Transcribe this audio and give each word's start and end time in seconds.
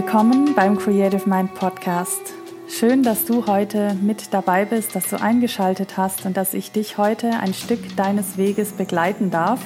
Willkommen 0.00 0.54
beim 0.54 0.78
Creative 0.78 1.28
Mind 1.28 1.54
Podcast. 1.54 2.32
Schön, 2.68 3.02
dass 3.02 3.24
du 3.24 3.48
heute 3.48 3.96
mit 4.00 4.32
dabei 4.32 4.64
bist, 4.64 4.94
dass 4.94 5.10
du 5.10 5.20
eingeschaltet 5.20 5.96
hast 5.96 6.24
und 6.24 6.36
dass 6.36 6.54
ich 6.54 6.70
dich 6.70 6.98
heute 6.98 7.30
ein 7.30 7.52
Stück 7.52 7.96
deines 7.96 8.36
Weges 8.36 8.70
begleiten 8.70 9.32
darf. 9.32 9.58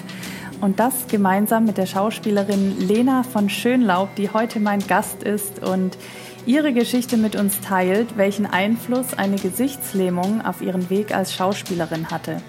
Und 0.63 0.81
das 0.81 1.07
gemeinsam 1.07 1.67
mit 1.67 1.77
der 1.77 1.85
Schauspielerin 1.85 2.81
Lena 2.81 3.25
von 3.25 3.51
Schönlaub, 3.51 4.15
die 4.15 4.31
heute 4.31 4.59
mein 4.59 4.81
Gast 4.87 5.23
ist 5.23 5.63
und 5.63 5.99
ihre 6.47 6.73
Geschichte 6.73 7.19
mit 7.19 7.37
uns 7.37 7.61
teilt, 7.61 8.17
welchen 8.17 8.47
Einfluss 8.47 9.13
eine 9.13 9.37
Gesichtslähmung 9.37 10.41
auf 10.41 10.63
ihren 10.63 10.89
Weg 10.89 11.15
als 11.15 11.35
Schauspielerin 11.35 12.11
hatte. 12.11 12.41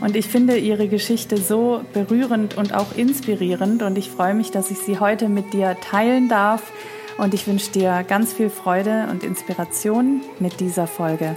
Und 0.00 0.14
ich 0.14 0.26
finde 0.28 0.56
ihre 0.56 0.86
Geschichte 0.86 1.38
so 1.38 1.80
berührend 1.92 2.56
und 2.56 2.72
auch 2.72 2.96
inspirierend 2.96 3.82
und 3.82 3.98
ich 3.98 4.10
freue 4.10 4.32
mich, 4.32 4.52
dass 4.52 4.70
ich 4.70 4.78
sie 4.78 5.00
heute 5.00 5.28
mit 5.28 5.52
dir 5.52 5.76
teilen 5.80 6.28
darf 6.28 6.72
und 7.18 7.34
ich 7.34 7.48
wünsche 7.48 7.72
dir 7.72 8.04
ganz 8.06 8.32
viel 8.32 8.48
Freude 8.48 9.08
und 9.10 9.24
Inspiration 9.24 10.20
mit 10.38 10.60
dieser 10.60 10.86
Folge. 10.86 11.34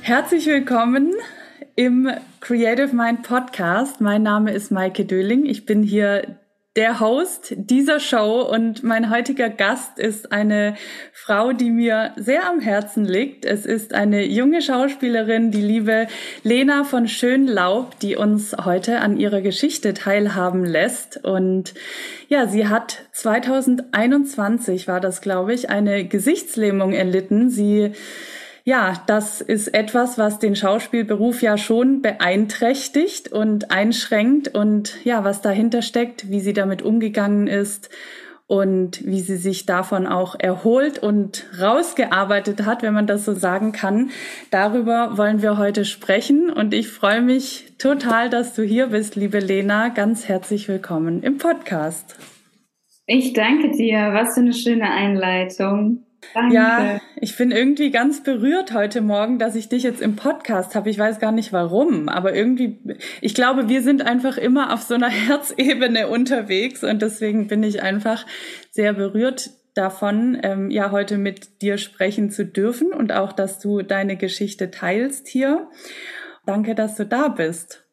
Herzlich 0.00 0.46
willkommen 0.46 1.12
im 1.76 2.10
Creative 2.40 2.94
Mind 2.96 3.24
Podcast. 3.24 4.00
Mein 4.00 4.22
Name 4.22 4.52
ist 4.52 4.70
Maike 4.70 5.04
Döling. 5.04 5.44
Ich 5.44 5.66
bin 5.66 5.82
hier 5.82 6.38
der 6.76 6.98
Host 6.98 7.54
dieser 7.56 8.00
Show 8.00 8.42
und 8.42 8.82
mein 8.82 9.08
heutiger 9.08 9.48
Gast 9.48 10.00
ist 10.00 10.32
eine 10.32 10.74
Frau, 11.12 11.52
die 11.52 11.70
mir 11.70 12.12
sehr 12.16 12.48
am 12.48 12.58
Herzen 12.58 13.04
liegt. 13.04 13.44
Es 13.44 13.64
ist 13.64 13.94
eine 13.94 14.24
junge 14.24 14.60
Schauspielerin, 14.60 15.52
die 15.52 15.62
liebe 15.62 16.08
Lena 16.42 16.82
von 16.82 17.06
Schönlaub, 17.06 18.00
die 18.00 18.16
uns 18.16 18.56
heute 18.64 19.00
an 19.00 19.16
ihrer 19.16 19.40
Geschichte 19.40 19.94
teilhaben 19.94 20.64
lässt. 20.64 21.24
Und 21.24 21.74
ja, 22.28 22.48
sie 22.48 22.66
hat 22.66 23.02
2021 23.12 24.88
war 24.88 25.00
das, 25.00 25.20
glaube 25.20 25.54
ich, 25.54 25.70
eine 25.70 26.04
Gesichtslähmung 26.04 26.92
erlitten. 26.92 27.50
Sie 27.50 27.92
ja, 28.64 28.94
das 29.06 29.42
ist 29.42 29.68
etwas, 29.74 30.16
was 30.16 30.38
den 30.38 30.56
Schauspielberuf 30.56 31.42
ja 31.42 31.58
schon 31.58 32.00
beeinträchtigt 32.00 33.30
und 33.30 33.70
einschränkt 33.70 34.54
und 34.54 35.04
ja, 35.04 35.22
was 35.22 35.42
dahinter 35.42 35.82
steckt, 35.82 36.30
wie 36.30 36.40
sie 36.40 36.54
damit 36.54 36.80
umgegangen 36.80 37.46
ist 37.46 37.90
und 38.46 39.04
wie 39.06 39.20
sie 39.20 39.36
sich 39.36 39.66
davon 39.66 40.06
auch 40.06 40.34
erholt 40.38 40.98
und 40.98 41.46
rausgearbeitet 41.60 42.64
hat, 42.64 42.82
wenn 42.82 42.94
man 42.94 43.06
das 43.06 43.26
so 43.26 43.34
sagen 43.34 43.72
kann. 43.72 44.10
Darüber 44.50 45.18
wollen 45.18 45.42
wir 45.42 45.58
heute 45.58 45.84
sprechen 45.84 46.50
und 46.50 46.72
ich 46.72 46.88
freue 46.88 47.20
mich 47.20 47.74
total, 47.78 48.30
dass 48.30 48.54
du 48.54 48.62
hier 48.62 48.88
bist, 48.88 49.14
liebe 49.14 49.40
Lena. 49.40 49.88
Ganz 49.90 50.26
herzlich 50.26 50.68
willkommen 50.68 51.22
im 51.22 51.36
Podcast. 51.36 52.16
Ich 53.06 53.34
danke 53.34 53.72
dir. 53.72 54.10
Was 54.14 54.34
für 54.34 54.40
eine 54.40 54.54
schöne 54.54 54.90
Einleitung. 54.90 56.03
Danke. 56.32 56.54
Ja, 56.54 57.00
ich 57.16 57.36
bin 57.36 57.50
irgendwie 57.50 57.90
ganz 57.90 58.22
berührt 58.22 58.72
heute 58.72 59.00
Morgen, 59.00 59.38
dass 59.38 59.54
ich 59.54 59.68
dich 59.68 59.82
jetzt 59.82 60.00
im 60.00 60.16
Podcast 60.16 60.74
habe. 60.74 60.90
Ich 60.90 60.98
weiß 60.98 61.18
gar 61.18 61.32
nicht 61.32 61.52
warum, 61.52 62.08
aber 62.08 62.34
irgendwie, 62.34 62.78
ich 63.20 63.34
glaube, 63.34 63.68
wir 63.68 63.82
sind 63.82 64.02
einfach 64.02 64.38
immer 64.38 64.72
auf 64.72 64.82
so 64.82 64.94
einer 64.94 65.08
Herzebene 65.10 66.08
unterwegs 66.08 66.82
und 66.82 67.02
deswegen 67.02 67.48
bin 67.48 67.62
ich 67.62 67.82
einfach 67.82 68.26
sehr 68.70 68.92
berührt 68.92 69.50
davon, 69.74 70.38
ähm, 70.42 70.70
ja, 70.70 70.90
heute 70.90 71.18
mit 71.18 71.60
dir 71.62 71.78
sprechen 71.78 72.30
zu 72.30 72.46
dürfen 72.46 72.92
und 72.92 73.12
auch, 73.12 73.32
dass 73.32 73.58
du 73.58 73.82
deine 73.82 74.16
Geschichte 74.16 74.70
teilst 74.70 75.28
hier. 75.28 75.68
Danke, 76.46 76.74
dass 76.74 76.94
du 76.94 77.06
da 77.06 77.28
bist. 77.28 77.83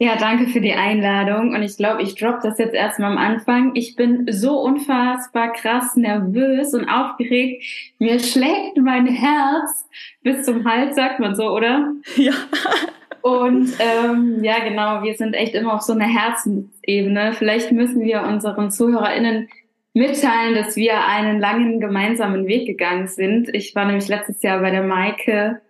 Ja, 0.00 0.14
danke 0.14 0.46
für 0.46 0.60
die 0.60 0.74
Einladung. 0.74 1.54
Und 1.54 1.62
ich 1.62 1.76
glaube, 1.76 2.02
ich 2.02 2.14
droppe 2.14 2.40
das 2.44 2.58
jetzt 2.58 2.74
erstmal 2.74 3.10
am 3.10 3.18
Anfang. 3.18 3.72
Ich 3.74 3.96
bin 3.96 4.26
so 4.30 4.60
unfassbar 4.60 5.52
krass 5.52 5.96
nervös 5.96 6.72
und 6.72 6.88
aufgeregt. 6.88 7.64
Mir 7.98 8.20
schlägt 8.20 8.76
mein 8.76 9.08
Herz 9.08 9.88
bis 10.22 10.44
zum 10.44 10.64
Hals, 10.64 10.94
sagt 10.94 11.18
man 11.18 11.34
so, 11.34 11.50
oder? 11.50 11.92
Ja. 12.14 12.32
Und 13.22 13.72
ähm, 13.80 14.44
ja, 14.44 14.60
genau, 14.60 15.02
wir 15.02 15.14
sind 15.14 15.34
echt 15.34 15.54
immer 15.54 15.74
auf 15.74 15.82
so 15.82 15.94
einer 15.94 16.06
Herzensebene. 16.06 17.32
Vielleicht 17.32 17.72
müssen 17.72 18.02
wir 18.02 18.22
unseren 18.22 18.70
ZuhörerInnen 18.70 19.48
mitteilen, 19.94 20.54
dass 20.54 20.76
wir 20.76 21.06
einen 21.06 21.40
langen 21.40 21.80
gemeinsamen 21.80 22.46
Weg 22.46 22.66
gegangen 22.66 23.08
sind. 23.08 23.48
Ich 23.52 23.74
war 23.74 23.84
nämlich 23.84 24.06
letztes 24.06 24.42
Jahr 24.42 24.60
bei 24.60 24.70
der 24.70 24.84
Maike 24.84 25.60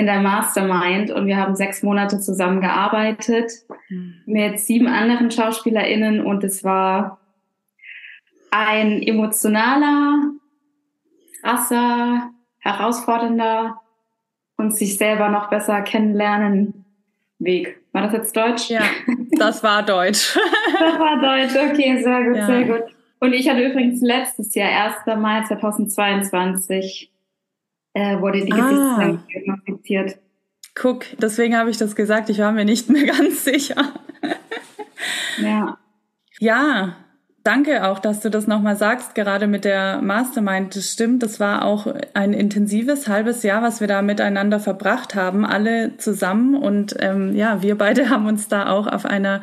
in 0.00 0.06
der 0.06 0.20
Mastermind 0.20 1.10
und 1.10 1.26
wir 1.26 1.36
haben 1.36 1.54
sechs 1.54 1.82
Monate 1.82 2.20
zusammen 2.20 2.62
gearbeitet 2.62 3.52
mhm. 3.90 4.14
mit 4.24 4.58
sieben 4.58 4.88
anderen 4.88 5.30
SchauspielerInnen 5.30 6.24
und 6.24 6.42
es 6.42 6.64
war 6.64 7.20
ein 8.50 9.02
emotionaler, 9.02 10.22
krasser, 11.42 12.30
herausfordernder 12.60 13.78
und 14.56 14.74
sich 14.74 14.96
selber 14.96 15.28
noch 15.28 15.50
besser 15.50 15.82
kennenlernen 15.82 16.86
Weg. 17.38 17.78
War 17.92 18.02
das 18.02 18.12
jetzt 18.14 18.36
Deutsch? 18.36 18.70
Ja, 18.70 18.82
das 19.32 19.62
war 19.62 19.82
Deutsch. 19.82 20.34
das 20.78 20.98
war 20.98 21.20
Deutsch, 21.20 21.72
okay, 21.72 22.02
sehr 22.02 22.24
gut, 22.24 22.36
ja. 22.36 22.46
sehr 22.46 22.64
gut. 22.64 22.82
Und 23.18 23.34
ich 23.34 23.50
hatte 23.50 23.62
übrigens 23.62 24.00
letztes 24.00 24.54
Jahr, 24.54 24.94
1. 25.06 25.20
Mai 25.20 25.42
2022, 25.46 27.09
äh, 28.00 28.20
wurde 28.20 28.44
die 28.44 28.52
ah. 28.52 29.18
diagnostiziert. 29.28 30.16
Guck, 30.74 31.04
deswegen 31.18 31.56
habe 31.56 31.70
ich 31.70 31.76
das 31.76 31.94
gesagt. 31.94 32.30
Ich 32.30 32.38
war 32.38 32.52
mir 32.52 32.64
nicht 32.64 32.88
mehr 32.88 33.06
ganz 33.18 33.44
sicher. 33.44 33.92
ja. 35.42 35.78
Ja, 36.38 36.96
danke 37.44 37.86
auch, 37.86 37.98
dass 37.98 38.20
du 38.20 38.30
das 38.30 38.46
nochmal 38.46 38.76
sagst, 38.76 39.14
gerade 39.14 39.46
mit 39.46 39.66
der 39.66 40.00
Mastermind. 40.00 40.74
Das 40.74 40.90
stimmt, 40.90 41.22
das 41.22 41.38
war 41.38 41.66
auch 41.66 41.86
ein 42.14 42.32
intensives 42.32 43.08
halbes 43.08 43.42
Jahr, 43.42 43.62
was 43.62 43.80
wir 43.80 43.88
da 43.88 44.00
miteinander 44.00 44.58
verbracht 44.58 45.14
haben, 45.14 45.44
alle 45.44 45.98
zusammen. 45.98 46.54
Und 46.54 46.96
ähm, 47.00 47.34
ja, 47.34 47.62
wir 47.62 47.76
beide 47.76 48.08
haben 48.10 48.26
uns 48.26 48.48
da 48.48 48.70
auch 48.70 48.86
auf 48.86 49.04
einer, 49.04 49.42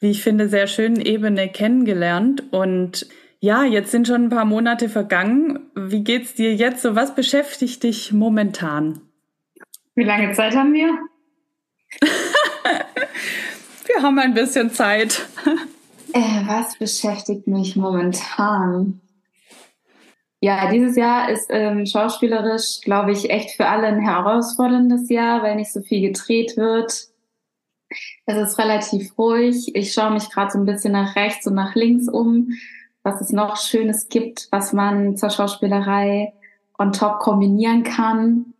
wie 0.00 0.10
ich 0.10 0.22
finde, 0.22 0.48
sehr 0.48 0.66
schönen 0.66 1.00
Ebene 1.00 1.48
kennengelernt. 1.48 2.44
Und 2.50 3.06
ja, 3.42 3.64
jetzt 3.64 3.90
sind 3.90 4.06
schon 4.06 4.26
ein 4.26 4.28
paar 4.28 4.44
Monate 4.44 4.88
vergangen. 4.88 5.58
Wie 5.74 6.04
geht's 6.04 6.34
dir 6.34 6.54
jetzt 6.54 6.80
so? 6.80 6.94
Was 6.94 7.16
beschäftigt 7.16 7.82
dich 7.82 8.12
momentan? 8.12 9.00
Wie 9.96 10.04
lange 10.04 10.32
Zeit 10.32 10.54
haben 10.54 10.72
wir? 10.72 10.96
wir 13.86 14.00
haben 14.00 14.16
ein 14.20 14.32
bisschen 14.32 14.70
Zeit. 14.70 15.26
Äh, 16.12 16.46
was 16.46 16.78
beschäftigt 16.78 17.48
mich 17.48 17.74
momentan? 17.74 19.00
Ja, 20.40 20.70
dieses 20.70 20.94
Jahr 20.94 21.28
ist 21.28 21.46
ähm, 21.50 21.84
schauspielerisch, 21.84 22.80
glaube 22.82 23.10
ich, 23.10 23.28
echt 23.28 23.56
für 23.56 23.66
alle 23.66 23.88
ein 23.88 24.00
herausforderndes 24.00 25.10
Jahr, 25.10 25.42
weil 25.42 25.56
nicht 25.56 25.72
so 25.72 25.82
viel 25.82 26.00
gedreht 26.00 26.56
wird. 26.56 27.08
Es 28.24 28.36
ist 28.36 28.58
relativ 28.58 29.18
ruhig. 29.18 29.74
Ich 29.74 29.92
schaue 29.92 30.12
mich 30.12 30.30
gerade 30.30 30.52
so 30.52 30.58
ein 30.58 30.64
bisschen 30.64 30.92
nach 30.92 31.16
rechts 31.16 31.44
und 31.48 31.54
nach 31.54 31.74
links 31.74 32.08
um 32.08 32.52
was 33.02 33.20
es 33.20 33.30
noch 33.30 33.56
Schönes 33.56 34.08
gibt, 34.08 34.48
was 34.50 34.72
man 34.72 35.16
zur 35.16 35.30
Schauspielerei 35.30 36.32
on 36.78 36.92
top 36.92 37.20
kombinieren 37.20 37.82
kann. 37.82 38.54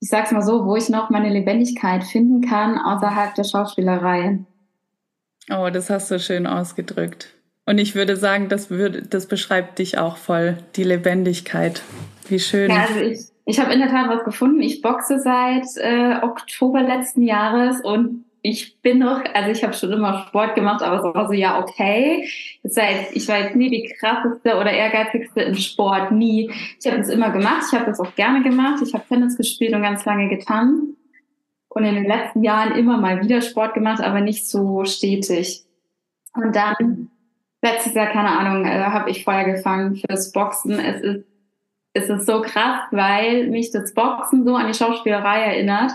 Ich 0.00 0.08
sag's 0.08 0.32
mal 0.32 0.42
so, 0.42 0.64
wo 0.64 0.76
ich 0.76 0.88
noch 0.88 1.10
meine 1.10 1.28
Lebendigkeit 1.28 2.04
finden 2.04 2.40
kann 2.40 2.78
außerhalb 2.78 3.34
der 3.34 3.44
Schauspielerei. 3.44 4.38
Oh, 5.50 5.68
das 5.72 5.90
hast 5.90 6.10
du 6.10 6.18
schön 6.18 6.46
ausgedrückt. 6.46 7.34
Und 7.66 7.78
ich 7.78 7.94
würde 7.94 8.16
sagen, 8.16 8.48
das, 8.48 8.70
würde, 8.70 9.02
das 9.02 9.26
beschreibt 9.26 9.78
dich 9.78 9.98
auch 9.98 10.16
voll, 10.16 10.56
die 10.76 10.84
Lebendigkeit. 10.84 11.82
Wie 12.28 12.38
schön. 12.40 12.70
Ja, 12.70 12.86
also 12.88 13.00
ich, 13.00 13.20
ich 13.44 13.60
habe 13.60 13.72
in 13.72 13.80
der 13.80 13.90
Tat 13.90 14.08
was 14.08 14.24
gefunden. 14.24 14.60
Ich 14.60 14.80
boxe 14.80 15.20
seit 15.20 15.66
äh, 15.76 16.22
Oktober 16.22 16.82
letzten 16.82 17.22
Jahres 17.22 17.80
und 17.80 18.24
ich 18.42 18.80
bin 18.80 18.98
noch, 18.98 19.22
also 19.34 19.50
ich 19.50 19.62
habe 19.62 19.74
schon 19.74 19.92
immer 19.92 20.26
Sport 20.26 20.54
gemacht, 20.54 20.82
aber 20.82 20.96
es 20.98 21.14
war 21.14 21.26
so, 21.26 21.32
ja, 21.34 21.60
okay. 21.60 22.28
Das 22.62 22.76
heißt, 22.76 23.14
ich 23.14 23.28
war 23.28 23.38
jetzt 23.38 23.56
nie 23.56 23.68
die 23.68 23.92
krasseste 23.98 24.56
oder 24.56 24.72
ehrgeizigste 24.72 25.42
im 25.42 25.54
Sport, 25.56 26.12
nie. 26.12 26.50
Ich 26.78 26.86
habe 26.86 26.98
das 26.98 27.08
immer 27.08 27.30
gemacht, 27.30 27.64
ich 27.70 27.78
habe 27.78 27.90
das 27.90 28.00
auch 28.00 28.14
gerne 28.14 28.42
gemacht. 28.42 28.82
Ich 28.82 28.94
habe 28.94 29.04
Tennis 29.08 29.36
gespielt 29.36 29.74
und 29.74 29.82
ganz 29.82 30.04
lange 30.04 30.28
getan. 30.28 30.94
Und 31.68 31.84
in 31.84 31.94
den 31.94 32.06
letzten 32.06 32.42
Jahren 32.42 32.72
immer 32.72 32.96
mal 32.96 33.22
wieder 33.22 33.42
Sport 33.42 33.74
gemacht, 33.74 34.02
aber 34.02 34.20
nicht 34.20 34.48
so 34.48 34.84
stetig. 34.84 35.62
Und 36.34 36.56
dann, 36.56 37.10
letztes 37.62 37.94
Jahr, 37.94 38.06
keine 38.06 38.38
Ahnung, 38.38 38.64
äh, 38.64 38.84
habe 38.84 39.10
ich 39.10 39.24
Feuer 39.24 39.44
gefangen 39.44 39.96
fürs 39.96 40.32
Boxen. 40.32 40.78
Es 40.80 41.02
ist, 41.02 41.24
es 41.92 42.08
ist 42.08 42.26
so 42.26 42.40
krass, 42.40 42.80
weil 42.90 43.48
mich 43.48 43.70
das 43.70 43.92
Boxen 43.94 44.44
so 44.44 44.56
an 44.56 44.68
die 44.68 44.74
Schauspielerei 44.74 45.40
erinnert 45.40 45.92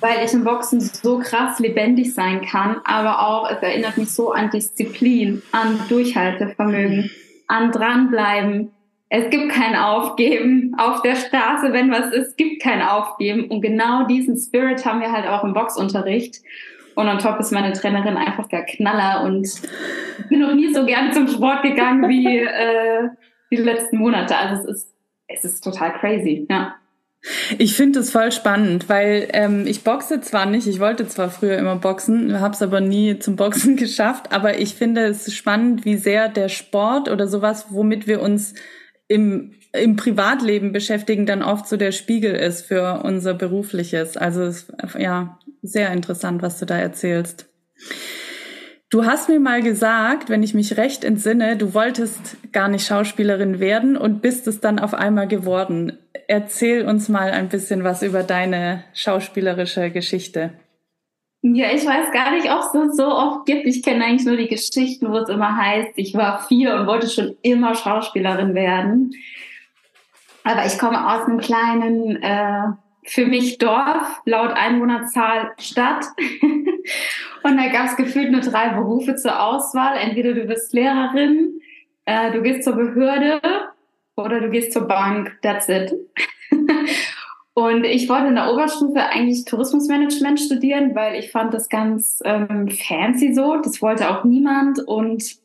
weil 0.00 0.24
ich 0.24 0.32
im 0.32 0.44
Boxen 0.44 0.80
so 0.80 1.18
krass 1.18 1.58
lebendig 1.58 2.14
sein 2.14 2.42
kann, 2.42 2.80
aber 2.84 3.26
auch, 3.26 3.50
es 3.50 3.62
erinnert 3.62 3.96
mich 3.96 4.10
so 4.10 4.32
an 4.32 4.50
Disziplin, 4.50 5.42
an 5.52 5.80
Durchhaltevermögen, 5.88 7.10
an 7.48 7.70
dranbleiben. 7.70 8.72
Es 9.08 9.28
gibt 9.30 9.50
kein 9.50 9.74
Aufgeben 9.74 10.74
auf 10.78 11.02
der 11.02 11.16
Straße, 11.16 11.72
wenn 11.72 11.90
was 11.90 12.12
ist, 12.12 12.36
gibt 12.36 12.62
kein 12.62 12.80
Aufgeben. 12.80 13.50
Und 13.50 13.60
genau 13.60 14.06
diesen 14.06 14.36
Spirit 14.36 14.84
haben 14.86 15.00
wir 15.00 15.12
halt 15.12 15.26
auch 15.26 15.44
im 15.44 15.52
Boxunterricht. 15.52 16.36
Und 16.94 17.08
on 17.08 17.18
top 17.18 17.38
ist 17.40 17.52
meine 17.52 17.72
Trainerin 17.72 18.16
einfach 18.16 18.46
der 18.48 18.64
Knaller 18.64 19.24
und 19.24 19.46
ich 19.46 20.28
bin 20.28 20.40
noch 20.40 20.54
nie 20.54 20.72
so 20.72 20.84
gern 20.84 21.12
zum 21.12 21.28
Sport 21.28 21.62
gegangen 21.62 22.08
wie 22.08 22.38
äh, 22.38 23.08
die 23.50 23.56
letzten 23.56 23.98
Monate. 23.98 24.36
Also 24.36 24.62
es 24.62 24.76
ist, 24.76 24.94
es 25.28 25.44
ist 25.44 25.64
total 25.64 25.92
crazy, 25.94 26.46
ja. 26.50 26.74
Ich 27.58 27.74
finde 27.74 28.00
es 28.00 28.10
voll 28.10 28.32
spannend, 28.32 28.88
weil 28.88 29.28
ähm, 29.32 29.66
ich 29.66 29.84
boxe 29.84 30.22
zwar 30.22 30.46
nicht, 30.46 30.66
ich 30.66 30.80
wollte 30.80 31.06
zwar 31.06 31.30
früher 31.30 31.58
immer 31.58 31.76
boxen, 31.76 32.40
habe 32.40 32.54
es 32.54 32.62
aber 32.62 32.80
nie 32.80 33.18
zum 33.18 33.36
Boxen 33.36 33.76
geschafft, 33.76 34.32
aber 34.32 34.58
ich 34.58 34.74
finde 34.74 35.04
es 35.04 35.32
spannend, 35.34 35.84
wie 35.84 35.96
sehr 35.96 36.28
der 36.28 36.48
Sport 36.48 37.10
oder 37.10 37.28
sowas, 37.28 37.66
womit 37.68 38.06
wir 38.06 38.22
uns 38.22 38.54
im, 39.06 39.52
im 39.72 39.96
Privatleben 39.96 40.72
beschäftigen, 40.72 41.26
dann 41.26 41.42
oft 41.42 41.68
so 41.68 41.76
der 41.76 41.92
Spiegel 41.92 42.34
ist 42.34 42.66
für 42.66 43.02
unser 43.04 43.34
berufliches. 43.34 44.16
Also 44.16 44.42
es, 44.44 44.72
ja, 44.98 45.38
sehr 45.62 45.92
interessant, 45.92 46.40
was 46.40 46.58
du 46.58 46.64
da 46.64 46.78
erzählst. 46.78 47.50
Du 48.88 49.04
hast 49.04 49.28
mir 49.28 49.38
mal 49.38 49.62
gesagt, 49.62 50.30
wenn 50.30 50.42
ich 50.42 50.52
mich 50.52 50.76
recht 50.76 51.04
entsinne, 51.04 51.56
du 51.56 51.74
wolltest 51.74 52.36
gar 52.50 52.68
nicht 52.68 52.86
Schauspielerin 52.86 53.60
werden 53.60 53.96
und 53.96 54.20
bist 54.20 54.48
es 54.48 54.60
dann 54.60 54.80
auf 54.80 54.94
einmal 54.94 55.28
geworden. 55.28 55.98
Erzähl 56.30 56.86
uns 56.86 57.08
mal 57.08 57.32
ein 57.32 57.48
bisschen 57.48 57.82
was 57.82 58.04
über 58.04 58.22
deine 58.22 58.84
schauspielerische 58.94 59.90
Geschichte. 59.90 60.52
Ja, 61.42 61.72
ich 61.74 61.84
weiß 61.84 62.12
gar 62.12 62.30
nicht, 62.30 62.48
ob 62.48 62.60
es 62.60 62.70
das 62.70 62.96
so 62.96 63.06
oft 63.06 63.46
gibt. 63.46 63.66
Ich 63.66 63.82
kenne 63.82 64.04
eigentlich 64.04 64.26
nur 64.26 64.36
die 64.36 64.46
Geschichten, 64.46 65.10
wo 65.10 65.16
es 65.16 65.28
immer 65.28 65.56
heißt, 65.56 65.88
ich 65.96 66.14
war 66.14 66.46
vier 66.46 66.76
und 66.76 66.86
wollte 66.86 67.08
schon 67.08 67.34
immer 67.42 67.74
Schauspielerin 67.74 68.54
werden. 68.54 69.10
Aber 70.44 70.64
ich 70.66 70.78
komme 70.78 71.04
aus 71.04 71.26
einem 71.26 71.40
kleinen, 71.40 72.22
äh, 72.22 72.74
für 73.06 73.26
mich 73.26 73.58
Dorf, 73.58 74.22
laut 74.24 74.52
Einwohnerzahl 74.52 75.50
Stadt. 75.58 76.04
und 77.42 77.56
da 77.56 77.66
gab 77.72 77.86
es 77.86 77.96
gefühlt 77.96 78.30
nur 78.30 78.42
drei 78.42 78.68
Berufe 78.68 79.16
zur 79.16 79.42
Auswahl. 79.42 79.96
Entweder 79.96 80.34
du 80.34 80.44
bist 80.44 80.72
Lehrerin, 80.74 81.60
äh, 82.04 82.30
du 82.30 82.40
gehst 82.40 82.62
zur 82.62 82.76
Behörde 82.76 83.40
oder 84.24 84.40
du 84.40 84.50
gehst 84.50 84.72
zur 84.72 84.86
Bank. 84.86 85.38
That's 85.42 85.68
it. 85.68 85.92
Und 87.54 87.84
ich 87.84 88.08
wollte 88.08 88.28
in 88.28 88.36
der 88.36 88.52
Oberstufe 88.52 89.00
eigentlich 89.00 89.44
Tourismusmanagement 89.44 90.40
studieren, 90.40 90.94
weil 90.94 91.18
ich 91.18 91.30
fand 91.30 91.52
das 91.52 91.68
ganz 91.68 92.22
ähm, 92.24 92.68
fancy 92.68 93.34
so. 93.34 93.56
Das 93.56 93.82
wollte 93.82 94.10
auch 94.10 94.24
niemand. 94.24 94.78
Und 94.86 95.40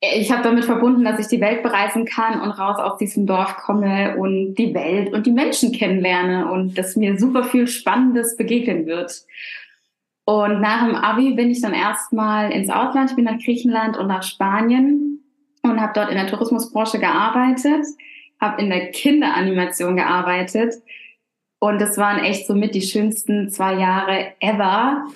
ich 0.00 0.30
habe 0.32 0.42
damit 0.42 0.64
verbunden, 0.64 1.04
dass 1.04 1.20
ich 1.20 1.28
die 1.28 1.40
Welt 1.40 1.62
bereisen 1.62 2.04
kann 2.04 2.40
und 2.40 2.50
raus 2.50 2.78
aus 2.78 2.98
diesem 2.98 3.26
Dorf 3.26 3.56
komme 3.56 4.16
und 4.16 4.54
die 4.54 4.74
Welt 4.74 5.12
und 5.12 5.26
die 5.26 5.32
Menschen 5.32 5.72
kennenlerne 5.72 6.50
und 6.50 6.76
dass 6.76 6.96
mir 6.96 7.18
super 7.18 7.44
viel 7.44 7.66
Spannendes 7.66 8.36
begegnen 8.36 8.86
wird. 8.86 9.24
Und 10.24 10.60
nach 10.60 10.84
dem 10.84 10.96
Abi 10.96 11.34
bin 11.34 11.50
ich 11.50 11.60
dann 11.60 11.72
erstmal 11.72 12.50
ins 12.50 12.68
Ausland. 12.68 13.10
Ich 13.10 13.16
bin 13.16 13.26
nach 13.26 13.38
Griechenland 13.38 13.96
und 13.96 14.08
nach 14.08 14.24
Spanien 14.24 15.15
und 15.70 15.80
habe 15.80 15.92
dort 15.94 16.10
in 16.10 16.16
der 16.16 16.26
Tourismusbranche 16.26 16.98
gearbeitet, 16.98 17.86
habe 18.40 18.60
in 18.60 18.70
der 18.70 18.90
Kinderanimation 18.90 19.96
gearbeitet 19.96 20.74
und 21.58 21.80
das 21.80 21.96
waren 21.96 22.18
echt 22.18 22.46
somit 22.46 22.74
die 22.74 22.82
schönsten 22.82 23.50
zwei 23.50 23.74
Jahre 23.74 24.32
ever 24.40 25.06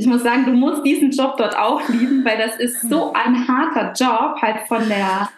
ich 0.00 0.06
muss 0.06 0.22
sagen, 0.22 0.46
du 0.46 0.52
musst 0.52 0.82
diesen 0.86 1.10
Job 1.10 1.36
dort 1.36 1.54
auch 1.58 1.86
lieben, 1.90 2.24
weil 2.24 2.38
das 2.38 2.56
ist 2.56 2.88
so 2.88 3.12
ein 3.12 3.46
harter 3.46 3.92
Job, 3.92 4.40
halt 4.40 4.66
von 4.66 4.88
der, 4.88 5.28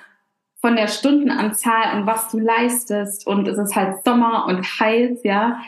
von 0.60 0.76
der 0.76 0.86
Stundenanzahl 0.86 1.96
und 1.96 2.06
was 2.06 2.30
du 2.30 2.38
leistest. 2.38 3.26
Und 3.26 3.48
es 3.48 3.58
ist 3.58 3.74
halt 3.74 4.04
Sommer 4.04 4.46
und 4.46 4.62
heiß, 4.62 5.24
ja. 5.24 5.58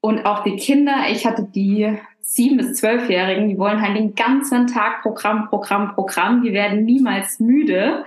Und 0.00 0.24
auch 0.24 0.42
die 0.42 0.56
Kinder, 0.56 1.04
ich 1.10 1.26
hatte 1.26 1.42
die 1.42 1.98
sieben 2.22 2.56
bis 2.56 2.78
zwölfjährigen, 2.78 3.50
die 3.50 3.58
wollen 3.58 3.82
halt 3.82 3.98
den 3.98 4.14
ganzen 4.14 4.66
Tag 4.68 5.02
Programm, 5.02 5.48
Programm, 5.50 5.94
Programm. 5.94 6.42
Die 6.42 6.54
werden 6.54 6.86
niemals 6.86 7.40
müde. 7.40 8.06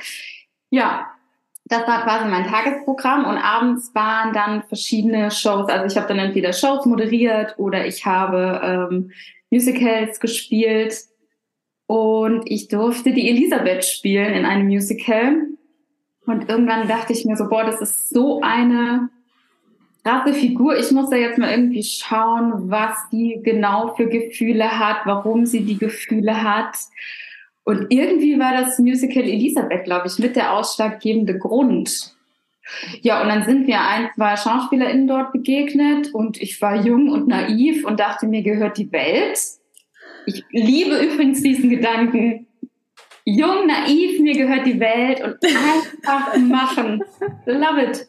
Ja, 0.73 1.05
das 1.65 1.87
war 1.87 2.01
quasi 2.01 2.27
mein 2.27 2.47
Tagesprogramm 2.47 3.25
und 3.25 3.37
abends 3.37 3.93
waren 3.93 4.33
dann 4.33 4.63
verschiedene 4.63 5.29
Shows. 5.29 5.69
Also 5.69 5.85
ich 5.85 5.95
habe 5.95 6.07
dann 6.07 6.17
entweder 6.17 6.51
Shows 6.51 6.87
moderiert 6.87 7.53
oder 7.59 7.85
ich 7.85 8.07
habe 8.07 8.59
ähm, 8.63 9.11
Musicals 9.51 10.19
gespielt 10.19 10.95
und 11.85 12.41
ich 12.45 12.69
durfte 12.69 13.13
die 13.13 13.29
Elisabeth 13.29 13.85
spielen 13.85 14.33
in 14.33 14.45
einem 14.47 14.65
Musical. 14.65 15.43
Und 16.25 16.49
irgendwann 16.49 16.87
dachte 16.87 17.13
ich 17.13 17.23
mir 17.23 17.37
so, 17.37 17.47
boah, 17.49 17.65
das 17.65 17.79
ist 17.79 18.09
so 18.09 18.41
eine 18.41 19.09
krasse 20.03 20.33
Figur. 20.33 20.75
Ich 20.79 20.89
muss 20.89 21.11
da 21.11 21.17
jetzt 21.17 21.37
mal 21.37 21.51
irgendwie 21.51 21.83
schauen, 21.83 22.71
was 22.71 22.97
die 23.11 23.39
genau 23.43 23.93
für 23.93 24.07
Gefühle 24.07 24.79
hat, 24.79 25.05
warum 25.05 25.45
sie 25.45 25.65
die 25.65 25.77
Gefühle 25.77 26.41
hat. 26.41 26.75
Und 27.63 27.87
irgendwie 27.89 28.37
war 28.39 28.51
das 28.53 28.77
Musical 28.79 29.23
Elisabeth, 29.23 29.85
glaube 29.85 30.07
ich, 30.07 30.19
mit 30.19 30.35
der 30.35 30.53
ausschlaggebende 30.53 31.37
Grund. 31.37 32.13
Ja, 33.01 33.21
und 33.21 33.29
dann 33.29 33.43
sind 33.43 33.67
mir 33.67 33.81
ein, 33.81 34.09
zwei 34.15 34.35
SchauspielerInnen 34.35 35.07
dort 35.07 35.31
begegnet 35.31 36.13
und 36.13 36.41
ich 36.41 36.61
war 36.61 36.75
jung 36.75 37.09
und 37.09 37.27
naiv 37.27 37.85
und 37.85 37.99
dachte, 37.99 38.25
mir 38.25 38.41
gehört 38.41 38.77
die 38.77 38.91
Welt. 38.91 39.37
Ich 40.25 40.43
liebe 40.51 40.97
übrigens 40.97 41.41
diesen 41.41 41.69
Gedanken. 41.69 42.47
Jung, 43.25 43.67
naiv, 43.67 44.19
mir 44.19 44.33
gehört 44.33 44.65
die 44.65 44.79
Welt 44.79 45.21
und 45.21 45.37
einfach 45.43 46.37
machen. 46.37 47.03
Love 47.45 47.83
it. 47.83 48.07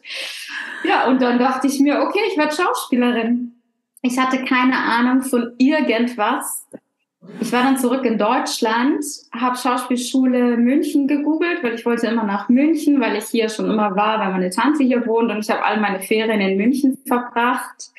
Ja, 0.83 1.07
und 1.07 1.21
dann 1.21 1.39
dachte 1.39 1.67
ich 1.67 1.79
mir, 1.79 2.01
okay, 2.01 2.19
ich 2.29 2.37
werde 2.37 2.55
Schauspielerin. 2.55 3.53
Ich 4.01 4.17
hatte 4.17 4.43
keine 4.45 4.77
Ahnung 4.77 5.21
von 5.23 5.53
irgendwas. 5.57 6.65
Ich 7.39 7.51
war 7.51 7.63
dann 7.63 7.77
zurück 7.77 8.05
in 8.05 8.17
Deutschland, 8.17 9.03
habe 9.31 9.57
Schauspielschule 9.57 10.57
München 10.57 11.07
gegoogelt, 11.07 11.63
weil 11.63 11.75
ich 11.75 11.85
wollte 11.85 12.07
immer 12.07 12.23
nach 12.23 12.49
München, 12.49 12.99
weil 12.99 13.17
ich 13.17 13.25
hier 13.25 13.49
schon 13.49 13.69
immer 13.69 13.95
war, 13.95 14.19
weil 14.19 14.31
meine 14.31 14.49
Tante 14.49 14.83
hier 14.83 15.05
wohnt 15.05 15.31
und 15.31 15.39
ich 15.39 15.49
habe 15.49 15.63
all 15.63 15.79
meine 15.79 15.99
Ferien 15.99 16.41
in 16.41 16.57
München 16.57 16.97
verbracht. 17.07 17.89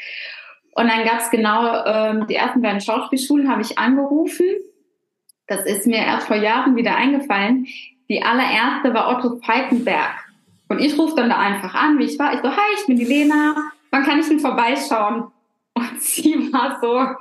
Und 0.74 0.88
dann 0.88 1.04
gab 1.04 1.20
es 1.20 1.30
genau 1.30 1.84
ähm, 1.86 2.26
die 2.26 2.34
ersten 2.34 2.60
beiden 2.60 2.80
Schauspielschulen, 2.80 3.50
habe 3.50 3.62
ich 3.62 3.78
angerufen. 3.78 4.46
Das 5.46 5.64
ist 5.64 5.86
mir 5.86 5.98
erst 5.98 6.26
vor 6.26 6.36
Jahren 6.36 6.76
wieder 6.76 6.96
eingefallen. 6.96 7.66
Die 8.08 8.22
allererste 8.22 8.92
war 8.92 9.08
Otto 9.16 9.40
Falkenberg. 9.44 10.26
Und 10.68 10.80
ich 10.80 10.98
rufe 10.98 11.16
dann 11.16 11.30
da 11.30 11.38
einfach 11.38 11.74
an, 11.74 11.98
wie 11.98 12.04
ich 12.04 12.18
war. 12.18 12.34
Ich 12.34 12.40
so, 12.40 12.50
hi, 12.50 12.74
ich 12.78 12.86
bin 12.86 12.96
die 12.96 13.04
Lena. 13.04 13.54
Wann 13.90 14.04
kann 14.04 14.18
ich 14.18 14.28
denn 14.28 14.40
vorbeischauen? 14.40 15.28
Und 15.74 15.92
sie 16.02 16.52
war 16.52 16.78
so, 16.80 17.16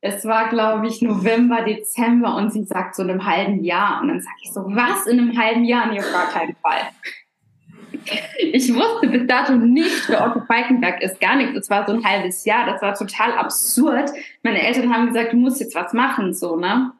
es 0.00 0.24
war, 0.24 0.48
glaube 0.48 0.86
ich, 0.86 1.02
November, 1.02 1.62
Dezember 1.62 2.36
und 2.36 2.52
sie 2.52 2.64
sagt 2.64 2.94
so 2.94 3.02
in 3.02 3.10
einem 3.10 3.26
halben 3.26 3.62
Jahr. 3.62 4.00
Und 4.00 4.08
dann 4.08 4.20
sage 4.20 4.36
ich 4.42 4.52
so, 4.52 4.64
was 4.66 5.06
in 5.06 5.18
einem 5.18 5.38
halben 5.38 5.64
Jahr? 5.64 5.86
Nee, 5.86 6.00
auf 6.00 6.10
gar 6.12 6.28
keinen 6.28 6.56
Fall. 6.56 6.80
Ich 8.38 8.74
wusste 8.74 9.08
bis 9.08 9.26
dato 9.26 9.54
nicht, 9.56 10.08
wer 10.08 10.26
Otto 10.26 10.40
Falkenberg 10.46 11.02
ist, 11.02 11.20
gar 11.20 11.36
nichts. 11.36 11.56
Es 11.56 11.70
war 11.70 11.86
so 11.86 11.92
ein 11.92 12.04
halbes 12.04 12.44
Jahr, 12.46 12.64
das 12.64 12.80
war 12.80 12.94
total 12.94 13.32
absurd. 13.34 14.10
Meine 14.42 14.62
Eltern 14.62 14.92
haben 14.92 15.08
gesagt, 15.08 15.34
du 15.34 15.36
musst 15.36 15.60
jetzt 15.60 15.74
was 15.74 15.92
machen, 15.92 16.32
so, 16.32 16.56
ne? 16.56 16.92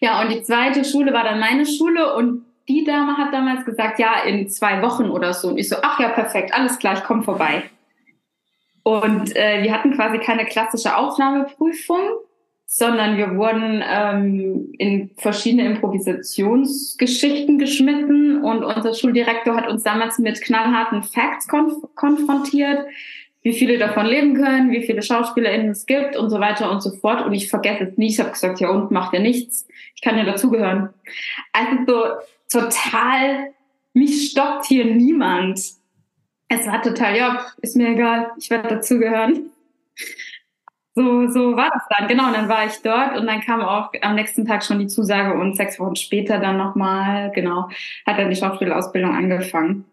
Ja, 0.00 0.20
und 0.20 0.30
die 0.30 0.42
zweite 0.42 0.84
Schule 0.84 1.14
war 1.14 1.24
dann 1.24 1.40
meine 1.40 1.64
Schule 1.64 2.14
und 2.14 2.44
die 2.68 2.84
Dame 2.84 3.16
hat 3.16 3.32
damals 3.32 3.64
gesagt, 3.64 3.98
ja, 3.98 4.22
in 4.24 4.48
zwei 4.48 4.82
Wochen 4.82 5.08
oder 5.08 5.32
so. 5.32 5.48
Und 5.48 5.58
ich 5.58 5.68
so, 5.68 5.76
ach 5.82 5.98
ja, 5.98 6.10
perfekt, 6.10 6.52
alles 6.52 6.78
klar, 6.78 6.94
ich 6.94 7.04
komme 7.04 7.22
vorbei. 7.22 7.62
Und 8.82 9.36
äh, 9.36 9.62
wir 9.62 9.72
hatten 9.72 9.94
quasi 9.94 10.18
keine 10.18 10.44
klassische 10.44 10.96
Aufnahmeprüfung, 10.96 12.00
sondern 12.66 13.18
wir 13.18 13.36
wurden 13.36 13.84
ähm, 13.86 14.72
in 14.78 15.10
verschiedene 15.18 15.66
Improvisationsgeschichten 15.66 17.58
geschmissen 17.58 18.42
und 18.42 18.64
unser 18.64 18.94
Schuldirektor 18.94 19.54
hat 19.54 19.68
uns 19.68 19.82
damals 19.82 20.18
mit 20.18 20.40
knallharten 20.40 21.02
Facts 21.02 21.46
konf 21.48 21.74
konfrontiert, 21.94 22.86
wie 23.42 23.52
viele 23.52 23.76
davon 23.76 24.06
leben 24.06 24.34
können, 24.34 24.70
wie 24.70 24.86
viele 24.86 25.02
SchauspielerInnen 25.02 25.70
es 25.70 25.84
gibt 25.84 26.16
und 26.16 26.30
so 26.30 26.40
weiter 26.40 26.70
und 26.70 26.80
so 26.80 26.92
fort. 26.92 27.26
Und 27.26 27.34
ich 27.34 27.50
vergesse 27.50 27.84
es 27.84 27.98
nie, 27.98 28.08
ich 28.08 28.18
habe 28.18 28.30
gesagt, 28.30 28.60
ja 28.60 28.70
und 28.70 28.90
macht 28.90 29.12
ja 29.12 29.20
nichts, 29.20 29.66
ich 29.94 30.00
kann 30.00 30.16
ja 30.16 30.24
dazugehören. 30.24 30.88
Also 31.52 31.76
so 32.48 32.60
total, 32.60 33.52
mich 33.92 34.30
stoppt 34.30 34.64
hier 34.66 34.86
niemand 34.86 35.60
es 36.54 36.66
war 36.66 36.82
total, 36.82 37.16
ja, 37.16 37.46
ist 37.60 37.76
mir 37.76 37.88
egal, 37.88 38.30
ich 38.36 38.50
werde 38.50 38.68
dazugehören. 38.68 39.50
So, 40.94 41.28
so 41.28 41.56
war 41.56 41.70
das 41.72 41.82
dann, 41.96 42.08
genau. 42.08 42.26
Und 42.26 42.34
dann 42.34 42.48
war 42.48 42.66
ich 42.66 42.74
dort 42.82 43.16
und 43.16 43.26
dann 43.26 43.40
kam 43.40 43.62
auch 43.62 43.92
am 44.02 44.14
nächsten 44.14 44.46
Tag 44.46 44.62
schon 44.62 44.78
die 44.78 44.88
Zusage 44.88 45.38
und 45.38 45.56
sechs 45.56 45.80
Wochen 45.80 45.96
später 45.96 46.38
dann 46.38 46.58
nochmal, 46.58 47.30
genau, 47.34 47.70
hat 48.06 48.18
dann 48.18 48.28
die 48.28 48.36
Schauspielausbildung 48.36 49.14
angefangen. 49.14 49.86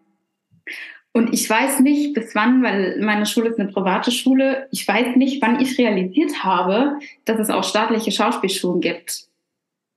Und 1.12 1.32
ich 1.32 1.48
weiß 1.48 1.80
nicht, 1.80 2.14
bis 2.14 2.34
wann, 2.34 2.62
weil 2.62 3.00
meine 3.00 3.26
Schule 3.26 3.48
ist 3.48 3.58
eine 3.58 3.72
private 3.72 4.12
Schule, 4.12 4.68
ich 4.70 4.86
weiß 4.86 5.16
nicht, 5.16 5.42
wann 5.42 5.60
ich 5.60 5.76
realisiert 5.78 6.44
habe, 6.44 6.98
dass 7.24 7.40
es 7.40 7.50
auch 7.50 7.64
staatliche 7.64 8.12
Schauspielschulen 8.12 8.80
gibt. 8.80 9.24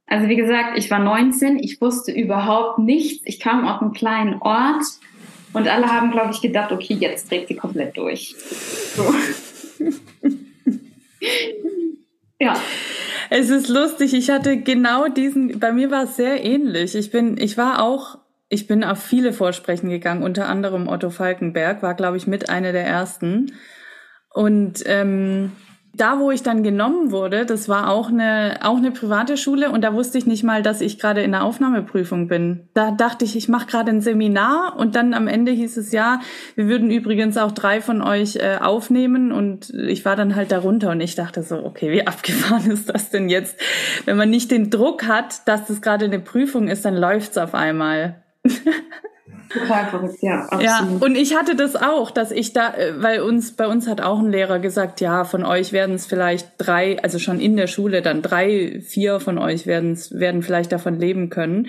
Also 0.08 0.27
wie 0.27 0.36
gesagt, 0.36 0.77
ich 0.77 0.89
war 0.89 1.00
19, 1.00 1.60
ich 1.60 1.82
wusste 1.82 2.12
überhaupt 2.12 2.79
nichts. 2.79 3.24
Ich 3.25 3.39
kam 3.39 3.67
aus 3.67 3.82
einem 3.82 3.93
kleinen 3.93 4.41
Ort 4.41 4.84
und 5.53 5.67
alle 5.67 5.88
haben, 5.88 6.12
glaube 6.12 6.31
ich, 6.31 6.41
gedacht, 6.41 6.72
okay, 6.72 6.95
jetzt 6.95 7.29
dreht 7.29 7.48
sie 7.48 7.55
komplett 7.55 7.95
durch. 7.95 8.36
So. 8.95 9.13
ja. 12.39 12.55
Es 13.29 13.50
ist 13.50 13.69
lustig. 13.69 14.13
Ich 14.13 14.29
hatte 14.29 14.57
genau 14.57 15.07
diesen, 15.07 15.60
bei 15.60 15.72
mir 15.72 15.91
war 15.91 16.03
es 16.03 16.15
sehr 16.15 16.43
ähnlich. 16.43 16.95
Ich 16.95 17.12
bin, 17.12 17.38
ich 17.38 17.57
war 17.57 17.81
auch, 17.81 18.17
ich 18.50 18.67
bin 18.67 18.83
auf 18.83 19.01
viele 19.01 19.33
Vorsprechen 19.33 19.89
gegangen, 19.89 20.24
unter 20.24 20.48
anderem 20.48 20.88
Otto 20.88 21.10
Falkenberg, 21.10 21.81
war, 21.81 21.93
glaube 21.95 22.17
ich, 22.17 22.27
mit 22.27 22.50
einer 22.50 22.72
der 22.72 22.86
ersten. 22.86 23.53
Und 24.33 24.83
ähm, 24.86 25.51
da, 25.95 26.19
wo 26.19 26.31
ich 26.31 26.41
dann 26.41 26.63
genommen 26.63 27.12
wurde, 27.12 27.45
das 27.45 27.69
war 27.69 27.89
auch 27.89 28.09
eine, 28.09 28.59
auch 28.63 28.77
eine 28.77 28.91
private 28.91 29.38
Schule 29.38 29.69
und 29.69 29.81
da 29.81 29.93
wusste 29.93 30.17
ich 30.17 30.25
nicht 30.25 30.43
mal, 30.43 30.63
dass 30.63 30.81
ich 30.81 30.97
gerade 30.97 31.21
in 31.21 31.31
der 31.31 31.43
Aufnahmeprüfung 31.43 32.27
bin. 32.27 32.67
Da 32.73 32.89
dachte 32.89 33.25
ich, 33.25 33.35
ich 33.35 33.47
mache 33.47 33.67
gerade 33.67 33.91
ein 33.91 34.01
Seminar 34.01 34.75
und 34.77 34.95
dann 34.95 35.13
am 35.13 35.27
Ende 35.27 35.51
hieß 35.51 35.77
es 35.77 35.91
ja, 35.91 36.19
wir 36.55 36.67
würden 36.67 36.89
übrigens 36.89 37.38
auch 37.38 37.51
drei 37.51 37.79
von 37.79 38.01
euch 38.01 38.38
äh, 38.38 38.57
aufnehmen 38.59 39.31
und 39.31 39.69
ich 39.69 40.03
war 40.03 40.15
dann 40.15 40.35
halt 40.35 40.51
darunter 40.51 40.89
und 40.89 41.01
ich 41.01 41.13
dachte 41.13 41.43
so, 41.43 41.63
okay, 41.63 41.91
wie 41.91 42.07
abgefahren 42.07 42.71
ist 42.71 42.89
das 42.89 43.12
denn 43.12 43.29
jetzt? 43.29 43.55
Wenn 44.05 44.17
man 44.17 44.31
nicht 44.31 44.50
den 44.50 44.71
Druck 44.71 45.07
hat, 45.07 45.47
dass 45.47 45.67
das 45.67 45.81
gerade 45.81 46.05
eine 46.05 46.19
Prüfung 46.19 46.69
ist, 46.69 46.85
dann 46.85 46.95
läuft's 46.95 47.38
auf 47.38 47.53
einmal. 47.53 48.23
Total 49.49 49.87
verrückt, 49.87 50.17
ja. 50.21 50.45
Absolut. 50.45 50.63
Ja, 50.63 51.05
und 51.05 51.15
ich 51.15 51.35
hatte 51.35 51.55
das 51.55 51.75
auch, 51.75 52.11
dass 52.11 52.31
ich 52.31 52.53
da, 52.53 52.73
äh, 52.73 53.01
weil 53.01 53.21
uns, 53.21 53.53
bei 53.55 53.67
uns 53.67 53.87
hat 53.87 54.01
auch 54.01 54.19
ein 54.19 54.31
Lehrer 54.31 54.59
gesagt, 54.59 54.99
ja, 54.99 55.23
von 55.23 55.45
euch 55.45 55.71
werden 55.71 55.95
es 55.95 56.05
vielleicht 56.05 56.49
drei, 56.57 57.01
also 57.01 57.19
schon 57.19 57.39
in 57.39 57.55
der 57.55 57.67
Schule 57.67 58.01
dann 58.01 58.21
drei, 58.21 58.81
vier 58.81 59.19
von 59.19 59.37
euch 59.37 59.65
werden 59.65 59.97
werden 60.11 60.41
vielleicht 60.43 60.71
davon 60.71 60.99
leben 60.99 61.29
können. 61.29 61.67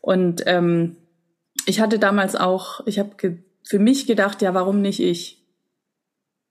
Und 0.00 0.44
ähm, 0.46 0.96
ich 1.66 1.80
hatte 1.80 1.98
damals 1.98 2.36
auch, 2.36 2.86
ich 2.86 2.98
habe 2.98 3.38
für 3.66 3.78
mich 3.78 4.06
gedacht, 4.06 4.42
ja, 4.42 4.54
warum 4.54 4.80
nicht 4.80 5.00
ich? 5.00 5.42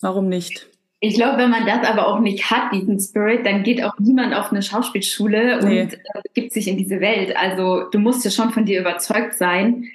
Warum 0.01 0.27
nicht? 0.27 0.67
Ich 0.99 1.15
glaube, 1.15 1.37
wenn 1.37 1.49
man 1.49 1.65
das 1.65 1.85
aber 1.85 2.07
auch 2.07 2.19
nicht 2.19 2.49
hat, 2.49 2.71
diesen 2.73 2.99
Spirit, 2.99 3.45
dann 3.45 3.63
geht 3.63 3.83
auch 3.83 3.93
niemand 3.99 4.33
auf 4.33 4.51
eine 4.51 4.61
Schauspielschule 4.61 5.59
nee. 5.63 5.81
und 5.81 5.93
äh, 5.93 5.97
gibt 6.33 6.53
sich 6.53 6.67
in 6.67 6.77
diese 6.77 6.99
Welt. 6.99 7.35
Also 7.35 7.89
du 7.91 7.99
musst 7.99 8.25
ja 8.25 8.31
schon 8.31 8.51
von 8.51 8.65
dir 8.65 8.81
überzeugt 8.81 9.35
sein, 9.35 9.85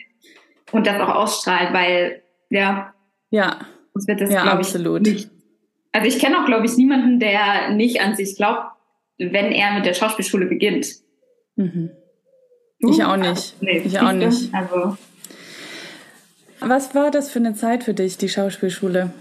und 0.73 0.87
das 0.87 1.01
auch 1.01 1.15
ausstrahlt, 1.15 1.73
weil 1.73 2.23
ja, 2.51 2.95
ja, 3.31 3.61
uns 3.93 4.07
wird 4.07 4.21
das 4.21 4.31
ja, 4.31 4.43
glaube 4.43 4.63
ich 4.63 4.69
absolut. 4.69 5.03
nicht. 5.03 5.31
Also 5.93 6.07
ich 6.09 6.19
kenne 6.19 6.41
auch 6.41 6.47
glaube 6.47 6.67
ich 6.67 6.77
niemanden, 6.77 7.19
der 7.21 7.71
nicht 7.71 8.01
an 8.01 8.15
sich 8.15 8.37
glaubt, 8.37 8.73
wenn 9.19 9.53
er 9.53 9.75
mit 9.75 9.87
der 9.87 9.95
Schauspielschule 9.95 10.47
beginnt. 10.47 10.87
Mhm. 11.57 11.91
Ich 12.79 13.03
auch 13.03 13.17
nicht. 13.17 13.61
Nee, 13.61 13.83
ich 13.85 13.99
auch 13.99 14.13
nicht. 14.13 14.55
Also 14.55 14.97
was 16.61 16.95
war 16.95 17.11
das 17.11 17.31
für 17.31 17.39
eine 17.39 17.55
Zeit 17.55 17.85
für 17.85 17.95
dich, 17.95 18.19
die 18.19 18.29
Schauspielschule? 18.29 19.13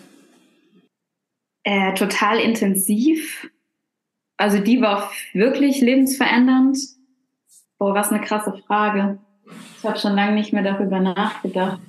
Äh, 1.63 1.93
total 1.93 2.39
intensiv. 2.39 3.49
Also 4.37 4.59
die 4.59 4.81
war 4.81 5.11
wirklich 5.33 5.81
lebensverändernd. 5.81 6.77
Boah, 7.77 7.93
was 7.93 8.11
eine 8.11 8.21
krasse 8.21 8.53
Frage. 8.65 9.19
Ich 9.87 9.89
habe 9.89 9.99
schon 9.99 10.15
lange 10.15 10.33
nicht 10.33 10.51
mehr 10.51 10.63
darüber 10.63 10.99
nachgedacht. 10.99 11.79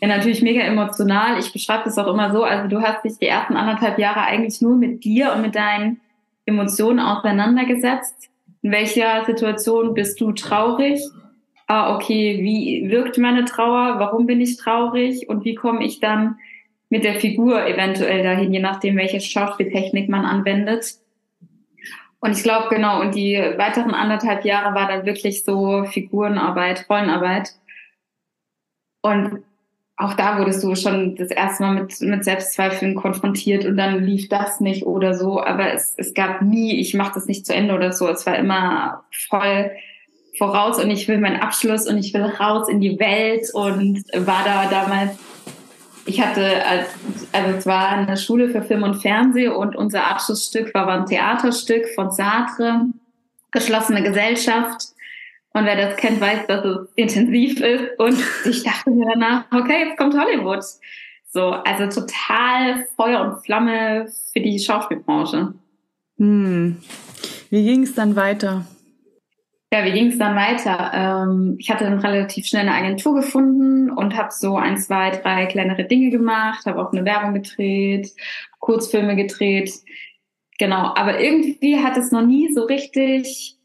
Ja, 0.00 0.08
natürlich 0.08 0.42
mega 0.42 0.62
emotional. 0.62 1.38
Ich 1.38 1.52
beschreibe 1.52 1.84
das 1.84 1.96
auch 1.96 2.12
immer 2.12 2.32
so. 2.32 2.42
Also 2.42 2.66
du 2.66 2.82
hast 2.82 3.04
dich 3.04 3.18
die 3.20 3.28
ersten 3.28 3.56
anderthalb 3.56 4.00
Jahre 4.00 4.22
eigentlich 4.22 4.60
nur 4.60 4.74
mit 4.74 5.04
dir 5.04 5.32
und 5.32 5.42
mit 5.42 5.54
deinen 5.54 6.00
Emotionen 6.44 6.98
auseinandergesetzt. 6.98 8.30
In 8.62 8.72
welcher 8.72 9.24
Situation 9.26 9.94
bist 9.94 10.20
du 10.20 10.32
traurig? 10.32 11.00
Ah, 11.68 11.94
okay, 11.94 12.40
wie 12.42 12.90
wirkt 12.90 13.16
meine 13.16 13.44
Trauer? 13.44 14.00
Warum 14.00 14.26
bin 14.26 14.40
ich 14.40 14.56
traurig? 14.56 15.28
Und 15.28 15.44
wie 15.44 15.54
komme 15.54 15.86
ich 15.86 16.00
dann 16.00 16.38
mit 16.90 17.04
der 17.04 17.20
Figur 17.20 17.64
eventuell 17.64 18.24
dahin, 18.24 18.52
je 18.52 18.58
nachdem, 18.58 18.96
welche 18.96 19.20
Schauspieltechnik 19.20 20.08
man 20.08 20.24
anwendet? 20.24 20.96
Und 22.26 22.36
ich 22.36 22.42
glaube, 22.42 22.74
genau, 22.74 23.00
und 23.00 23.14
die 23.14 23.36
weiteren 23.56 23.94
anderthalb 23.94 24.44
Jahre 24.44 24.74
war 24.74 24.88
dann 24.88 25.06
wirklich 25.06 25.44
so 25.44 25.84
Figurenarbeit, 25.84 26.84
Rollenarbeit. 26.90 27.52
Und 29.00 29.44
auch 29.96 30.14
da 30.14 30.36
wurdest 30.36 30.64
du 30.64 30.74
schon 30.74 31.14
das 31.14 31.28
erste 31.28 31.62
Mal 31.62 31.74
mit, 31.74 32.00
mit 32.00 32.24
Selbstzweifeln 32.24 32.96
konfrontiert 32.96 33.64
und 33.64 33.76
dann 33.76 34.02
lief 34.02 34.28
das 34.28 34.58
nicht 34.58 34.86
oder 34.86 35.14
so. 35.14 35.40
Aber 35.40 35.72
es, 35.72 35.94
es 35.98 36.14
gab 36.14 36.42
nie, 36.42 36.80
ich 36.80 36.94
mache 36.94 37.14
das 37.14 37.26
nicht 37.26 37.46
zu 37.46 37.54
Ende 37.54 37.74
oder 37.74 37.92
so. 37.92 38.08
Es 38.08 38.26
war 38.26 38.34
immer 38.34 39.04
voll 39.28 39.70
voraus 40.36 40.82
und 40.82 40.90
ich 40.90 41.06
will 41.06 41.18
meinen 41.18 41.40
Abschluss 41.40 41.86
und 41.86 41.96
ich 41.96 42.12
will 42.12 42.24
raus 42.24 42.68
in 42.68 42.80
die 42.80 42.98
Welt 42.98 43.54
und 43.54 44.02
war 44.26 44.42
da 44.44 44.68
damals 44.68 45.16
ich 46.06 46.20
hatte, 46.20 46.64
als, 46.64 46.88
also 47.32 47.56
es 47.56 47.66
war 47.66 47.88
eine 47.88 48.16
Schule 48.16 48.48
für 48.48 48.62
Film 48.62 48.84
und 48.84 49.02
Fernsehen 49.02 49.52
und 49.52 49.76
unser 49.76 50.06
Abschlussstück 50.06 50.72
war 50.72 50.88
ein 50.88 51.06
Theaterstück 51.06 51.88
von 51.94 52.12
Sartre, 52.12 52.86
geschlossene 53.50 54.02
Gesellschaft. 54.02 54.88
Und 55.52 55.64
wer 55.64 55.76
das 55.76 55.96
kennt, 55.96 56.20
weiß, 56.20 56.46
dass 56.46 56.64
es 56.64 56.88
intensiv 56.94 57.60
ist. 57.60 57.98
Und 57.98 58.18
ich 58.44 58.62
dachte 58.62 58.90
mir 58.90 59.06
danach, 59.14 59.44
okay, 59.52 59.88
jetzt 59.88 59.96
kommt 59.96 60.14
Hollywood. 60.14 60.62
So, 61.32 61.50
also 61.50 62.00
total 62.00 62.86
Feuer 62.94 63.22
und 63.22 63.44
Flamme 63.44 64.06
für 64.32 64.40
die 64.40 64.58
Schauspielbranche. 64.58 65.54
Hm. 66.18 66.76
Wie 67.50 67.64
ging 67.64 67.82
es 67.82 67.94
dann 67.94 68.16
weiter? 68.16 68.64
Ja, 69.72 69.84
wie 69.84 69.92
ging 69.92 70.08
es 70.08 70.18
dann 70.18 70.36
weiter? 70.36 70.92
Ähm, 70.94 71.56
ich 71.58 71.70
hatte 71.70 71.84
dann 71.84 71.98
relativ 71.98 72.46
schnell 72.46 72.68
eine 72.68 72.74
Agentur 72.74 73.16
gefunden 73.16 73.90
und 73.90 74.16
habe 74.16 74.30
so 74.30 74.56
ein, 74.56 74.76
zwei, 74.78 75.10
drei 75.10 75.46
kleinere 75.46 75.84
Dinge 75.84 76.10
gemacht, 76.10 76.66
habe 76.66 76.80
auch 76.80 76.92
eine 76.92 77.04
Werbung 77.04 77.34
gedreht, 77.34 78.10
Kurzfilme 78.60 79.16
gedreht. 79.16 79.72
Genau, 80.58 80.94
aber 80.94 81.20
irgendwie 81.20 81.82
hat 81.82 81.96
es 81.96 82.12
noch 82.12 82.24
nie 82.24 82.52
so 82.52 82.64
richtig 82.64 83.56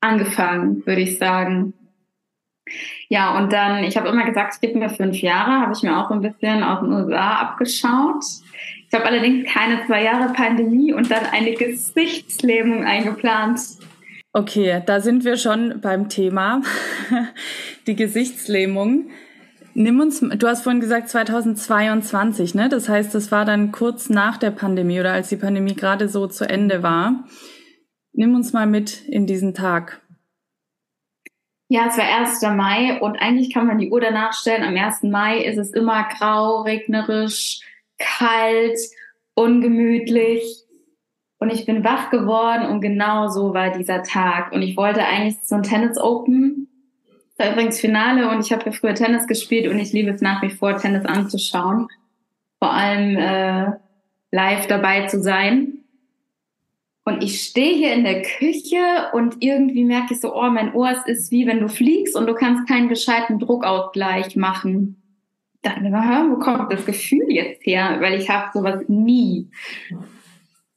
angefangen, 0.00 0.84
würde 0.86 1.02
ich 1.02 1.18
sagen. 1.18 1.74
Ja, 3.08 3.38
und 3.38 3.52
dann, 3.52 3.84
ich 3.84 3.96
habe 3.96 4.08
immer 4.08 4.24
gesagt, 4.24 4.54
es 4.54 4.60
gibt 4.60 4.74
mir 4.74 4.88
fünf 4.88 5.20
Jahre, 5.20 5.60
habe 5.60 5.72
ich 5.72 5.82
mir 5.82 5.98
auch 5.98 6.10
ein 6.10 6.22
bisschen 6.22 6.64
aus 6.64 6.80
den 6.80 6.92
USA 6.92 7.36
abgeschaut. 7.36 8.24
Ich 8.88 8.94
habe 8.94 9.04
allerdings 9.04 9.48
keine 9.52 9.84
zwei 9.86 10.02
Jahre 10.02 10.32
Pandemie 10.32 10.92
und 10.92 11.10
dann 11.10 11.26
eine 11.26 11.54
Gesichtslähmung 11.54 12.84
eingeplant. 12.84 13.60
Okay, 14.36 14.82
da 14.84 15.00
sind 15.00 15.24
wir 15.24 15.38
schon 15.38 15.80
beim 15.80 16.10
Thema, 16.10 16.60
die 17.86 17.96
Gesichtslähmung. 17.96 19.08
Nimm 19.72 19.98
uns, 19.98 20.20
du 20.20 20.46
hast 20.46 20.62
vorhin 20.62 20.82
gesagt 20.82 21.08
2022, 21.08 22.54
ne? 22.54 22.68
Das 22.68 22.86
heißt, 22.86 23.14
das 23.14 23.32
war 23.32 23.46
dann 23.46 23.72
kurz 23.72 24.10
nach 24.10 24.36
der 24.36 24.50
Pandemie 24.50 25.00
oder 25.00 25.12
als 25.12 25.30
die 25.30 25.38
Pandemie 25.38 25.74
gerade 25.74 26.10
so 26.10 26.26
zu 26.26 26.46
Ende 26.46 26.82
war. 26.82 27.24
Nimm 28.12 28.34
uns 28.34 28.52
mal 28.52 28.66
mit 28.66 29.08
in 29.08 29.26
diesen 29.26 29.54
Tag. 29.54 30.02
Ja, 31.70 31.86
es 31.88 31.96
war 31.96 32.04
1. 32.04 32.42
Mai 32.58 33.00
und 33.00 33.16
eigentlich 33.16 33.54
kann 33.54 33.66
man 33.66 33.78
die 33.78 33.90
Uhr 33.90 34.02
danach 34.02 34.34
stellen. 34.34 34.64
Am 34.64 34.76
1. 34.76 35.04
Mai 35.04 35.44
ist 35.44 35.56
es 35.56 35.70
immer 35.70 36.06
grau, 36.10 36.60
regnerisch, 36.60 37.62
kalt, 37.96 38.78
ungemütlich. 39.34 40.65
Und 41.38 41.50
ich 41.52 41.66
bin 41.66 41.84
wach 41.84 42.10
geworden 42.10 42.66
und 42.66 42.80
genau 42.80 43.28
so 43.28 43.52
war 43.52 43.70
dieser 43.70 44.02
Tag. 44.02 44.52
Und 44.52 44.62
ich 44.62 44.76
wollte 44.76 45.04
eigentlich 45.04 45.36
so 45.42 45.54
ein 45.54 45.62
Tennis 45.62 45.98
Open. 45.98 46.68
Das 47.36 47.46
war 47.46 47.52
übrigens 47.52 47.80
Finale 47.80 48.30
und 48.30 48.40
ich 48.40 48.52
habe 48.52 48.64
ja 48.64 48.72
früher 48.72 48.94
Tennis 48.94 49.26
gespielt 49.26 49.70
und 49.70 49.78
ich 49.78 49.92
liebe 49.92 50.10
es 50.10 50.22
nach 50.22 50.42
wie 50.42 50.50
vor, 50.50 50.76
Tennis 50.78 51.04
anzuschauen. 51.04 51.88
Vor 52.58 52.72
allem 52.72 53.16
äh, 53.16 53.72
live 54.30 54.66
dabei 54.66 55.06
zu 55.06 55.22
sein. 55.22 55.84
Und 57.04 57.22
ich 57.22 57.42
stehe 57.42 57.76
hier 57.76 57.92
in 57.92 58.02
der 58.02 58.22
Küche 58.22 59.10
und 59.12 59.36
irgendwie 59.38 59.84
merke 59.84 60.14
ich 60.14 60.20
so, 60.20 60.34
oh, 60.34 60.50
mein 60.50 60.74
Ohr 60.74 60.92
ist 61.06 61.30
wie 61.30 61.46
wenn 61.46 61.60
du 61.60 61.68
fliegst 61.68 62.16
und 62.16 62.26
du 62.26 62.34
kannst 62.34 62.66
keinen 62.66 62.88
gescheiten 62.88 63.38
Druckausgleich 63.38 64.34
machen. 64.34 65.00
Da 65.62 65.70
dachte 65.70 65.82
mir, 65.82 66.26
wo 66.30 66.38
kommt 66.38 66.72
das 66.72 66.84
Gefühl 66.84 67.26
jetzt 67.28 67.64
her? 67.64 67.98
Weil 68.00 68.14
ich 68.14 68.28
habe 68.28 68.50
sowas 68.52 68.82
nie. 68.88 69.48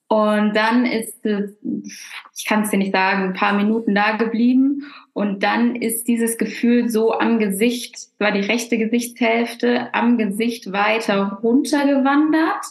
Und 0.10 0.56
dann 0.56 0.88
ist 0.88 1.24
ich 1.24 2.46
kann 2.46 2.64
es 2.64 2.72
dir 2.72 2.78
nicht 2.78 2.94
sagen, 2.94 3.26
ein 3.26 3.34
paar 3.34 3.54
Minuten 3.54 3.94
da 3.94 4.18
geblieben. 4.18 4.92
Und 5.14 5.44
dann 5.44 5.76
ist 5.76 6.08
dieses 6.08 6.40
Gefühl 6.40 6.90
so 6.90 7.14
am 7.14 7.38
Gesicht, 7.38 8.10
war 8.18 8.32
die 8.32 8.40
rechte 8.40 8.80
Gesichtshälfte, 8.80 9.94
am 9.94 10.18
Gesicht 10.18 10.72
weiter 10.72 11.40
runtergewandert. 11.44 12.66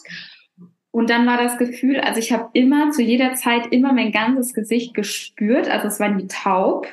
Und 0.91 1.11
dann 1.11 1.27
war 1.27 1.37
das 1.37 1.59
Gefühl, 1.59 2.01
also 2.01 2.19
ich 2.19 2.33
habe 2.33 2.51
immer 2.55 2.91
zu 2.91 3.03
jeder 3.03 3.35
Zeit 3.35 3.69
immer 3.73 3.93
mein 3.93 4.11
ganzes 4.11 4.53
Gesicht 4.53 4.95
gespürt. 4.95 5.69
Also 5.69 5.87
es 5.87 6.01
war 6.01 6.19
wie 6.19 6.27
taub. 6.27 6.89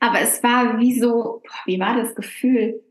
Aber 0.00 0.20
es 0.20 0.42
war 0.42 0.80
wie 0.80 0.98
so, 0.98 1.42
wie 1.64 1.78
war 1.78 1.96
das 1.96 2.16
Gefühl? 2.16 2.82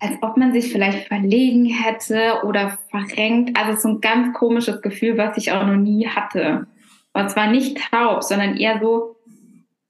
Als 0.00 0.14
ob 0.22 0.36
man 0.36 0.52
sich 0.52 0.72
vielleicht 0.72 1.08
verlegen 1.08 1.66
hätte 1.66 2.42
oder 2.44 2.78
verrenkt. 2.90 3.58
Also 3.58 3.80
so 3.80 3.88
ein 3.88 4.00
ganz 4.00 4.36
komisches 4.36 4.80
Gefühl, 4.82 5.18
was 5.18 5.36
ich 5.36 5.52
auch 5.52 5.66
noch 5.66 5.76
nie 5.76 6.06
hatte. 6.06 6.66
Und 7.12 7.30
zwar 7.30 7.50
nicht 7.50 7.78
taub, 7.90 8.22
sondern 8.22 8.56
eher 8.56 8.80
so, 8.80 9.16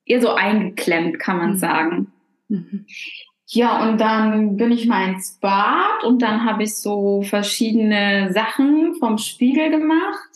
eher 0.06 0.20
so 0.20 0.30
eingeklemmt, 0.30 1.18
kann 1.18 1.36
man 1.36 1.50
mhm. 1.50 1.56
sagen. 1.56 2.12
Mhm. 2.48 2.86
Ja, 3.50 3.88
und 3.88 3.98
dann 3.98 4.56
bin 4.56 4.72
ich 4.72 4.86
mal 4.86 5.08
ins 5.08 5.38
Bad 5.40 6.04
und 6.04 6.20
dann 6.20 6.44
habe 6.44 6.64
ich 6.64 6.76
so 6.76 7.22
verschiedene 7.22 8.32
Sachen 8.32 8.94
vom 8.96 9.16
Spiegel 9.16 9.70
gemacht 9.70 10.28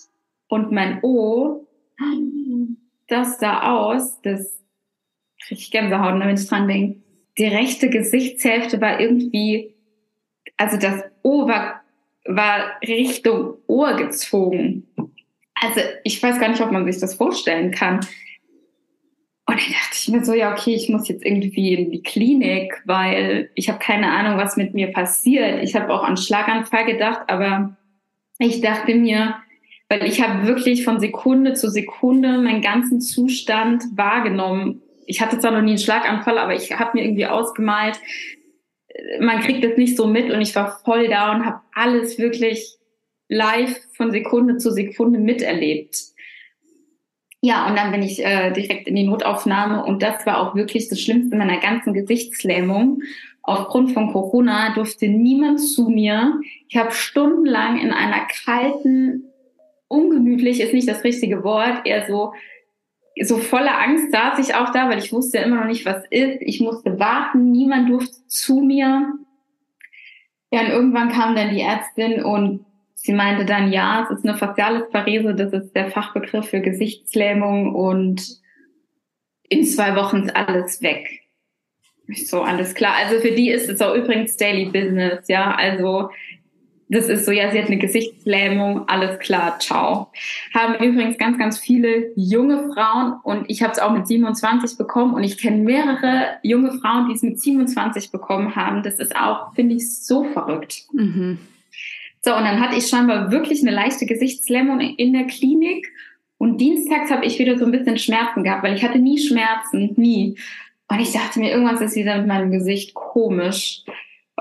und 0.49 0.73
mein 0.73 1.00
O 1.02 1.67
das 3.12 3.38
sah 3.38 3.73
aus, 3.73 4.21
das 4.23 4.62
kriege 5.47 5.61
ich 5.61 5.71
Gänsehaut, 5.71 6.19
wenn 6.19 6.35
ich 6.35 6.47
dran 6.47 6.67
denke. 6.69 7.01
Die 7.39 7.47
rechte 7.47 7.89
Gesichtshälfte 7.89 8.81
war 8.81 9.01
irgendwie, 9.01 9.75
also 10.57 10.77
das 10.77 11.03
O 11.23 11.47
war, 11.47 11.83
war 12.27 12.73
Richtung 12.87 13.55
Ohr 13.67 13.97
gezogen. 13.97 14.87
Also 15.55 15.81
ich 16.05 16.23
weiß 16.23 16.39
gar 16.39 16.49
nicht, 16.49 16.61
ob 16.61 16.73
man 16.73 16.91
sich 16.91 17.01
das 17.01 17.15
vorstellen 17.15 17.71
kann. 17.71 18.01
Und 19.47 19.61
dann 19.61 19.73
dachte 19.73 19.95
ich 19.95 20.09
mir 20.09 20.25
so, 20.25 20.35
ja, 20.35 20.53
okay, 20.53 20.75
ich 20.75 20.89
muss 20.89 21.09
jetzt 21.09 21.25
irgendwie 21.25 21.75
in 21.75 21.91
die 21.91 22.03
Klinik, 22.03 22.81
weil 22.85 23.51
ich 23.55 23.69
habe 23.69 23.79
keine 23.79 24.11
Ahnung, 24.11 24.39
was 24.39 24.57
mit 24.57 24.75
mir 24.75 24.93
passiert. 24.93 25.62
Ich 25.62 25.75
habe 25.75 25.93
auch 25.93 26.05
an 26.05 26.17
Schlaganfall 26.17 26.85
gedacht, 26.87 27.23
aber 27.29 27.77
ich 28.39 28.61
dachte 28.61 28.95
mir, 28.95 29.37
weil 29.89 30.07
ich 30.07 30.23
habe 30.23 30.47
wirklich 30.47 30.85
von 30.85 31.01
Sekunde 31.01 31.55
zu 31.55 31.71
Sekunde 31.71 32.39
meinen 32.39 32.62
ganzen 32.62 33.01
Zustand 33.01 33.85
wahrgenommen. 33.95 34.82
Ich 35.06 35.21
hatte 35.21 35.38
zwar 35.38 35.50
noch 35.50 35.62
nie 35.62 35.71
einen 35.71 35.78
Schlaganfall, 35.78 36.38
aber 36.38 36.54
ich 36.54 36.73
habe 36.73 36.90
mir 36.94 37.04
irgendwie 37.04 37.26
ausgemalt, 37.26 37.99
man 39.21 39.40
kriegt 39.40 39.64
das 39.64 39.76
nicht 39.76 39.97
so 39.97 40.06
mit 40.06 40.30
und 40.30 40.40
ich 40.40 40.54
war 40.54 40.80
voll 40.85 41.09
da 41.09 41.32
und 41.32 41.44
habe 41.44 41.61
alles 41.75 42.18
wirklich 42.18 42.76
live 43.28 43.80
von 43.97 44.11
Sekunde 44.11 44.59
zu 44.59 44.71
Sekunde 44.71 45.18
miterlebt. 45.18 45.97
Ja, 47.40 47.66
und 47.68 47.76
dann 47.76 47.90
bin 47.90 48.02
ich 48.02 48.25
äh, 48.25 48.52
direkt 48.52 48.87
in 48.87 48.94
die 48.94 49.06
Notaufnahme 49.06 49.85
und 49.85 50.02
das 50.02 50.25
war 50.26 50.40
auch 50.40 50.54
wirklich 50.54 50.88
das 50.88 51.00
Schlimmste 51.00 51.37
meiner 51.37 51.59
ganzen 51.59 51.92
Gesichtslähmung. 51.92 53.02
Aufgrund 53.42 53.90
von 53.92 54.12
Corona 54.12 54.73
durfte 54.75 55.09
niemand 55.09 55.61
zu 55.61 55.88
mir. 55.88 56.40
Ich 56.68 56.76
habe 56.76 56.92
stundenlang 56.92 57.80
in 57.80 57.90
einer 57.90 58.28
kalten, 58.44 59.25
ungemütlich 59.88 60.61
ist 60.61 60.73
nicht 60.73 60.88
das 60.88 61.02
richtige 61.02 61.42
Wort, 61.42 61.85
eher 61.85 62.06
so 62.06 62.32
so 63.21 63.38
voller 63.38 63.78
Angst 63.78 64.11
saß 64.12 64.38
ich 64.38 64.54
auch 64.54 64.71
da, 64.73 64.88
weil 64.88 64.99
ich 64.99 65.12
wusste 65.12 65.38
ja 65.38 65.45
immer 65.45 65.61
noch 65.61 65.66
nicht, 65.66 65.85
was 65.85 66.04
ist. 66.11 66.38
Ich 66.40 66.61
musste 66.61 66.99
warten, 66.99 67.52
niemand 67.52 67.90
durfte 67.90 68.26
zu 68.26 68.61
mir. 68.61 69.12
Ja, 70.50 70.61
und 70.61 70.69
irgendwann 70.69 71.11
kam 71.11 71.35
dann 71.35 71.54
die 71.54 71.61
Ärztin 71.61 72.23
und 72.23 72.64
Sie 73.04 73.12
meinte 73.12 73.45
dann, 73.45 73.73
ja, 73.73 74.04
es 74.04 74.16
ist 74.16 74.25
eine 74.25 74.38
facialis 74.38 74.88
Parese, 74.90 75.35
das 75.35 75.52
ist 75.52 75.75
der 75.75 75.90
Fachbegriff 75.90 76.49
für 76.49 76.61
Gesichtslähmung 76.61 77.75
und 77.75 78.23
in 79.49 79.64
zwei 79.64 79.97
Wochen 79.97 80.23
ist 80.23 80.37
alles 80.37 80.83
weg. 80.83 81.23
So, 82.14 82.42
alles 82.42 82.75
klar. 82.75 82.95
Also 82.95 83.21
für 83.21 83.33
die 83.33 83.50
ist 83.50 83.69
es 83.69 83.81
auch 83.81 83.95
übrigens 83.95 84.37
Daily 84.37 84.66
Business, 84.66 85.26
ja. 85.26 85.52
Also 85.52 86.11
das 86.93 87.09
ist 87.09 87.25
so, 87.25 87.33
ja, 87.33 87.51
sie 87.51 87.59
hat 87.59 87.69
eine 87.69 87.79
Gesichtslähmung, 87.79 88.87
alles 88.89 89.19
klar, 89.19 89.59
ciao. 89.59 90.09
Haben 90.53 90.75
übrigens 90.75 91.17
ganz, 91.17 91.39
ganz 91.39 91.59
viele 91.59 92.13
junge 92.17 92.71
Frauen 92.75 93.15
und 93.23 93.49
ich 93.49 93.63
habe 93.63 93.73
es 93.73 93.79
auch 93.79 93.93
mit 93.93 94.07
27 94.07 94.77
bekommen 94.77 95.15
und 95.15 95.25
ich 95.25 95.39
kenne 95.39 95.59
mehrere 95.59 96.39
junge 96.43 96.73
Frauen, 96.73 97.09
die 97.09 97.15
es 97.15 97.23
mit 97.23 97.41
27 97.41 98.11
bekommen 98.11 98.57
haben. 98.57 98.83
Das 98.83 98.99
ist 98.99 99.17
auch, 99.17 99.55
finde 99.55 99.77
ich, 99.77 100.05
so 100.05 100.25
verrückt. 100.25 100.83
Mhm. 100.93 101.39
So, 102.21 102.37
und 102.37 102.45
dann 102.45 102.61
hatte 102.61 102.77
ich 102.77 102.87
scheinbar 102.87 103.33
wirklich 103.33 103.63
eine 103.63 103.73
leichte 103.73 104.05
Gesichtslähmung 104.05 104.81
in 104.81 105.13
der 105.15 105.25
Klinik. 105.25 105.91
Und 106.37 106.59
dienstags 106.61 107.11
habe 107.11 107.25
ich 107.25 107.39
wieder 107.39 107.59
so 107.59 107.65
ein 107.65 107.73
bisschen 107.73 107.99
Schmerzen 107.99 108.45
gehabt, 108.45 108.65
weil 108.65 108.75
ich 108.75 108.85
hatte 108.85 108.99
nie 108.99 109.19
Schmerzen, 109.19 109.95
nie. 109.97 110.37
Und 110.89 111.01
ich 111.01 111.13
dachte 111.13 111.41
mir, 111.41 111.50
irgendwas 111.50 111.81
ist 111.81 111.97
wieder 111.97 112.19
mit 112.19 112.26
meinem 112.26 112.50
Gesicht 112.50 112.95
komisch. 112.95 113.83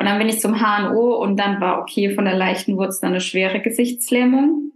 Und 0.02 0.08
dann 0.08 0.18
bin 0.18 0.30
ich 0.30 0.40
zum 0.40 0.56
HNO 0.60 1.18
und 1.18 1.38
dann 1.38 1.62
war 1.62 1.80
okay, 1.80 2.10
von 2.16 2.26
der 2.26 2.34
leichten 2.34 2.76
dann 2.76 3.12
eine 3.12 3.22
schwere 3.22 3.60
Gesichtslähmung. 3.60 4.72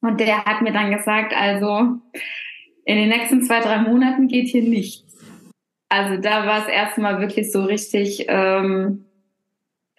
Und 0.00 0.20
der 0.20 0.46
hat 0.46 0.62
mir 0.62 0.72
dann 0.72 0.90
gesagt, 0.90 1.34
also 1.36 1.98
in 2.86 2.96
den 2.96 3.10
nächsten 3.10 3.42
zwei, 3.42 3.60
drei 3.60 3.76
Monaten 3.76 4.26
geht 4.26 4.48
hier 4.48 4.62
nichts. 4.62 5.04
Also 5.90 6.18
da 6.18 6.46
war 6.46 6.62
es 6.62 6.72
erstmal 6.72 7.20
wirklich 7.20 7.52
so 7.52 7.62
richtig, 7.64 8.24
ähm, 8.28 9.04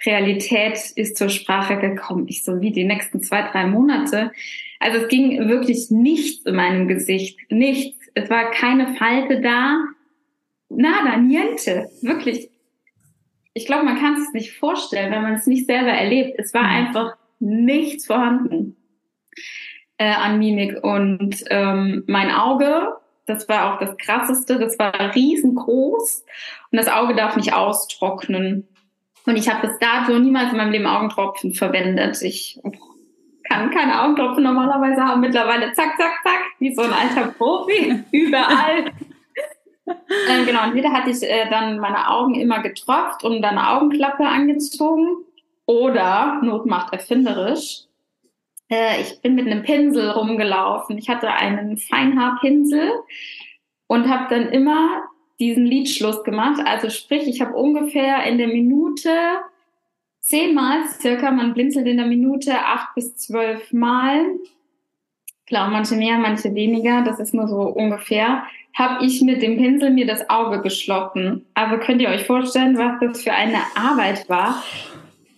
Realität 0.03 0.79
ist 0.95 1.15
zur 1.15 1.29
Sprache 1.29 1.77
gekommen. 1.77 2.25
Ich 2.27 2.43
so 2.43 2.59
wie 2.59 2.71
die 2.71 2.85
nächsten 2.85 3.21
zwei, 3.21 3.43
drei 3.51 3.67
Monate. 3.67 4.31
Also 4.79 4.97
es 4.97 5.09
ging 5.09 5.47
wirklich 5.47 5.91
nichts 5.91 6.43
in 6.47 6.55
meinem 6.55 6.87
Gesicht. 6.87 7.37
Nichts. 7.51 7.99
Es 8.15 8.31
war 8.31 8.49
keine 8.49 8.95
Falte 8.95 9.41
da. 9.41 9.77
Nada, 10.69 11.17
niente. 11.17 11.87
Wirklich. 12.01 12.49
Ich 13.59 13.65
glaube, 13.65 13.83
man 13.83 13.99
kann 13.99 14.13
es 14.13 14.23
sich 14.23 14.33
nicht 14.33 14.57
vorstellen, 14.57 15.11
wenn 15.11 15.21
man 15.21 15.33
es 15.33 15.45
nicht 15.45 15.65
selber 15.65 15.91
erlebt. 15.91 16.39
Es 16.39 16.53
war 16.53 16.63
einfach 16.63 17.17
nichts 17.39 18.05
vorhanden 18.05 18.77
äh, 19.97 20.13
an 20.13 20.39
Mimik. 20.39 20.81
Und 20.81 21.43
ähm, 21.49 22.05
mein 22.07 22.31
Auge, 22.31 22.93
das 23.25 23.49
war 23.49 23.73
auch 23.73 23.79
das 23.79 23.97
Krasseste, 23.97 24.59
das 24.59 24.79
war 24.79 24.93
riesengroß. 25.13 26.23
Und 26.71 26.77
das 26.77 26.87
Auge 26.87 27.15
darf 27.15 27.35
nicht 27.35 27.51
austrocknen. 27.51 28.65
Und 29.25 29.35
ich 29.35 29.53
habe 29.53 29.67
bis 29.67 29.77
dato 29.79 30.17
niemals 30.17 30.51
in 30.51 30.57
meinem 30.57 30.71
Leben 30.71 30.87
Augentropfen 30.87 31.53
verwendet. 31.53 32.21
Ich 32.21 32.61
kann 33.43 33.71
keine 33.71 34.03
Augentropfen 34.03 34.41
normalerweise 34.41 35.01
haben. 35.03 35.19
Mittlerweile 35.19 35.73
zack, 35.73 35.97
zack, 35.97 36.13
zack, 36.23 36.43
wie 36.59 36.73
so 36.73 36.81
ein 36.81 36.93
alter 36.93 37.33
Profi, 37.33 38.03
überall. 38.13 38.85
Ähm, 40.29 40.45
genau, 40.45 40.65
und 40.65 40.75
wieder 40.75 40.91
hatte 40.91 41.09
ich 41.09 41.23
äh, 41.23 41.49
dann 41.49 41.79
meine 41.79 42.09
Augen 42.09 42.35
immer 42.35 42.61
getropft 42.61 43.23
und 43.23 43.41
dann 43.41 43.57
eine 43.57 43.69
Augenklappe 43.69 44.25
angezogen. 44.25 45.25
Oder, 45.65 46.39
Not 46.41 46.65
macht 46.65 46.93
erfinderisch, 46.93 47.83
äh, 48.69 49.01
ich 49.01 49.21
bin 49.21 49.35
mit 49.35 49.47
einem 49.47 49.63
Pinsel 49.63 50.11
rumgelaufen. 50.11 50.97
Ich 50.97 51.09
hatte 51.09 51.29
einen 51.29 51.77
Feinhaarpinsel 51.77 52.91
und 53.87 54.07
habe 54.07 54.33
dann 54.33 54.49
immer 54.49 55.03
diesen 55.39 55.65
Liedschluss 55.65 56.23
gemacht. 56.23 56.61
Also 56.65 56.89
sprich, 56.89 57.27
ich 57.27 57.41
habe 57.41 57.55
ungefähr 57.55 58.23
in 58.23 58.37
der 58.37 58.47
Minute 58.47 59.09
zehnmal 60.19 60.85
circa, 60.87 61.31
man 61.31 61.53
blinzelt 61.53 61.87
in 61.87 61.97
der 61.97 62.05
Minute 62.05 62.53
acht 62.59 62.93
bis 62.95 63.15
zwölf 63.15 63.71
Mal. 63.73 64.25
Klar, 65.49 65.67
manche 65.69 65.95
mehr, 65.95 66.19
manche 66.19 66.53
weniger, 66.53 67.01
das 67.01 67.19
ist 67.19 67.33
nur 67.33 67.47
so 67.47 67.61
ungefähr, 67.61 68.43
habe 68.75 69.03
ich 69.03 69.23
mit 69.23 69.41
dem 69.41 69.57
Pinsel 69.57 69.89
mir 69.89 70.05
das 70.05 70.29
Auge 70.29 70.61
geschlossen. 70.61 71.47
Also 71.55 71.77
könnt 71.77 72.03
ihr 72.03 72.09
euch 72.09 72.23
vorstellen, 72.23 72.77
was 72.77 72.99
das 73.01 73.23
für 73.23 73.33
eine 73.33 73.57
Arbeit 73.75 74.29
war. 74.29 74.63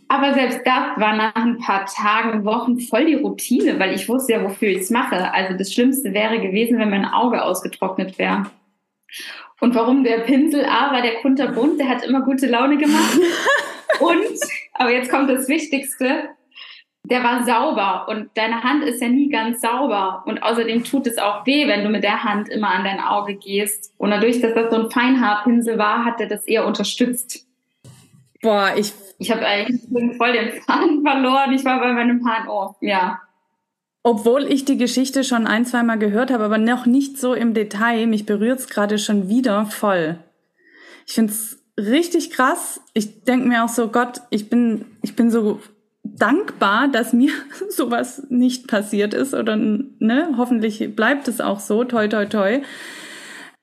Aber 0.10 0.34
selbst 0.34 0.60
das 0.66 0.98
war 0.98 1.16
nach 1.16 1.36
ein 1.36 1.60
paar 1.60 1.86
Tagen, 1.86 2.44
Wochen 2.44 2.78
voll 2.82 3.06
die 3.06 3.16
Routine, 3.16 3.80
weil 3.80 3.96
ich 3.96 4.10
wusste 4.10 4.34
ja, 4.34 4.44
wofür 4.44 4.68
ich 4.68 4.80
es 4.80 4.90
mache. 4.90 5.34
Also 5.34 5.58
das 5.58 5.72
Schlimmste 5.72 6.14
wäre 6.14 6.42
gewesen, 6.42 6.78
wenn 6.78 6.90
mein 6.90 7.06
Auge 7.06 7.42
ausgetrocknet 7.42 8.20
wäre. 8.20 8.48
Und 9.62 9.76
warum 9.76 10.04
der 10.04 10.20
Pinsel? 10.20 10.66
A, 10.66 10.92
war 10.92 11.02
der 11.02 11.22
kunterbunt, 11.22 11.80
der 11.80 11.88
hat 11.88 12.04
immer 12.04 12.24
gute 12.24 12.48
Laune 12.48 12.76
gemacht. 12.76 13.18
und, 14.02 14.40
aber 14.74 14.92
jetzt 14.92 15.10
kommt 15.10 15.30
das 15.30 15.48
Wichtigste, 15.48 16.32
der 17.04 17.24
war 17.24 17.44
sauber 17.46 18.08
und 18.10 18.30
deine 18.36 18.64
Hand 18.64 18.84
ist 18.84 19.02
ja 19.02 19.10
nie 19.10 19.30
ganz 19.30 19.62
sauber. 19.62 20.24
Und 20.26 20.44
außerdem 20.44 20.84
tut 20.84 21.08
es 21.08 21.18
auch 21.18 21.46
weh, 21.46 21.68
wenn 21.68 21.84
du 21.84 21.90
mit 21.90 22.04
der 22.04 22.24
Hand 22.24 22.48
immer 22.50 22.70
an 22.70 22.84
dein 22.84 23.00
Auge 23.00 23.36
gehst. 23.36 23.94
Und 23.98 24.12
dadurch, 24.12 24.40
dass 24.40 24.54
das 24.54 24.72
so 24.72 24.84
ein 24.84 24.92
Feinhaarpinsel 24.92 25.78
war, 25.78 26.06
hat 26.06 26.22
er 26.22 26.28
das 26.28 26.46
eher 26.46 26.66
unterstützt. 26.66 27.48
Boah, 28.42 28.72
ich. 28.76 28.94
Ich 29.18 29.32
habe 29.32 29.46
eigentlich 29.46 29.82
voll 30.18 30.34
den 30.34 30.62
Faden 30.62 31.04
verloren. 31.04 31.52
Ich 31.54 31.66
war 31.66 31.80
bei 31.80 31.92
meinem 31.92 32.22
HNO. 32.24 32.76
Ja. 32.82 33.22
Obwohl 34.04 34.44
ich 34.44 34.66
die 34.66 34.78
Geschichte 34.78 35.24
schon 35.24 35.46
ein, 35.46 35.66
zweimal 35.66 36.00
gehört 36.00 36.32
habe, 36.32 36.44
aber 36.44 36.58
noch 36.58 36.88
nicht 36.88 37.20
so 37.20 37.34
im 37.34 37.54
Detail, 37.54 38.08
mich 38.08 38.26
berührt 38.26 38.60
es 38.60 38.68
gerade 38.68 38.98
schon 38.98 39.30
wieder 39.30 39.68
voll. 39.68 40.18
Ich 41.06 41.14
finde 41.14 41.34
es 41.34 41.60
richtig 41.78 42.32
krass. 42.32 42.82
Ich 42.94 43.24
denke 43.24 43.48
mir 43.48 43.64
auch 43.64 43.70
so, 43.70 43.90
Gott, 43.90 44.22
ich 44.32 44.50
bin, 44.50 44.86
ich 45.04 45.16
bin 45.16 45.30
so 45.30 45.60
dankbar, 46.22 46.88
dass 46.88 47.14
mir 47.14 47.32
sowas 47.70 48.24
nicht 48.30 48.68
passiert 48.68 49.14
ist 49.14 49.34
oder 49.34 49.56
ne, 49.56 50.30
hoffentlich 50.38 50.96
bleibt 50.96 51.28
es 51.28 51.42
auch 51.42 51.60
so, 51.60 51.84
toi 51.84 52.08
toi 52.08 52.26
toi. 52.26 52.62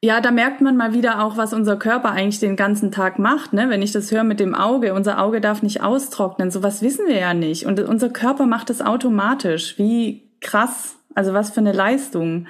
Ja, 0.00 0.20
da 0.20 0.30
merkt 0.30 0.60
man 0.60 0.76
mal 0.76 0.94
wieder 0.94 1.24
auch, 1.24 1.36
was 1.36 1.52
unser 1.52 1.76
Körper 1.76 2.12
eigentlich 2.12 2.38
den 2.38 2.54
ganzen 2.54 2.92
Tag 2.92 3.18
macht. 3.18 3.52
Ne? 3.52 3.68
Wenn 3.68 3.82
ich 3.82 3.90
das 3.90 4.12
höre 4.12 4.22
mit 4.22 4.38
dem 4.38 4.54
Auge, 4.54 4.94
unser 4.94 5.20
Auge 5.20 5.40
darf 5.40 5.62
nicht 5.62 5.82
austrocknen. 5.82 6.52
Sowas 6.52 6.82
wissen 6.82 7.08
wir 7.08 7.18
ja 7.18 7.34
nicht. 7.34 7.66
Und 7.66 7.80
unser 7.80 8.08
Körper 8.08 8.46
macht 8.46 8.70
das 8.70 8.80
automatisch. 8.80 9.76
Wie 9.76 10.22
krass. 10.40 10.96
Also 11.16 11.32
was 11.34 11.50
für 11.50 11.58
eine 11.58 11.72
Leistung. 11.72 12.46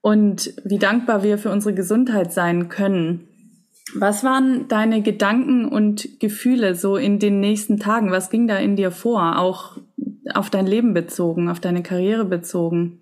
Und 0.00 0.54
wie 0.64 0.78
dankbar 0.78 1.22
wir 1.22 1.36
für 1.36 1.50
unsere 1.50 1.74
Gesundheit 1.74 2.32
sein 2.32 2.70
können. 2.70 3.28
Was 3.94 4.24
waren 4.24 4.68
deine 4.68 5.02
Gedanken 5.02 5.66
und 5.66 6.20
Gefühle 6.20 6.74
so 6.74 6.96
in 6.96 7.18
den 7.18 7.40
nächsten 7.40 7.78
Tagen? 7.78 8.10
Was 8.10 8.30
ging 8.30 8.46
da 8.46 8.56
in 8.56 8.76
dir 8.76 8.90
vor? 8.90 9.38
Auch 9.38 9.78
auf 10.34 10.50
dein 10.50 10.66
Leben 10.66 10.94
bezogen, 10.94 11.48
auf 11.48 11.60
deine 11.60 11.82
Karriere 11.82 12.24
bezogen? 12.24 13.00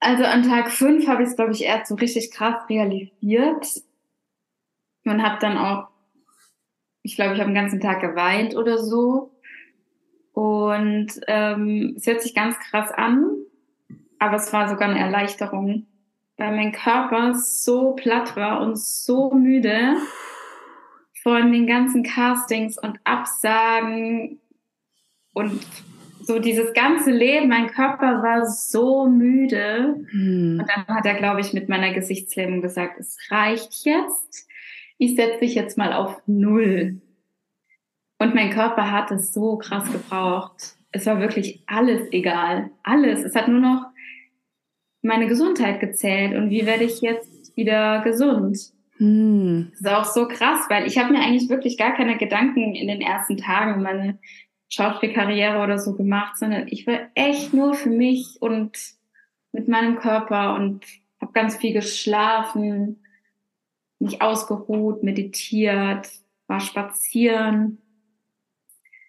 Also 0.00 0.24
an 0.24 0.42
Tag 0.42 0.70
fünf 0.70 1.06
habe 1.06 1.22
ich 1.22 1.28
es, 1.28 1.36
glaube 1.36 1.52
ich, 1.52 1.62
erst 1.62 1.88
so 1.88 1.94
richtig 1.94 2.32
krass 2.32 2.68
realisiert. 2.68 3.66
Man 5.04 5.22
hat 5.22 5.42
dann 5.42 5.56
auch, 5.56 5.88
ich 7.02 7.16
glaube, 7.16 7.34
ich 7.34 7.40
habe 7.40 7.50
den 7.50 7.54
ganzen 7.54 7.80
Tag 7.80 8.00
geweint 8.00 8.56
oder 8.56 8.78
so. 8.78 9.32
Und 10.32 11.08
ähm, 11.26 11.94
es 11.96 12.06
hört 12.06 12.22
sich 12.22 12.34
ganz 12.34 12.58
krass 12.58 12.90
an, 12.90 13.30
aber 14.18 14.36
es 14.36 14.52
war 14.52 14.68
sogar 14.68 14.88
eine 14.88 14.98
Erleichterung, 14.98 15.86
weil 16.36 16.56
mein 16.56 16.72
Körper 16.72 17.34
so 17.34 17.92
platt 17.92 18.36
war 18.36 18.60
und 18.60 18.78
so 18.78 19.30
müde 19.32 19.96
von 21.22 21.52
den 21.52 21.66
ganzen 21.66 22.02
Castings 22.02 22.78
und 22.78 22.98
Absagen 23.04 24.40
und 25.34 25.60
so 26.24 26.38
dieses 26.38 26.72
ganze 26.72 27.10
Leben, 27.10 27.48
mein 27.48 27.68
Körper 27.68 28.22
war 28.22 28.46
so 28.46 29.06
müde. 29.06 30.04
Hm. 30.10 30.58
Und 30.60 30.68
dann 30.68 30.86
hat 30.86 31.04
er, 31.04 31.14
glaube 31.14 31.40
ich, 31.40 31.52
mit 31.52 31.68
meiner 31.68 31.92
Gesichtslähmung 31.92 32.60
gesagt, 32.60 32.98
es 33.00 33.18
reicht 33.30 33.84
jetzt. 33.84 34.48
Ich 34.98 35.16
setze 35.16 35.40
dich 35.40 35.54
jetzt 35.54 35.76
mal 35.76 35.92
auf 35.92 36.22
Null. 36.26 37.00
Und 38.18 38.34
mein 38.34 38.50
Körper 38.50 38.90
hat 38.92 39.10
es 39.10 39.32
so 39.32 39.56
krass 39.56 39.90
gebraucht. 39.90 40.76
Es 40.92 41.06
war 41.06 41.18
wirklich 41.18 41.64
alles 41.66 42.12
egal. 42.12 42.70
Alles. 42.84 43.24
Es 43.24 43.34
hat 43.34 43.48
nur 43.48 43.60
noch 43.60 43.86
meine 45.02 45.26
Gesundheit 45.26 45.80
gezählt. 45.80 46.36
Und 46.36 46.50
wie 46.50 46.64
werde 46.64 46.84
ich 46.84 47.00
jetzt 47.00 47.56
wieder 47.56 48.00
gesund? 48.02 48.72
Hm. 48.96 49.72
Das 49.72 49.80
ist 49.80 49.88
auch 49.88 50.04
so 50.04 50.28
krass, 50.28 50.66
weil 50.68 50.86
ich 50.86 50.98
habe 50.98 51.12
mir 51.12 51.20
eigentlich 51.20 51.48
wirklich 51.50 51.76
gar 51.76 51.94
keine 51.94 52.16
Gedanken 52.16 52.74
in 52.74 52.88
den 52.88 53.00
ersten 53.00 53.36
Tagen 53.36 53.74
um 53.74 53.82
meine 53.82 54.18
Schauspielkarriere 54.68 55.62
oder 55.62 55.78
so 55.78 55.94
gemacht, 55.94 56.38
sondern 56.38 56.66
ich 56.68 56.86
war 56.86 57.00
echt 57.14 57.52
nur 57.52 57.74
für 57.74 57.90
mich 57.90 58.36
und 58.40 58.78
mit 59.52 59.68
meinem 59.68 59.96
Körper 59.96 60.54
und 60.54 60.86
habe 61.20 61.32
ganz 61.32 61.56
viel 61.56 61.74
geschlafen, 61.74 63.04
mich 63.98 64.22
ausgeruht, 64.22 65.02
meditiert, 65.02 66.08
war 66.46 66.60
spazieren. 66.60 67.78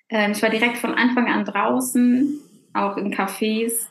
Ähm, 0.09 0.31
ich 0.31 0.41
war 0.41 0.49
direkt 0.49 0.77
von 0.77 0.93
Anfang 0.93 1.27
an 1.27 1.45
draußen, 1.45 2.39
auch 2.73 2.97
in 2.97 3.13
Cafés. 3.13 3.87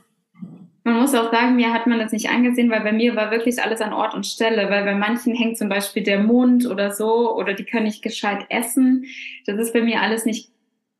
Man 0.84 1.00
muss 1.00 1.14
auch 1.14 1.30
sagen, 1.30 1.54
mir 1.54 1.72
hat 1.72 1.86
man 1.86 2.00
das 2.00 2.10
nicht 2.10 2.28
angesehen, 2.28 2.70
weil 2.70 2.80
bei 2.80 2.92
mir 2.92 3.14
war 3.14 3.30
wirklich 3.30 3.62
alles 3.62 3.80
an 3.80 3.92
Ort 3.92 4.14
und 4.14 4.26
Stelle, 4.26 4.68
weil 4.68 4.84
bei 4.84 4.94
manchen 4.94 5.34
hängt 5.34 5.56
zum 5.56 5.68
Beispiel 5.68 6.02
der 6.02 6.20
Mund 6.20 6.66
oder 6.66 6.90
so 6.90 7.36
oder 7.36 7.54
die 7.54 7.64
können 7.64 7.84
nicht 7.84 8.02
gescheit 8.02 8.46
essen. 8.48 9.04
Das 9.46 9.58
ist 9.58 9.72
bei 9.72 9.80
mir 9.82 10.00
alles 10.00 10.24
nicht 10.24 10.50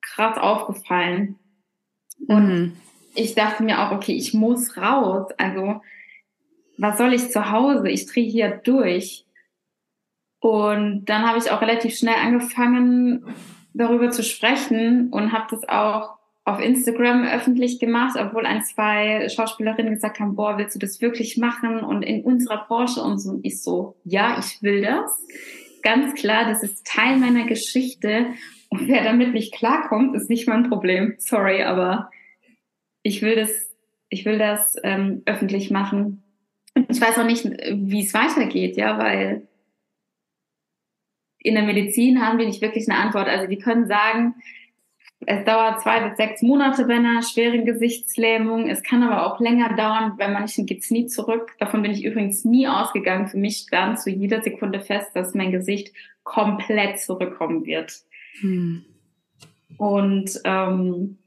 krass 0.01 0.39
aufgefallen. 0.39 1.37
Und 2.29 2.49
mhm. 2.49 2.77
ich 3.15 3.35
dachte 3.35 3.65
mir 3.65 3.81
auch, 3.81 3.93
okay, 3.93 4.13
ich 4.13 4.35
muss 4.35 4.77
raus. 4.77 5.33
Also, 5.39 5.81
was 6.79 6.99
soll 6.99 7.13
ich 7.13 7.31
zu 7.31 7.51
Hause? 7.51 7.89
Ich 7.89 8.07
drehe 8.07 8.29
hier 8.29 8.51
durch. 8.51 9.27
Und 10.39 11.07
dann 11.07 11.27
habe 11.27 11.39
ich 11.39 11.51
auch 11.51 11.61
relativ 11.61 11.97
schnell 11.97 12.17
angefangen, 12.17 13.27
darüber 13.75 14.11
zu 14.11 14.23
sprechen 14.23 15.11
und 15.11 15.33
habe 15.33 15.47
das 15.51 15.69
auch 15.69 16.19
auf 16.45 16.61
Instagram 16.61 17.25
öffentlich 17.25 17.79
gemacht, 17.79 18.19
obwohl 18.19 18.47
ein, 18.47 18.65
zwei 18.65 19.29
Schauspielerinnen 19.29 19.95
gesagt 19.95 20.19
haben, 20.19 20.35
boah, 20.35 20.59
willst 20.59 20.75
du 20.75 20.81
das 20.81 21.01
wirklich 21.01 21.37
machen? 21.37 21.81
Und 21.81 22.03
in 22.03 22.25
unserer 22.25 22.67
Branche 22.67 23.01
und 23.01 23.19
so. 23.19 23.31
Und 23.31 23.45
ich 23.45 23.63
so, 23.63 23.97
ja, 24.05 24.39
ich 24.39 24.61
will 24.63 24.83
das. 24.83 25.19
Ganz 25.83 26.15
klar, 26.15 26.45
das 26.47 26.63
ist 26.63 26.85
Teil 26.85 27.19
meiner 27.19 27.47
Geschichte. 27.47 28.27
Und 28.71 28.89
wer 28.89 29.05
damit 29.05 29.35
nicht 29.35 29.55
klarkommt, 29.55 30.17
ist 30.17 30.31
nicht 30.31 30.49
mein 30.49 30.69
Problem. 30.69 31.15
Sorry, 31.19 31.63
aber 31.63 32.11
ich 33.03 33.23
will 33.23 33.37
das, 33.37 33.51
ich 34.09 34.25
will 34.25 34.39
das 34.39 34.77
ähm, 34.83 35.23
öffentlich 35.27 35.71
machen. 35.71 36.25
Und 36.75 36.91
ich 36.91 37.01
weiß 37.01 37.19
auch 37.19 37.27
nicht, 37.27 37.45
wie 37.45 38.05
es 38.05 38.15
weitergeht, 38.15 38.77
ja, 38.77 38.99
weil 38.99 39.47
in 41.39 41.55
der 41.55 41.65
Medizin 41.65 42.25
haben 42.25 42.39
die 42.39 42.47
nicht 42.47 42.63
wirklich 42.63 42.89
eine 42.89 42.99
Antwort. 42.99 43.29
Also 43.29 43.47
die 43.47 43.59
können 43.59 43.87
sagen, 43.87 44.35
es 45.27 45.45
dauert 45.45 45.81
zwei 45.83 46.09
bis 46.09 46.17
sechs 46.17 46.43
Monate 46.43 46.85
bei 46.85 46.95
einer 46.95 47.23
schweren 47.23 47.65
Gesichtslähmung. 47.65 48.69
Es 48.69 48.83
kann 48.83 49.03
aber 49.03 49.27
auch 49.27 49.41
länger 49.41 49.75
dauern. 49.75 50.17
Bei 50.19 50.29
manchen 50.29 50.67
geht's 50.67 50.91
nie 50.91 51.07
zurück. 51.07 51.53
Davon 51.59 51.83
bin 51.83 51.93
ich 51.93 52.05
übrigens 52.05 52.45
nie 52.45 52.67
ausgegangen. 52.67 53.29
Für 53.29 53.39
mich 53.39 53.59
stand 53.59 54.01
zu 54.01 54.11
jeder 54.11 54.43
Sekunde 54.43 54.81
fest, 54.81 55.11
dass 55.15 55.35
mein 55.35 55.53
Gesicht 55.53 55.95
komplett 56.23 57.01
zurückkommen 57.01 57.65
wird. 57.65 57.93
Hm. 58.41 58.85
Und 59.77 60.41
ähm, 60.45 61.19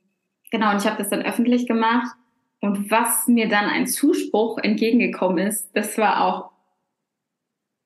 genau, 0.52 0.72
und 0.72 0.78
ich 0.82 0.88
habe 0.88 0.98
das 0.98 1.10
dann 1.10 1.22
öffentlich 1.22 1.68
gemacht. 1.68 2.16
Und 2.62 2.90
was 2.90 3.28
mir 3.28 3.48
dann 3.48 3.66
ein 3.66 3.88
Zuspruch 3.88 4.58
entgegengekommen 4.58 5.48
ist, 5.48 5.70
das 5.76 5.98
war 5.98 6.22
auch 6.24 6.52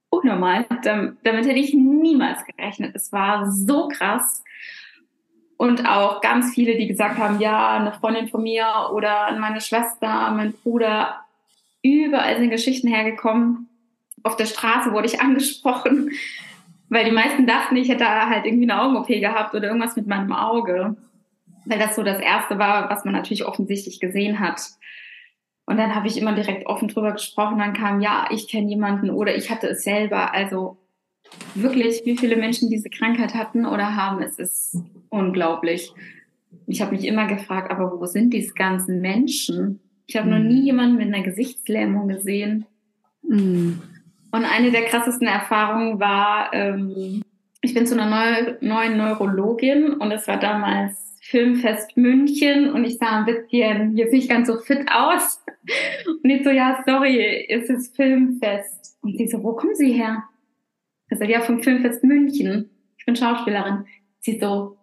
unnormal. 0.09 0.65
Damit, 0.83 1.17
damit 1.23 1.45
hätte 1.45 1.59
ich 1.59 1.73
niemals 1.73 2.39
gerechnet. 2.45 2.95
Es 2.95 3.11
war 3.11 3.51
so 3.51 3.87
krass. 3.89 4.43
Und 5.59 5.85
auch 5.85 6.21
ganz 6.21 6.53
viele, 6.55 6.77
die 6.77 6.87
gesagt 6.87 7.19
haben, 7.19 7.39
ja, 7.39 7.75
eine 7.75 7.91
Freundin 7.91 8.29
von 8.29 8.41
mir 8.41 8.65
oder 8.93 9.37
meine 9.37 9.59
Schwester, 9.59 10.31
mein 10.31 10.53
Bruder, 10.53 11.25
überall 11.83 12.37
sind 12.37 12.49
Geschichten 12.49 12.87
hergekommen. 12.87 13.67
Auf 14.23 14.37
der 14.37 14.45
Straße 14.45 14.91
wurde 14.93 15.07
ich 15.07 15.21
angesprochen 15.21 16.11
weil 16.89 17.05
die 17.05 17.11
meisten 17.11 17.45
dachten, 17.45 17.75
ich 17.75 17.87
hätte 17.87 18.07
halt 18.07 18.45
irgendwie 18.45 18.69
eine 18.69 18.81
Augen-OP 18.81 19.07
gehabt 19.07 19.53
oder 19.53 19.67
irgendwas 19.67 19.95
mit 19.95 20.07
meinem 20.07 20.33
Auge. 20.33 20.97
Weil 21.65 21.79
das 21.79 21.95
so 21.95 22.03
das 22.03 22.19
Erste 22.19 22.57
war, 22.57 22.89
was 22.89 23.05
man 23.05 23.13
natürlich 23.13 23.45
offensichtlich 23.45 23.99
gesehen 23.99 24.39
hat. 24.39 24.61
Und 25.65 25.77
dann 25.77 25.93
habe 25.93 26.07
ich 26.07 26.17
immer 26.17 26.33
direkt 26.33 26.65
offen 26.65 26.87
drüber 26.87 27.11
gesprochen. 27.11 27.59
Dann 27.59 27.73
kam, 27.73 28.01
ja, 28.01 28.27
ich 28.31 28.47
kenne 28.47 28.69
jemanden 28.69 29.11
oder 29.11 29.35
ich 29.35 29.51
hatte 29.51 29.67
es 29.67 29.83
selber. 29.83 30.33
Also 30.33 30.77
wirklich, 31.55 32.01
wie 32.05 32.17
viele 32.17 32.35
Menschen 32.35 32.69
diese 32.69 32.89
Krankheit 32.89 33.33
hatten 33.33 33.65
oder 33.65 33.95
haben, 33.95 34.21
es 34.21 34.39
ist 34.39 34.77
unglaublich. 35.09 35.93
Ich 36.67 36.81
habe 36.81 36.95
mich 36.95 37.05
immer 37.05 37.27
gefragt, 37.27 37.71
aber 37.71 37.99
wo 37.99 38.05
sind 38.05 38.33
diese 38.33 38.53
ganzen 38.53 39.01
Menschen? 39.01 39.79
Ich 40.07 40.15
habe 40.15 40.27
mhm. 40.27 40.31
noch 40.31 40.43
nie 40.43 40.61
jemanden 40.63 40.97
mit 40.97 41.07
einer 41.07 41.23
Gesichtslähmung 41.23 42.07
gesehen. 42.07 42.65
Mhm. 43.23 43.81
Und 44.31 44.45
eine 44.45 44.71
der 44.71 44.85
krassesten 44.85 45.27
Erfahrungen 45.27 45.99
war, 45.99 46.53
ähm, 46.53 47.21
ich 47.61 47.73
bin 47.73 47.87
zu 47.87 47.99
einer 47.99 48.09
neu, 48.09 48.55
neuen 48.61 48.97
Neurologin 48.97 49.93
und 49.93 50.11
es 50.11 50.27
war 50.27 50.39
damals 50.39 51.17
Filmfest 51.21 51.97
München 51.97 52.71
und 52.71 52.85
ich 52.85 52.97
sah 52.97 53.19
ein 53.19 53.25
bisschen 53.25 53.97
jetzt 53.97 54.13
nicht 54.13 54.29
ganz 54.29 54.47
so 54.47 54.57
fit 54.57 54.87
aus. 54.91 55.43
Und 56.23 56.29
ich 56.29 56.43
so, 56.43 56.49
ja, 56.49 56.81
sorry, 56.87 57.45
es 57.49 57.69
ist 57.69 57.95
Filmfest. 57.95 58.97
Und 59.01 59.17
sie 59.17 59.27
so, 59.27 59.43
wo 59.43 59.53
kommen 59.53 59.75
Sie 59.75 59.93
her? 59.93 60.23
Ich 61.09 61.17
so, 61.17 61.23
ja, 61.23 61.41
vom 61.41 61.61
Filmfest 61.63 62.03
München. 62.03 62.69
Ich 62.97 63.05
bin 63.05 63.15
Schauspielerin. 63.15 63.85
Sie 64.19 64.39
so, 64.39 64.77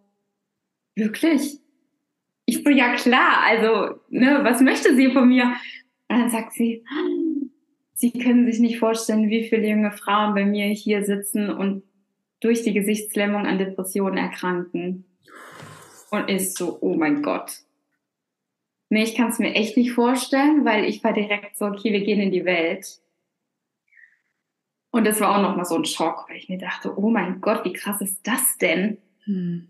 wirklich? 0.94 1.58
Ich 2.46 2.62
so, 2.62 2.70
ja 2.70 2.94
klar, 2.94 3.42
also, 3.44 4.00
ne, 4.08 4.40
was 4.42 4.60
möchte 4.60 4.94
sie 4.96 5.12
von 5.12 5.28
mir? 5.28 5.54
Und 6.08 6.18
dann 6.18 6.30
sagt 6.30 6.52
sie, 6.52 6.84
Sie 7.98 8.12
können 8.12 8.44
sich 8.44 8.60
nicht 8.60 8.78
vorstellen, 8.78 9.30
wie 9.30 9.48
viele 9.48 9.66
junge 9.66 9.90
Frauen 9.90 10.34
bei 10.34 10.44
mir 10.44 10.66
hier 10.66 11.02
sitzen 11.02 11.48
und 11.48 11.82
durch 12.40 12.62
die 12.62 12.74
Gesichtslähmung 12.74 13.46
an 13.46 13.56
Depressionen 13.56 14.18
erkranken. 14.18 15.06
Und 16.10 16.28
ist 16.28 16.58
so, 16.58 16.76
oh 16.82 16.94
mein 16.94 17.22
Gott. 17.22 17.52
Nee, 18.90 19.02
ich 19.02 19.14
kann 19.14 19.30
es 19.30 19.38
mir 19.38 19.54
echt 19.54 19.78
nicht 19.78 19.92
vorstellen, 19.92 20.66
weil 20.66 20.84
ich 20.84 21.02
war 21.02 21.14
direkt 21.14 21.56
so, 21.56 21.64
okay, 21.64 21.90
wir 21.90 22.04
gehen 22.04 22.20
in 22.20 22.30
die 22.30 22.44
Welt. 22.44 23.00
Und 24.96 25.06
das 25.06 25.20
war 25.20 25.37
auch 25.37 25.42
nochmal 25.42 25.66
so 25.66 25.74
ein 25.74 25.85
Schock, 25.85 26.24
weil 26.26 26.38
ich 26.38 26.48
mir 26.48 26.56
dachte, 26.56 26.98
oh 26.98 27.11
mein 27.11 27.42
Gott, 27.42 27.66
wie 27.66 27.74
krass 27.74 28.00
ist 28.00 28.26
das 28.26 28.56
denn? 28.56 28.96
Hm. 29.24 29.68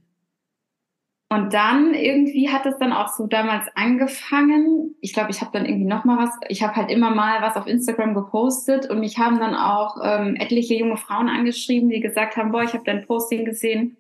Und 1.29 1.53
dann 1.53 1.95
irgendwie 1.95 2.49
hat 2.49 2.65
es 2.65 2.79
dann 2.79 2.93
auch 2.93 3.09
so 3.09 3.27
damals 3.27 3.67
angefangen. 3.75 4.95
Ich 5.01 5.13
glaube, 5.13 5.33
ich 5.33 5.41
habe 5.41 5.51
dann 5.53 5.67
irgendwie 5.67 5.89
noch 5.89 6.05
mal 6.05 6.17
was. 6.17 6.31
Ich 6.49 6.63
habe 6.63 6.77
halt 6.77 6.93
immer 6.93 7.11
mal 7.11 7.43
was 7.43 7.57
auf 7.57 7.67
Instagram 7.67 8.15
gepostet 8.15 8.89
und 8.89 9.01
mich 9.01 9.19
haben 9.19 9.41
dann 9.41 9.57
auch 9.57 9.97
ähm, 10.01 10.37
etliche 10.37 10.75
junge 10.75 10.97
Frauen 10.97 11.29
angeschrieben, 11.29 11.91
die 11.91 11.99
gesagt 11.99 12.37
haben, 12.37 12.53
boah, 12.53 12.63
ich 12.63 12.75
habe 12.75 12.85
dein 12.85 13.05
Posting 13.05 13.45
gesehen. 13.45 13.97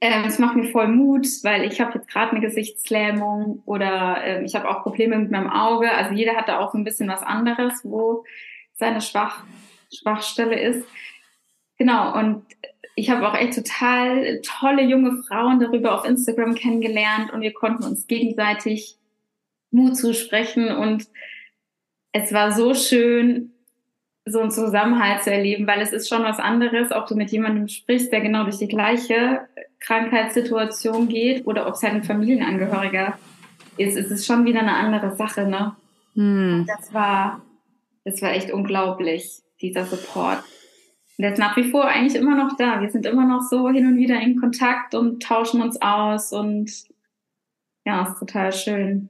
Ähm, 0.00 0.24
es 0.24 0.38
macht 0.38 0.56
mir 0.56 0.70
voll 0.70 0.88
Mut, 0.88 1.26
weil 1.42 1.70
ich 1.70 1.82
habe 1.82 1.92
jetzt 1.98 2.08
gerade 2.08 2.30
eine 2.30 2.40
Gesichtslähmung 2.40 3.62
oder 3.66 4.24
ähm, 4.24 4.46
ich 4.46 4.54
habe 4.54 4.70
auch 4.70 4.82
Probleme 4.84 5.18
mit 5.18 5.30
meinem 5.30 5.50
Auge. 5.50 5.92
Also 5.92 6.14
jeder 6.14 6.34
hat 6.34 6.48
da 6.48 6.60
auch 6.60 6.72
so 6.72 6.78
ein 6.78 6.84
bisschen 6.84 7.10
was 7.10 7.22
anderes, 7.22 7.82
wo 7.84 8.24
seine 8.72 9.02
Schwach 9.02 9.44
Schwachstelle 9.92 10.60
ist. 10.60 10.86
Genau, 11.78 12.18
und 12.18 12.44
ich 12.94 13.10
habe 13.10 13.26
auch 13.28 13.34
echt 13.34 13.54
total 13.54 14.40
tolle 14.42 14.82
junge 14.82 15.22
Frauen 15.22 15.60
darüber 15.60 15.94
auf 15.94 16.04
Instagram 16.04 16.54
kennengelernt 16.54 17.32
und 17.32 17.40
wir 17.40 17.52
konnten 17.52 17.84
uns 17.84 18.06
gegenseitig 18.06 18.96
Mut 19.70 19.96
zusprechen 19.96 20.68
und 20.68 21.06
es 22.12 22.32
war 22.32 22.52
so 22.52 22.74
schön, 22.74 23.52
so 24.24 24.40
einen 24.40 24.50
Zusammenhalt 24.50 25.24
zu 25.24 25.32
erleben, 25.32 25.66
weil 25.66 25.80
es 25.80 25.92
ist 25.92 26.08
schon 26.08 26.22
was 26.22 26.38
anderes, 26.38 26.92
ob 26.92 27.06
du 27.06 27.16
mit 27.16 27.30
jemandem 27.32 27.68
sprichst, 27.68 28.12
der 28.12 28.20
genau 28.20 28.44
durch 28.44 28.58
die 28.58 28.68
gleiche 28.68 29.48
Krankheitssituation 29.80 31.08
geht 31.08 31.46
oder 31.46 31.66
ob 31.66 31.74
es 31.74 31.82
halt 31.82 31.94
ein 31.94 32.04
Familienangehöriger 32.04 33.18
ist. 33.78 33.96
Es 33.96 34.10
ist 34.10 34.26
schon 34.26 34.44
wieder 34.44 34.60
eine 34.60 34.74
andere 34.74 35.16
Sache, 35.16 35.46
ne? 35.46 35.74
Hm. 36.14 36.66
Das 36.68 36.92
war, 36.94 37.42
das 38.04 38.22
war 38.22 38.32
echt 38.32 38.52
unglaublich, 38.52 39.40
dieser 39.62 39.86
Support 39.86 40.42
der 41.22 41.32
ist 41.32 41.38
nach 41.38 41.56
wie 41.56 41.70
vor 41.70 41.84
eigentlich 41.84 42.20
immer 42.20 42.36
noch 42.36 42.56
da. 42.56 42.80
Wir 42.80 42.90
sind 42.90 43.06
immer 43.06 43.26
noch 43.26 43.42
so 43.42 43.68
hin 43.70 43.86
und 43.86 43.96
wieder 43.96 44.20
in 44.20 44.40
Kontakt 44.40 44.94
und 44.94 45.22
tauschen 45.22 45.62
uns 45.62 45.80
aus 45.80 46.32
und 46.32 46.70
ja, 47.84 48.02
ist 48.02 48.18
total 48.18 48.52
schön. 48.52 49.08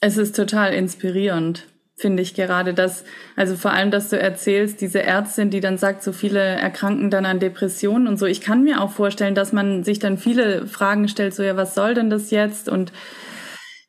Es 0.00 0.16
ist 0.16 0.34
total 0.34 0.72
inspirierend, 0.72 1.66
finde 1.96 2.22
ich 2.22 2.34
gerade, 2.34 2.74
dass, 2.74 3.04
also 3.36 3.54
vor 3.56 3.72
allem, 3.72 3.90
dass 3.90 4.08
du 4.08 4.18
erzählst, 4.18 4.80
diese 4.80 5.02
Ärztin, 5.02 5.50
die 5.50 5.60
dann 5.60 5.78
sagt, 5.78 6.02
so 6.02 6.12
viele 6.12 6.40
erkranken 6.40 7.10
dann 7.10 7.26
an 7.26 7.38
Depressionen 7.38 8.06
und 8.06 8.18
so. 8.18 8.26
Ich 8.26 8.40
kann 8.40 8.64
mir 8.64 8.80
auch 8.80 8.90
vorstellen, 8.90 9.34
dass 9.34 9.52
man 9.52 9.84
sich 9.84 9.98
dann 9.98 10.18
viele 10.18 10.66
Fragen 10.66 11.06
stellt, 11.08 11.34
so 11.34 11.42
ja, 11.42 11.56
was 11.56 11.74
soll 11.74 11.94
denn 11.94 12.10
das 12.10 12.30
jetzt 12.30 12.68
und 12.68 12.92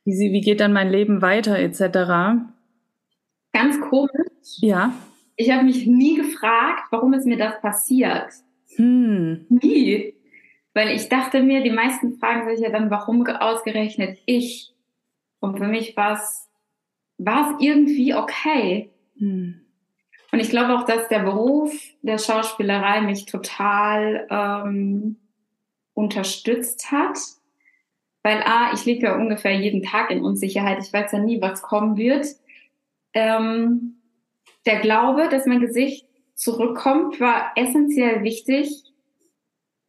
wie, 0.06 0.34
wie 0.34 0.42
geht 0.42 0.60
dann 0.60 0.74
mein 0.74 0.92
Leben 0.92 1.22
weiter, 1.22 1.58
etc. 1.58 2.44
Ganz 3.54 3.80
komisch. 3.90 4.58
Ja. 4.60 4.94
Ich 5.36 5.52
habe 5.52 5.64
mich 5.64 5.88
nie 5.88 6.16
gefragt, 6.16 6.84
warum 6.92 7.14
ist 7.14 7.26
mir 7.26 7.38
das 7.38 7.60
passiert. 7.62 8.32
Hm. 8.76 9.46
Nie. 9.50 10.14
Weil 10.74 10.90
ich 10.90 11.10
dachte 11.10 11.44
mir, 11.44 11.62
die 11.62 11.72
meisten 11.72 12.18
fragen 12.18 12.48
sich 12.48 12.60
ja 12.60 12.72
dann, 12.72 12.90
warum 12.90 13.26
ausgerechnet 13.28 14.20
ich? 14.26 14.74
Und 15.40 15.58
für 15.58 15.68
mich 15.68 15.96
war 15.98 16.14
es, 16.14 16.50
war 17.18 17.52
es 17.52 17.66
irgendwie 17.66 18.14
okay. 18.14 18.92
Hm. 19.18 19.62
Und 20.32 20.40
ich 20.40 20.50
glaube 20.50 20.76
auch, 20.76 20.86
dass 20.86 21.10
der 21.10 21.20
Beruf 21.20 21.72
der 22.02 22.18
Schauspielerei 22.18 23.02
mich 23.02 23.26
total 23.26 24.28
ähm, 24.32 25.18
unterstützt 25.94 26.92
hat. 26.92 27.20
Weil 28.24 28.42
A, 28.42 28.74
ich 28.74 28.84
lebe 28.86 29.06
ja 29.06 29.16
ungefähr 29.16 29.52
jeden 29.52 29.84
Tag 29.84 30.10
in 30.10 30.24
Unsicherheit. 30.24 30.80
Ich 30.82 30.92
weiß 30.92 31.12
ja 31.12 31.20
nie, 31.20 31.40
was 31.40 31.62
kommen 31.62 31.98
wird. 31.98 32.26
Ähm, 33.14 33.98
der 34.66 34.80
Glaube, 34.80 35.30
dass 35.30 35.46
mein 35.46 35.60
Gesicht 35.60 36.08
zurückkommt, 36.36 37.20
war 37.20 37.52
essentiell 37.56 38.24
wichtig, 38.24 38.84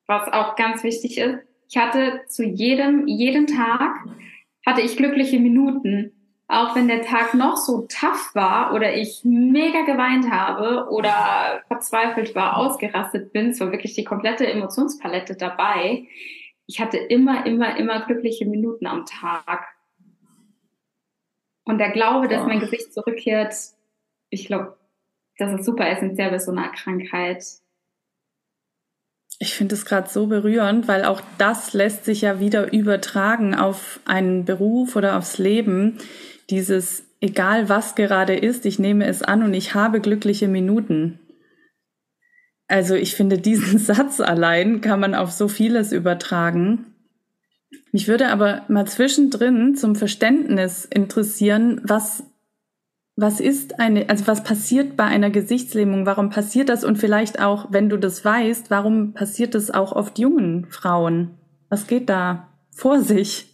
was 0.06 0.32
auch 0.32 0.56
ganz 0.56 0.82
wichtig 0.82 1.18
ist. 1.18 1.38
Ich 1.68 1.76
hatte 1.76 2.22
zu 2.28 2.44
jedem, 2.44 3.06
jeden 3.06 3.46
Tag 3.46 3.96
hatte 4.66 4.80
ich 4.80 4.96
glückliche 4.96 5.38
Minuten. 5.38 6.12
Auch 6.46 6.76
wenn 6.76 6.88
der 6.88 7.02
Tag 7.02 7.34
noch 7.34 7.56
so 7.56 7.86
tough 7.88 8.34
war 8.34 8.74
oder 8.74 8.94
ich 8.94 9.22
mega 9.24 9.82
geweint 9.82 10.30
habe 10.30 10.88
oder 10.90 11.62
verzweifelt 11.68 12.34
war, 12.34 12.58
ausgerastet 12.58 13.32
bin, 13.32 13.50
es 13.50 13.60
war 13.60 13.72
wirklich 13.72 13.94
die 13.94 14.04
komplette 14.04 14.46
Emotionspalette 14.46 15.36
dabei. 15.36 16.06
Ich 16.66 16.80
hatte 16.80 16.98
immer, 16.98 17.46
immer, 17.46 17.76
immer 17.76 18.04
glückliche 18.04 18.44
Minuten 18.44 18.86
am 18.86 19.06
Tag. 19.06 19.66
Und 21.64 21.78
der 21.78 21.90
Glaube, 21.90 22.28
dass 22.28 22.46
mein 22.46 22.60
Gesicht 22.60 22.92
zurückkehrt, 22.92 23.54
ich 24.30 24.46
glaube, 24.46 24.76
das 25.38 25.52
ist 25.58 25.66
super 25.66 25.88
essentiell 25.88 26.30
bei 26.30 26.38
so 26.38 26.52
einer 26.52 26.68
Krankheit. 26.70 27.44
Ich 29.38 29.54
finde 29.54 29.74
es 29.74 29.84
gerade 29.84 30.08
so 30.08 30.26
berührend, 30.26 30.86
weil 30.86 31.04
auch 31.04 31.20
das 31.38 31.72
lässt 31.72 32.04
sich 32.04 32.20
ja 32.22 32.38
wieder 32.38 32.72
übertragen 32.72 33.54
auf 33.54 34.00
einen 34.04 34.44
Beruf 34.44 34.94
oder 34.94 35.18
aufs 35.18 35.38
Leben. 35.38 35.98
Dieses, 36.50 37.04
egal 37.20 37.68
was 37.68 37.94
gerade 37.96 38.36
ist, 38.36 38.64
ich 38.64 38.78
nehme 38.78 39.06
es 39.06 39.22
an 39.22 39.42
und 39.42 39.54
ich 39.54 39.74
habe 39.74 40.00
glückliche 40.00 40.46
Minuten. 40.46 41.18
Also 42.68 42.94
ich 42.94 43.14
finde, 43.16 43.38
diesen 43.38 43.78
Satz 43.80 44.20
allein 44.20 44.80
kann 44.80 45.00
man 45.00 45.14
auf 45.14 45.32
so 45.32 45.48
vieles 45.48 45.92
übertragen. 45.92 46.86
Mich 47.90 48.06
würde 48.08 48.28
aber 48.28 48.64
mal 48.68 48.86
zwischendrin 48.86 49.76
zum 49.76 49.96
Verständnis 49.96 50.84
interessieren, 50.84 51.80
was 51.84 52.24
was 53.16 53.38
ist 53.38 53.78
eine, 53.78 54.08
also 54.08 54.26
was 54.26 54.42
passiert 54.42 54.96
bei 54.96 55.04
einer 55.04 55.30
Gesichtslähmung? 55.30 56.04
Warum 56.04 56.30
passiert 56.30 56.68
das? 56.68 56.84
Und 56.84 56.96
vielleicht 56.96 57.40
auch, 57.40 57.66
wenn 57.70 57.88
du 57.88 57.96
das 57.96 58.24
weißt, 58.24 58.70
warum 58.70 59.14
passiert 59.14 59.54
das 59.54 59.70
auch 59.70 59.92
oft 59.92 60.18
jungen 60.18 60.66
Frauen? 60.66 61.38
Was 61.68 61.86
geht 61.86 62.08
da 62.08 62.48
vor 62.72 63.00
sich? 63.00 63.46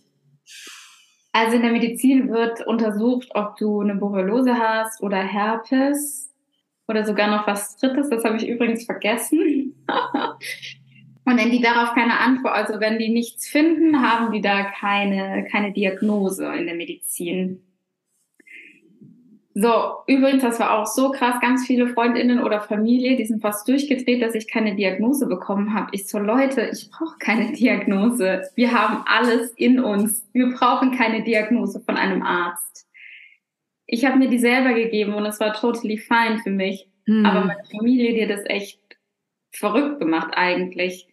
Also 1.33 1.57
in 1.57 1.62
der 1.62 1.73
Medizin 1.73 2.31
wird 2.31 2.66
untersucht, 2.66 3.29
ob 3.35 3.57
du 3.57 3.81
eine 3.81 3.94
Borreliose 3.94 4.55
hast 4.55 5.03
oder 5.03 5.18
Herpes 5.18 6.35
oder 6.88 7.05
sogar 7.05 7.31
noch 7.31 7.46
was 7.46 7.77
Drittes. 7.77 8.09
Das 8.09 8.25
habe 8.25 8.37
ich 8.37 8.49
übrigens 8.49 8.85
vergessen. 8.85 9.75
Und 11.27 11.38
wenn 11.38 11.51
die 11.51 11.61
darauf 11.61 11.94
keine 11.94 12.18
Antwort, 12.18 12.55
also 12.55 12.81
wenn 12.81 12.99
die 12.99 13.11
nichts 13.11 13.46
finden, 13.46 14.01
haben 14.03 14.33
die 14.33 14.40
da 14.40 14.64
keine, 14.64 15.46
keine 15.51 15.73
Diagnose 15.73 16.46
in 16.55 16.66
der 16.66 16.75
Medizin. 16.75 17.62
So, 19.53 19.95
übrigens, 20.07 20.43
das 20.43 20.61
war 20.61 20.79
auch 20.79 20.87
so 20.87 21.11
krass. 21.11 21.41
Ganz 21.41 21.67
viele 21.67 21.89
Freundinnen 21.89 22.41
oder 22.41 22.61
Familie, 22.61 23.17
die 23.17 23.27
sind 23.27 23.43
fast 23.43 23.67
durchgedreht, 23.69 24.23
dass 24.23 24.37
ich 24.37 24.47
keine 24.47 24.77
Diagnose 24.77 25.27
bekommen 25.27 25.75
habe. 25.75 25.89
Ich 25.93 26.07
so, 26.07 26.19
Leute, 26.19 26.71
ich 26.73 26.89
brauche 26.91 27.19
keine 27.19 27.53
Diagnose. 27.57 28.43
Wir 28.55 28.73
haben 28.73 29.03
alles 29.07 29.51
in 29.53 29.81
uns. 29.81 30.29
Wir 30.33 30.51
brauchen 30.51 30.93
keine 30.93 31.25
Diagnose 31.25 31.81
von 31.81 31.97
einem 31.97 32.23
Arzt. 32.23 32.87
Ich 33.87 34.05
habe 34.05 34.19
mir 34.19 34.29
die 34.29 34.39
selber 34.39 34.73
gegeben 34.73 35.15
und 35.15 35.27
es 35.27 35.41
war 35.41 35.53
totally 35.53 35.99
fine 35.99 36.39
für 36.45 36.51
mich. 36.51 36.89
Hm. 37.07 37.27
Aber 37.27 37.45
meine 37.45 37.65
Familie, 37.77 38.15
die 38.15 38.23
hat 38.23 38.31
das 38.31 38.47
echt 38.47 38.79
verrückt 39.51 39.99
gemacht 39.99 40.31
eigentlich. 40.33 41.09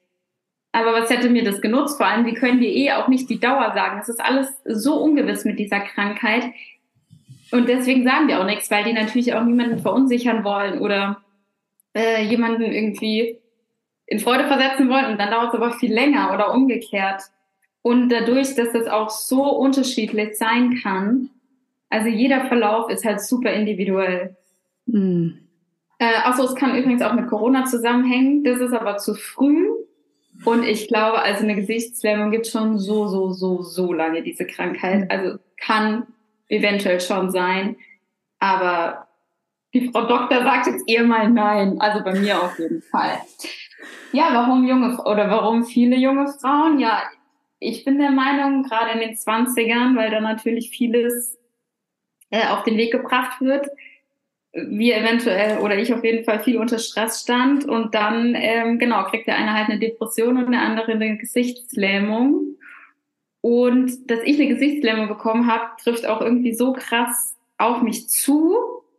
Aber 0.73 0.93
was 0.93 1.09
hätte 1.09 1.29
mir 1.29 1.43
das 1.43 1.61
genutzt? 1.61 1.97
Vor 1.97 2.05
allem, 2.05 2.25
die 2.25 2.35
können 2.35 2.59
dir 2.59 2.69
eh 2.69 2.91
auch 2.91 3.07
nicht 3.07 3.31
die 3.31 3.39
Dauer 3.39 3.71
sagen. 3.73 3.99
Es 3.99 4.09
ist 4.09 4.23
alles 4.23 4.47
so 4.63 5.01
ungewiss 5.01 5.43
mit 5.43 5.57
dieser 5.57 5.79
Krankheit. 5.79 6.43
Und 7.51 7.69
deswegen 7.69 8.03
sagen 8.03 8.27
wir 8.27 8.39
auch 8.39 8.45
nichts, 8.45 8.69
weil 8.71 8.83
die 8.83 8.93
natürlich 8.93 9.33
auch 9.33 9.43
niemanden 9.43 9.79
verunsichern 9.79 10.43
wollen 10.43 10.79
oder 10.79 11.21
äh, 11.93 12.23
jemanden 12.23 12.63
irgendwie 12.63 13.39
in 14.05 14.19
Freude 14.19 14.45
versetzen 14.47 14.89
wollen 14.89 15.11
und 15.11 15.19
dann 15.19 15.31
dauert 15.31 15.53
es 15.53 15.59
aber 15.59 15.71
viel 15.71 15.93
länger 15.93 16.33
oder 16.33 16.53
umgekehrt. 16.53 17.23
Und 17.81 18.09
dadurch, 18.09 18.55
dass 18.55 18.73
das 18.73 18.87
auch 18.87 19.09
so 19.09 19.43
unterschiedlich 19.43 20.37
sein 20.37 20.79
kann, 20.81 21.29
also 21.89 22.09
jeder 22.09 22.45
Verlauf 22.47 22.89
ist 22.89 23.05
halt 23.05 23.21
super 23.21 23.51
individuell. 23.51 24.35
Mhm. 24.85 25.39
Äh, 25.99 26.15
achso, 26.23 26.43
es 26.43 26.55
kann 26.55 26.77
übrigens 26.77 27.01
auch 27.01 27.13
mit 27.13 27.27
Corona 27.27 27.65
zusammenhängen. 27.65 28.43
Das 28.43 28.59
ist 28.59 28.73
aber 28.73 28.97
zu 28.97 29.15
früh. 29.15 29.67
Und 30.45 30.63
ich 30.63 30.87
glaube, 30.87 31.19
also 31.19 31.43
eine 31.43 31.55
Gesichtslähmung 31.55 32.29
gibt 32.31 32.47
schon 32.47 32.77
so, 32.77 33.07
so, 33.07 33.31
so, 33.31 33.63
so 33.63 33.93
lange 33.93 34.21
diese 34.21 34.45
Krankheit. 34.45 35.09
Also 35.09 35.39
kann 35.59 36.05
eventuell 36.49 36.99
schon 36.99 37.31
sein. 37.31 37.77
Aber 38.39 39.07
die 39.73 39.89
Frau 39.89 40.05
Doktor 40.05 40.43
sagt 40.43 40.67
jetzt 40.67 40.83
eher 40.87 41.03
mal 41.03 41.29
nein. 41.29 41.79
Also 41.79 42.03
bei 42.03 42.13
mir 42.13 42.41
auf 42.41 42.57
jeden 42.59 42.81
Fall. 42.81 43.19
Ja, 44.11 44.29
warum 44.33 44.67
junge 44.67 44.97
oder 45.03 45.29
warum 45.29 45.65
viele 45.65 45.97
junge 45.97 46.27
Frauen? 46.27 46.79
Ja, 46.79 47.03
ich 47.59 47.83
bin 47.83 47.97
der 47.97 48.11
Meinung, 48.11 48.63
gerade 48.63 48.91
in 48.91 48.99
den 48.99 49.15
20ern, 49.15 49.95
weil 49.95 50.11
da 50.11 50.21
natürlich 50.21 50.69
vieles 50.69 51.37
äh, 52.29 52.47
auf 52.47 52.63
den 52.63 52.77
Weg 52.77 52.91
gebracht 52.91 53.41
wird, 53.41 53.67
wir 54.53 54.97
eventuell 54.97 55.59
oder 55.59 55.77
ich 55.77 55.93
auf 55.93 56.03
jeden 56.03 56.23
Fall 56.23 56.39
viel 56.39 56.57
unter 56.57 56.79
Stress 56.79 57.21
stand 57.21 57.65
und 57.65 57.93
dann 57.93 58.33
ähm, 58.35 58.79
genau 58.79 59.03
kriegt 59.03 59.27
der 59.27 59.37
eine 59.37 59.53
halt 59.53 59.69
eine 59.69 59.79
Depression 59.79 60.37
und 60.37 60.51
der 60.51 60.61
andere 60.61 60.93
eine 60.93 61.17
Gesichtslähmung 61.17 62.55
und 63.47 64.11
dass 64.11 64.19
ich 64.25 64.37
eine 64.37 64.49
Gesichtslähmung 64.49 65.07
bekommen 65.07 65.47
habe, 65.47 65.63
trifft 65.81 66.05
auch 66.05 66.19
irgendwie 66.19 66.53
so 66.53 66.73
krass 66.73 67.37
auf 67.57 67.81
mich 67.81 68.09
zu, 68.09 68.57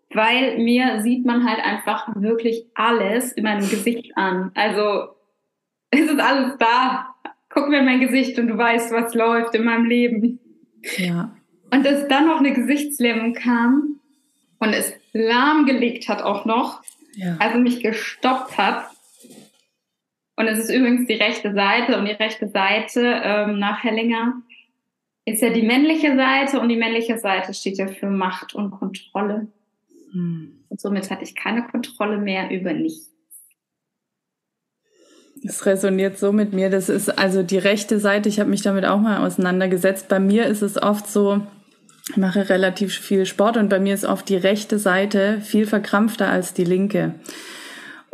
weil 0.08 0.56
mir 0.56 1.02
sieht 1.02 1.26
man 1.26 1.46
halt 1.46 1.62
einfach 1.62 2.08
wirklich 2.16 2.64
alles 2.72 3.32
in 3.32 3.44
meinem 3.44 3.68
Gesicht 3.68 4.16
an. 4.16 4.50
Also 4.54 5.08
es 5.90 6.00
ist 6.00 6.18
alles 6.18 6.56
da. 6.58 7.14
Guck 7.50 7.68
mir 7.68 7.80
in 7.80 7.84
mein 7.84 8.00
Gesicht 8.00 8.38
und 8.38 8.48
du 8.48 8.56
weißt, 8.56 8.90
was 8.90 9.12
läuft 9.12 9.54
in 9.54 9.64
meinem 9.64 9.84
Leben. 9.84 10.40
Ja. 10.96 11.36
Und 11.70 11.84
dass 11.84 12.08
dann 12.08 12.26
noch 12.26 12.38
eine 12.38 12.54
Gesichtslähmung 12.54 13.34
kam 13.34 14.00
und 14.60 14.72
es 14.72 14.94
lahmgelegt 15.12 16.08
hat 16.08 16.22
auch 16.22 16.46
noch, 16.46 16.80
ja. 17.16 17.36
also 17.38 17.58
mich 17.58 17.82
gestoppt 17.82 18.56
hat, 18.56 18.86
und 20.38 20.46
es 20.46 20.60
ist 20.60 20.70
übrigens 20.70 21.08
die 21.08 21.14
rechte 21.14 21.52
Seite 21.52 21.98
und 21.98 22.06
die 22.06 22.12
rechte 22.12 22.48
Seite 22.48 23.20
ähm, 23.24 23.58
nach 23.58 23.82
Hellinger 23.82 24.34
ist 25.24 25.42
ja 25.42 25.50
die 25.50 25.62
männliche 25.62 26.14
Seite 26.14 26.60
und 26.60 26.68
die 26.68 26.76
männliche 26.76 27.18
Seite 27.18 27.52
steht 27.52 27.76
ja 27.76 27.88
für 27.88 28.08
Macht 28.08 28.54
und 28.54 28.70
Kontrolle. 28.70 29.48
Hm. 30.12 30.64
Und 30.68 30.80
somit 30.80 31.10
hatte 31.10 31.24
ich 31.24 31.34
keine 31.34 31.66
Kontrolle 31.66 32.18
mehr 32.18 32.50
über 32.52 32.72
nichts. 32.72 33.10
Es 35.44 35.66
resoniert 35.66 36.18
so 36.18 36.32
mit 36.32 36.52
mir. 36.52 36.70
Das 36.70 36.88
ist 36.88 37.18
also 37.18 37.42
die 37.42 37.58
rechte 37.58 37.98
Seite. 37.98 38.28
Ich 38.28 38.38
habe 38.38 38.48
mich 38.48 38.62
damit 38.62 38.84
auch 38.84 39.00
mal 39.00 39.26
auseinandergesetzt. 39.26 40.08
Bei 40.08 40.20
mir 40.20 40.46
ist 40.46 40.62
es 40.62 40.80
oft 40.80 41.08
so, 41.08 41.42
ich 42.10 42.16
mache 42.16 42.48
relativ 42.48 42.96
viel 42.96 43.26
Sport 43.26 43.56
und 43.56 43.68
bei 43.68 43.80
mir 43.80 43.94
ist 43.94 44.04
oft 44.04 44.28
die 44.28 44.36
rechte 44.36 44.78
Seite 44.78 45.40
viel 45.40 45.66
verkrampfter 45.66 46.28
als 46.28 46.54
die 46.54 46.64
linke. 46.64 47.16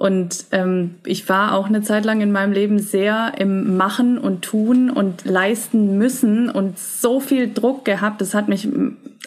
Und 0.05 0.45
ähm, 0.53 0.97
ich 1.07 1.31
war 1.31 1.55
auch 1.55 1.67
eine 1.67 1.81
Zeit 1.81 2.05
lang 2.05 2.21
in 2.21 2.31
meinem 2.31 2.53
Leben 2.53 2.79
sehr 2.79 3.33
im 3.39 3.79
Machen 3.79 4.19
und 4.19 4.43
Tun 4.43 4.91
und 4.91 5.25
leisten 5.25 5.97
müssen 5.97 6.51
und 6.51 6.79
so 6.79 7.21
viel 7.21 7.51
Druck 7.51 7.87
gehabt. 7.87 8.21
Das 8.21 8.35
hat 8.35 8.47
mich 8.47 8.69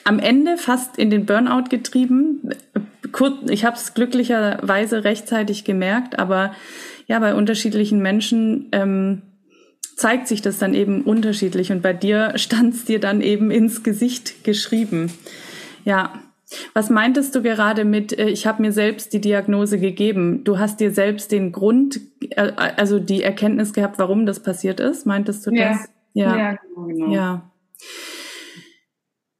am 0.04 0.20
Ende 0.20 0.56
fast 0.56 1.00
in 1.00 1.10
den 1.10 1.26
Burnout 1.26 1.70
getrieben. 1.72 2.52
Ich 3.50 3.66
habe 3.66 3.76
es 3.76 3.96
glücklicherweise 3.96 5.04
rechtzeitig 5.04 5.64
gemerkt, 5.64 6.20
aber 6.20 6.54
ja, 7.08 7.18
bei 7.18 7.34
unterschiedlichen 7.34 8.00
Menschen 8.04 8.68
ähm, 8.72 9.24
zeigt 9.96 10.28
sich 10.28 10.44
das 10.44 10.60
dann 10.60 10.76
eben 10.76 11.02
unterschiedlich 11.02 11.72
und 11.72 11.82
bei 11.82 11.94
dir 11.94 12.34
stand 12.36 12.76
es 12.76 12.86
dir 12.86 13.00
dann 13.00 13.22
eben 13.22 13.50
ins 13.50 13.82
Gesicht 13.82 14.44
geschrieben. 14.44 15.12
Ja. 15.86 16.14
Was 16.74 16.90
meintest 16.90 17.36
du 17.36 17.42
gerade 17.42 17.84
mit, 17.84 18.18
äh, 18.18 18.30
ich 18.30 18.48
habe 18.48 18.62
mir 18.62 18.72
selbst 18.72 19.12
die 19.14 19.20
Diagnose 19.20 19.80
gegeben? 19.80 20.44
Du 20.44 20.60
hast 20.60 20.80
dir 20.80 20.92
selbst 20.92 21.32
den 21.32 21.52
Grund, 21.52 22.00
äh, 22.30 22.52
also 22.56 23.00
die 23.00 23.22
Erkenntnis 23.22 23.74
gehabt, 23.74 24.00
warum 24.00 24.26
das 24.26 24.42
passiert 24.42 24.80
ist? 24.80 25.06
Meintest 25.06 25.46
du 25.46 25.52
ja. 25.52 25.70
das? 25.70 25.90
Ja, 26.14 26.38
ja 26.38 26.52
genau. 26.54 26.88
genau. 26.88 27.12
Ja. 27.12 27.52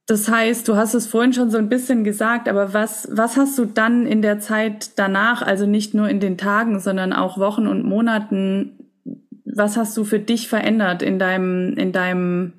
Das 0.06 0.30
heißt, 0.30 0.66
du 0.68 0.76
hast 0.76 0.94
es 0.94 1.06
vorhin 1.06 1.32
schon 1.32 1.50
so 1.50 1.58
ein 1.58 1.68
bisschen 1.68 2.02
gesagt, 2.02 2.48
aber 2.48 2.72
was, 2.72 3.08
was 3.10 3.36
hast 3.36 3.58
du 3.58 3.66
dann 3.66 4.06
in 4.06 4.22
der 4.22 4.38
Zeit 4.40 4.98
danach, 4.98 5.42
also 5.42 5.66
nicht 5.66 5.92
nur 5.92 6.08
in 6.08 6.20
den 6.20 6.38
Tagen, 6.38 6.80
sondern 6.80 7.12
auch 7.12 7.38
Wochen 7.38 7.66
und 7.66 7.84
Monaten, 7.84 8.90
was 9.44 9.76
hast 9.76 9.96
du 9.96 10.04
für 10.04 10.18
dich 10.18 10.48
verändert 10.48 11.02
in 11.02 11.18
deinem, 11.18 11.74
in 11.74 11.92
deinem 11.92 12.54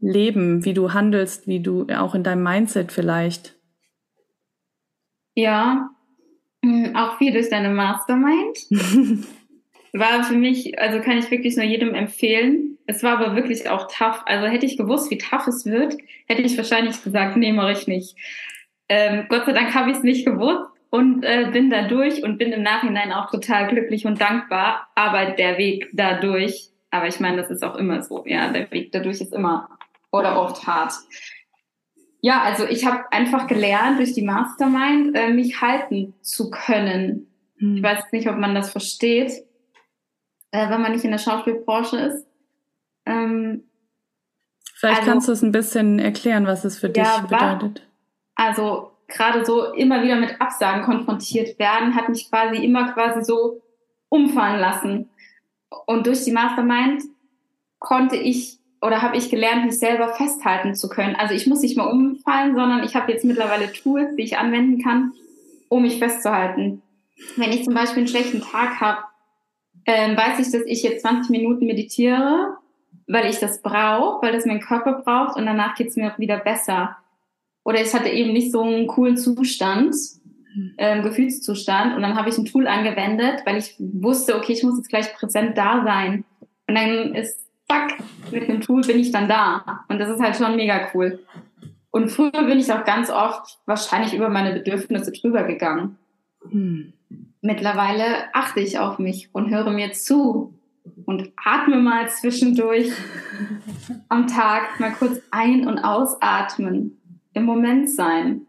Leben, 0.00 0.64
wie 0.64 0.74
du 0.74 0.92
handelst, 0.92 1.46
wie 1.46 1.60
du 1.60 1.86
auch 1.96 2.14
in 2.14 2.24
deinem 2.24 2.42
Mindset 2.42 2.92
vielleicht? 2.92 3.54
Ja, 5.34 5.90
hm, 6.64 6.94
auch 6.96 7.18
viel 7.18 7.32
durch 7.32 7.48
deine 7.50 7.70
Mastermind. 7.70 8.58
War 9.94 10.24
für 10.24 10.36
mich, 10.36 10.78
also 10.78 11.00
kann 11.00 11.18
ich 11.18 11.30
wirklich 11.30 11.56
nur 11.56 11.66
jedem 11.66 11.94
empfehlen, 11.94 12.72
es 12.86 13.02
war 13.02 13.18
aber 13.18 13.36
wirklich 13.36 13.68
auch 13.68 13.88
tough. 13.88 14.22
Also 14.26 14.46
hätte 14.46 14.66
ich 14.66 14.76
gewusst, 14.76 15.10
wie 15.10 15.18
tough 15.18 15.46
es 15.46 15.66
wird, 15.66 15.96
hätte 16.26 16.42
ich 16.42 16.56
wahrscheinlich 16.56 17.02
gesagt, 17.02 17.36
nee, 17.36 17.52
mache 17.52 17.72
ich 17.72 17.86
nicht. 17.86 18.16
Ähm, 18.88 19.26
Gott 19.28 19.46
sei 19.46 19.52
Dank 19.52 19.74
habe 19.74 19.90
ich 19.90 19.98
es 19.98 20.02
nicht 20.02 20.24
gewusst 20.26 20.70
und 20.90 21.24
äh, 21.24 21.48
bin 21.52 21.70
da 21.70 21.88
durch 21.88 22.22
und 22.22 22.38
bin 22.38 22.52
im 22.52 22.62
Nachhinein 22.62 23.12
auch 23.12 23.30
total 23.30 23.68
glücklich 23.68 24.04
und 24.06 24.20
dankbar. 24.20 24.88
Aber 24.94 25.26
der 25.26 25.58
Weg 25.58 25.88
dadurch, 25.92 26.70
aber 26.90 27.06
ich 27.06 27.20
meine, 27.20 27.36
das 27.36 27.50
ist 27.50 27.64
auch 27.64 27.76
immer 27.76 28.02
so, 28.02 28.24
ja, 28.26 28.52
der 28.52 28.70
Weg 28.70 28.92
dadurch 28.92 29.20
ist 29.20 29.32
immer 29.32 29.68
oder 30.10 30.40
oft 30.40 30.66
hart. 30.66 30.92
Ja, 32.24 32.42
also 32.42 32.64
ich 32.64 32.86
habe 32.86 33.10
einfach 33.10 33.48
gelernt, 33.48 33.98
durch 33.98 34.14
die 34.14 34.22
Mastermind 34.22 35.16
äh, 35.16 35.32
mich 35.32 35.60
halten 35.60 36.14
zu 36.22 36.50
können. 36.50 37.26
Hm. 37.58 37.76
Ich 37.76 37.82
weiß 37.82 38.12
nicht, 38.12 38.28
ob 38.28 38.38
man 38.38 38.54
das 38.54 38.70
versteht, 38.70 39.32
äh, 40.52 40.70
wenn 40.70 40.80
man 40.80 40.92
nicht 40.92 41.04
in 41.04 41.10
der 41.10 41.18
Schauspielbranche 41.18 41.98
ist. 41.98 42.26
Ähm, 43.06 43.64
Vielleicht 44.76 45.00
also, 45.00 45.10
kannst 45.10 45.28
du 45.28 45.32
es 45.32 45.42
ein 45.42 45.50
bisschen 45.50 45.98
erklären, 45.98 46.46
was 46.46 46.64
es 46.64 46.78
für 46.78 46.88
dich 46.88 47.04
ja, 47.04 47.20
bedeutet. 47.20 47.88
also 48.36 48.92
gerade 49.08 49.44
so 49.44 49.72
immer 49.72 50.02
wieder 50.02 50.16
mit 50.16 50.40
Absagen 50.40 50.84
konfrontiert 50.84 51.58
werden, 51.58 51.96
hat 51.96 52.08
mich 52.08 52.30
quasi 52.30 52.64
immer 52.64 52.92
quasi 52.92 53.24
so 53.24 53.62
umfallen 54.08 54.60
lassen. 54.60 55.10
Und 55.86 56.06
durch 56.06 56.24
die 56.24 56.32
Mastermind 56.32 57.02
konnte 57.80 58.16
ich 58.16 58.58
oder 58.82 59.00
habe 59.00 59.16
ich 59.16 59.30
gelernt, 59.30 59.64
mich 59.64 59.78
selber 59.78 60.08
festhalten 60.14 60.74
zu 60.74 60.88
können. 60.88 61.16
Also 61.16 61.34
ich 61.34 61.46
muss 61.46 61.62
nicht 61.62 61.76
mehr 61.76 61.88
umfallen, 61.88 62.54
sondern 62.54 62.84
ich 62.84 62.94
habe 62.94 63.12
jetzt 63.12 63.24
mittlerweile 63.24 63.72
Tools, 63.72 64.16
die 64.16 64.22
ich 64.22 64.38
anwenden 64.38 64.82
kann, 64.82 65.12
um 65.68 65.82
mich 65.82 65.98
festzuhalten. 65.98 66.82
Wenn 67.36 67.52
ich 67.52 67.64
zum 67.64 67.74
Beispiel 67.74 67.98
einen 67.98 68.08
schlechten 68.08 68.42
Tag 68.42 68.80
habe, 68.80 68.98
ähm, 69.86 70.16
weiß 70.16 70.38
ich, 70.40 70.52
dass 70.52 70.62
ich 70.66 70.82
jetzt 70.82 71.02
20 71.02 71.30
Minuten 71.30 71.66
meditiere 71.66 72.58
weil 73.06 73.28
ich 73.28 73.38
das 73.38 73.62
brauche, 73.62 74.24
weil 74.24 74.32
das 74.32 74.46
mein 74.46 74.60
Körper 74.60 75.02
braucht 75.04 75.36
und 75.36 75.46
danach 75.46 75.74
geht's 75.74 75.96
mir 75.96 76.12
auch 76.12 76.18
wieder 76.18 76.38
besser. 76.38 76.96
Oder 77.64 77.80
ich 77.80 77.92
hatte 77.94 78.08
eben 78.08 78.32
nicht 78.32 78.50
so 78.50 78.62
einen 78.62 78.86
coolen 78.86 79.16
Zustand, 79.16 79.94
ähm, 80.78 81.02
Gefühlszustand 81.02 81.94
und 81.94 82.02
dann 82.02 82.16
habe 82.16 82.28
ich 82.28 82.38
ein 82.38 82.44
Tool 82.44 82.66
angewendet, 82.66 83.42
weil 83.44 83.56
ich 83.56 83.74
wusste, 83.78 84.36
okay, 84.36 84.52
ich 84.52 84.62
muss 84.62 84.76
jetzt 84.76 84.88
gleich 84.88 85.12
präsent 85.14 85.56
da 85.56 85.82
sein. 85.84 86.24
Und 86.68 86.74
dann 86.74 87.14
ist, 87.14 87.41
zack, 87.72 87.98
mit 88.30 88.48
dem 88.48 88.60
Tool 88.60 88.82
bin 88.82 88.98
ich 88.98 89.12
dann 89.12 89.28
da. 89.28 89.84
Und 89.88 89.98
das 89.98 90.08
ist 90.08 90.20
halt 90.20 90.36
schon 90.36 90.56
mega 90.56 90.88
cool. 90.94 91.20
Und 91.90 92.08
früher 92.10 92.30
bin 92.30 92.58
ich 92.58 92.72
auch 92.72 92.84
ganz 92.84 93.10
oft 93.10 93.58
wahrscheinlich 93.66 94.14
über 94.14 94.28
meine 94.28 94.52
Bedürfnisse 94.52 95.12
drüber 95.12 95.44
gegangen. 95.44 95.98
Hm. 96.48 96.92
Mittlerweile 97.42 98.34
achte 98.34 98.60
ich 98.60 98.78
auf 98.78 98.98
mich 98.98 99.28
und 99.32 99.50
höre 99.50 99.70
mir 99.70 99.92
zu 99.92 100.54
und 101.04 101.32
atme 101.36 101.76
mal 101.76 102.08
zwischendurch 102.08 102.90
am 104.08 104.26
Tag 104.26 104.80
mal 104.80 104.92
kurz 104.92 105.20
ein- 105.30 105.66
und 105.66 105.78
ausatmen, 105.78 106.98
im 107.34 107.44
Moment 107.44 107.90
sein. 107.90 108.46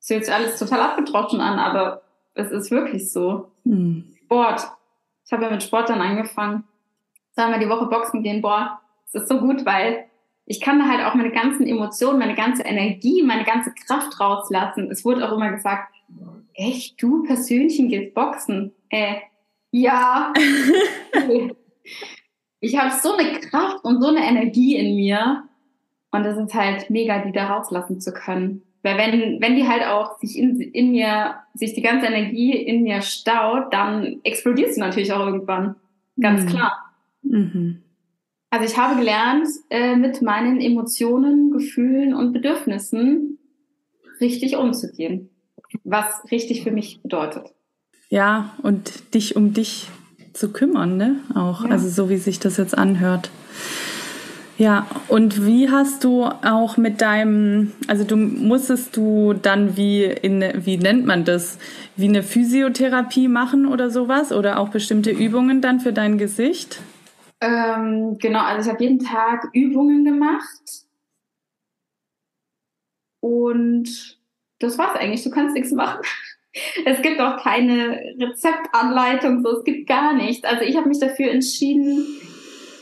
Das 0.00 0.10
hört 0.10 0.24
sich 0.24 0.34
alles 0.34 0.58
total 0.58 0.80
abgetroschen 0.80 1.40
an, 1.40 1.58
aber 1.58 2.02
es 2.34 2.50
ist 2.50 2.70
wirklich 2.70 3.12
so. 3.12 3.52
Hm. 3.64 4.12
Sport. 4.24 4.66
Ich 5.24 5.32
habe 5.32 5.44
ja 5.44 5.50
mit 5.50 5.62
Sport 5.62 5.88
dann 5.88 6.00
angefangen. 6.00 6.64
Zweimal 7.34 7.60
die 7.60 7.68
Woche 7.68 7.86
Boxen 7.86 8.22
gehen, 8.22 8.42
boah, 8.42 8.80
das 9.12 9.22
ist 9.22 9.28
so 9.28 9.38
gut, 9.38 9.64
weil 9.64 10.06
ich 10.46 10.60
kann 10.60 10.78
da 10.78 10.86
halt 10.86 11.04
auch 11.06 11.14
meine 11.14 11.30
ganzen 11.30 11.66
Emotionen, 11.66 12.18
meine 12.18 12.34
ganze 12.34 12.62
Energie, 12.62 13.22
meine 13.22 13.44
ganze 13.44 13.72
Kraft 13.86 14.18
rauslassen. 14.20 14.90
Es 14.90 15.04
wurde 15.04 15.26
auch 15.26 15.36
immer 15.36 15.50
gesagt, 15.50 15.94
echt, 16.54 17.00
du 17.02 17.22
Persönchen 17.22 17.88
gehst 17.88 18.14
boxen? 18.14 18.72
Äh, 18.88 19.16
ja. 19.70 20.32
ich 22.60 22.78
habe 22.78 22.94
so 22.94 23.16
eine 23.16 23.40
Kraft 23.40 23.84
und 23.84 24.02
so 24.02 24.08
eine 24.08 24.26
Energie 24.26 24.76
in 24.76 24.96
mir. 24.96 25.44
Und 26.10 26.24
das 26.24 26.36
ist 26.36 26.54
halt 26.54 26.90
mega, 26.90 27.24
die 27.24 27.32
da 27.32 27.46
rauslassen 27.46 28.00
zu 28.00 28.12
können. 28.12 28.62
Weil 28.82 28.98
wenn, 28.98 29.40
wenn 29.40 29.56
die 29.56 29.66
halt 29.66 29.86
auch 29.86 30.18
sich 30.18 30.36
in, 30.36 30.60
in 30.60 30.90
mir, 30.90 31.36
sich 31.54 31.72
die 31.74 31.82
ganze 31.82 32.06
Energie 32.06 32.52
in 32.52 32.82
mir 32.82 33.00
staut, 33.00 33.72
dann 33.72 34.20
explodiert 34.24 34.74
sie 34.74 34.80
natürlich 34.80 35.12
auch 35.12 35.24
irgendwann. 35.24 35.76
Ganz 36.20 36.44
mhm. 36.44 36.48
klar. 36.48 36.91
Mhm. 37.32 37.82
Also 38.50 38.66
ich 38.66 38.76
habe 38.76 38.96
gelernt, 38.96 39.48
äh, 39.70 39.96
mit 39.96 40.20
meinen 40.20 40.60
Emotionen, 40.60 41.50
Gefühlen 41.50 42.12
und 42.14 42.34
Bedürfnissen 42.34 43.38
richtig 44.20 44.56
umzugehen. 44.56 45.30
Was 45.84 46.30
richtig 46.30 46.62
für 46.62 46.70
mich 46.70 47.00
bedeutet. 47.02 47.54
Ja, 48.10 48.54
und 48.62 49.14
dich 49.14 49.36
um 49.36 49.54
dich 49.54 49.88
zu 50.34 50.52
kümmern, 50.52 50.98
ne? 50.98 51.16
Auch, 51.34 51.64
ja. 51.64 51.70
also 51.70 51.88
so 51.88 52.10
wie 52.10 52.18
sich 52.18 52.40
das 52.40 52.58
jetzt 52.58 52.76
anhört. 52.76 53.30
Ja, 54.58 54.86
und 55.08 55.46
wie 55.46 55.70
hast 55.70 56.04
du 56.04 56.24
auch 56.24 56.76
mit 56.76 57.00
deinem, 57.00 57.72
also 57.86 58.04
du 58.04 58.16
musstest 58.16 58.94
du 58.98 59.32
dann 59.32 59.78
wie 59.78 60.04
in, 60.04 60.44
wie 60.66 60.76
nennt 60.76 61.06
man 61.06 61.24
das, 61.24 61.58
wie 61.96 62.06
eine 62.06 62.22
Physiotherapie 62.22 63.28
machen 63.28 63.66
oder 63.66 63.88
sowas 63.90 64.30
oder 64.30 64.60
auch 64.60 64.68
bestimmte 64.68 65.10
Übungen 65.10 65.62
dann 65.62 65.80
für 65.80 65.94
dein 65.94 66.18
Gesicht? 66.18 66.80
Ähm, 67.42 68.18
genau, 68.18 68.40
also 68.44 68.68
ich 68.68 68.72
habe 68.72 68.84
jeden 68.84 69.00
Tag 69.00 69.48
Übungen 69.52 70.04
gemacht 70.04 70.86
und 73.18 74.18
das 74.60 74.78
war's 74.78 74.96
eigentlich. 74.96 75.24
Du 75.24 75.30
kannst 75.30 75.54
nichts 75.54 75.72
machen. 75.72 76.02
Es 76.84 77.00
gibt 77.00 77.18
auch 77.18 77.42
keine 77.42 78.14
Rezeptanleitung, 78.18 79.42
so 79.42 79.56
es 79.56 79.64
gibt 79.64 79.88
gar 79.88 80.12
nichts. 80.12 80.44
Also 80.44 80.64
ich 80.64 80.76
habe 80.76 80.86
mich 80.86 81.00
dafür 81.00 81.30
entschieden, 81.30 82.04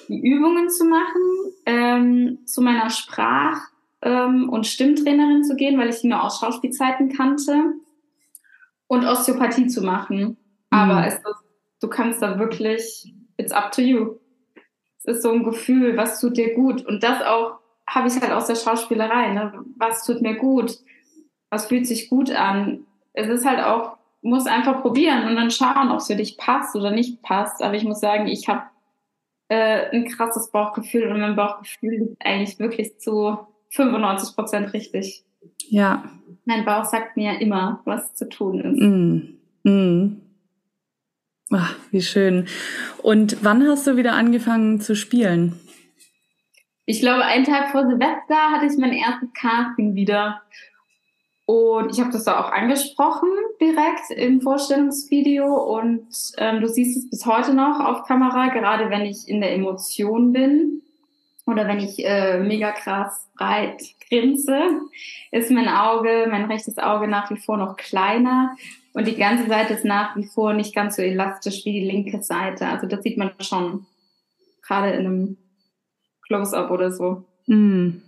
die 0.09 0.21
Übungen 0.27 0.69
zu 0.69 0.87
machen, 0.87 1.23
ähm, 1.67 2.39
zu 2.47 2.63
meiner 2.63 2.91
Sprach- 2.91 3.69
ähm, 4.03 4.49
und 4.49 4.67
Stimmtrainerin 4.67 5.45
zu 5.45 5.55
gehen, 5.55 5.79
weil 5.79 5.91
ich 5.91 6.01
die 6.01 6.09
nur 6.09 6.21
aus 6.21 6.41
Schauspielzeiten 6.41 7.13
kannte 7.13 7.75
und 8.89 9.05
Osteopathie 9.05 9.69
zu 9.69 9.83
machen. 9.83 10.37
Aber 10.71 11.03
mhm. 11.03 11.05
es 11.05 11.15
ist, 11.15 11.45
du 11.81 11.87
kannst 11.87 12.21
da 12.23 12.41
wirklich, 12.41 13.15
it's 13.37 13.53
up 13.53 13.71
to 13.71 13.83
you. 13.83 14.17
Es 15.03 15.17
ist 15.17 15.23
so 15.23 15.33
ein 15.33 15.45
Gefühl, 15.45 15.97
was 15.97 16.21
tut 16.21 16.37
dir 16.37 16.55
gut. 16.55 16.85
Und 16.85 17.03
das 17.03 17.23
auch 17.23 17.59
habe 17.87 18.09
ich 18.09 18.21
halt 18.21 18.33
aus 18.33 18.47
der 18.47 18.57
Schauspielerei. 18.57 19.33
Ne? 19.33 19.65
Was 19.77 20.05
tut 20.05 20.23
mir 20.23 20.37
gut? 20.37 20.79
Was 21.51 21.67
fühlt 21.67 21.87
sich 21.87 22.09
gut 22.09 22.31
an? 22.31 22.87
es 23.13 23.29
ist 23.29 23.47
halt 23.47 23.61
auch, 23.61 23.97
muss 24.23 24.47
einfach 24.47 24.83
probieren 24.83 25.27
und 25.27 25.37
dann 25.37 25.51
schauen, 25.51 25.91
ob 25.91 25.99
es 25.99 26.07
für 26.07 26.17
dich 26.17 26.37
passt 26.37 26.77
oder 26.77 26.91
nicht 26.91 27.23
passt. 27.23 27.63
Aber 27.63 27.75
ich 27.75 27.85
muss 27.85 28.01
sagen, 28.01 28.27
ich 28.27 28.49
habe 28.49 28.63
äh, 29.49 29.91
ein 29.91 30.07
krasses 30.07 30.51
Bauchgefühl 30.51 31.11
und 31.11 31.21
mein 31.21 31.37
Bauchgefühl 31.37 31.91
liegt 31.91 32.17
eigentlich 32.25 32.59
wirklich 32.59 32.99
zu 32.99 33.39
95 33.71 34.35
Prozent 34.35 34.73
richtig. 34.73 35.25
Ja. 35.69 36.05
Mein 36.45 36.65
Bauch 36.65 36.85
sagt 36.85 37.17
mir 37.17 37.41
immer, 37.41 37.81
was 37.85 38.15
zu 38.15 38.29
tun 38.29 38.61
ist. 38.61 38.81
Mm. 38.81 39.39
Mm. 39.63 40.21
Ach, 41.53 41.75
wie 41.91 42.01
schön. 42.01 42.47
Und 43.03 43.39
wann 43.43 43.67
hast 43.67 43.87
du 43.87 43.97
wieder 43.97 44.13
angefangen 44.13 44.81
zu 44.81 44.95
spielen? 44.95 45.59
Ich 46.87 47.01
glaube, 47.01 47.25
einen 47.25 47.45
Tag 47.45 47.71
vor 47.71 47.87
Silvester 47.87 48.53
hatte 48.53 48.67
ich 48.67 48.79
mein 48.79 48.93
erstes 48.93 49.29
Casting 49.35 49.95
wieder. 49.95 50.43
Und 51.47 51.91
ich 51.93 52.01
habe 52.01 52.13
das 52.13 52.23
da 52.23 52.39
auch 52.39 52.53
angesprochen 52.53 53.29
direkt 53.61 54.11
im 54.11 54.41
Vorstellungsvideo 54.41 55.53
und 55.79 56.07
ähm, 56.39 56.61
du 56.61 56.69
siehst 56.69 56.97
es 56.97 57.11
bis 57.11 57.27
heute 57.27 57.55
noch 57.55 57.81
auf 57.81 58.05
Kamera, 58.05 58.49
gerade 58.49 58.89
wenn 58.89 59.03
ich 59.03 59.29
in 59.29 59.41
der 59.41 59.53
Emotion 59.53 60.33
bin 60.33 60.83
oder 61.47 61.67
wenn 61.67 61.81
ich 61.81 62.05
äh, 62.05 62.39
mega 62.39 62.71
krass 62.71 63.29
breit 63.37 63.83
grinse, 64.09 64.61
ist 65.33 65.51
mein 65.51 65.69
Auge, 65.69 66.29
mein 66.31 66.45
rechtes 66.45 66.79
Auge 66.79 67.09
nach 67.09 67.29
wie 67.33 67.37
vor 67.37 67.57
noch 67.57 67.77
kleiner 67.77 68.55
und 68.93 69.07
die 69.07 69.17
ganze 69.17 69.47
Seite 69.47 69.75
ist 69.75 69.85
nach 69.85 70.17
wie 70.17 70.27
vor 70.27 70.53
nicht 70.53 70.75
ganz 70.75 70.97
so 70.97 71.03
elastisch 71.03 71.65
wie 71.65 71.73
die 71.73 71.87
linke 71.87 72.23
Seite. 72.23 72.67
Also 72.67 72.87
das 72.87 73.03
sieht 73.03 73.19
man 73.19 73.33
schon 73.41 73.87
gerade 74.63 74.91
in 74.91 75.07
einem 75.07 75.37
Close-up 76.27 76.71
oder 76.71 76.93
so. 76.93 77.25
Mm. 77.47 78.03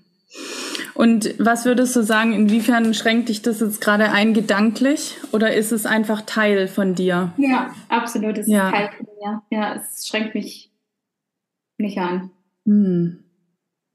Und 0.95 1.35
was 1.39 1.65
würdest 1.65 1.97
du 1.97 2.03
sagen, 2.03 2.33
inwiefern 2.33 2.95
schränkt 2.95 3.29
dich 3.29 3.43
das 3.43 3.61
jetzt 3.61 3.81
gerade 3.81 4.11
ein 4.11 4.35
gedanklich 4.35 5.17
oder 5.33 5.55
ist 5.55 5.73
es 5.73 5.87
einfach 5.87 6.23
Teil 6.23 6.69
von 6.69 6.95
dir? 6.95 7.33
Ja, 7.37 7.75
absolut, 7.89 8.39
es 8.39 8.47
ja. 8.47 8.67
ist 8.67 8.75
Teil 8.75 8.91
von 8.97 9.07
mir. 9.07 9.43
Ja, 9.51 9.75
es 9.75 10.07
schränkt 10.07 10.35
mich 10.35 10.71
nicht 11.79 11.99
an. 11.99 12.31
Hm. 12.67 13.25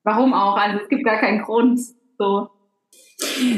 Warum 0.04 0.34
auch? 0.34 0.58
Also 0.58 0.80
es 0.82 0.90
gibt 0.90 1.04
gar 1.04 1.20
keinen 1.20 1.44
Grund. 1.44 1.80
So. 2.18 2.50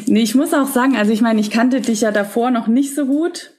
Nee, 0.05 0.23
ich 0.23 0.35
muss 0.35 0.53
auch 0.53 0.67
sagen, 0.67 0.95
also 0.95 1.11
ich 1.11 1.21
meine, 1.21 1.41
ich 1.41 1.51
kannte 1.51 1.81
dich 1.81 2.01
ja 2.01 2.11
davor 2.11 2.51
noch 2.51 2.67
nicht 2.67 2.95
so 2.95 3.05
gut. 3.05 3.51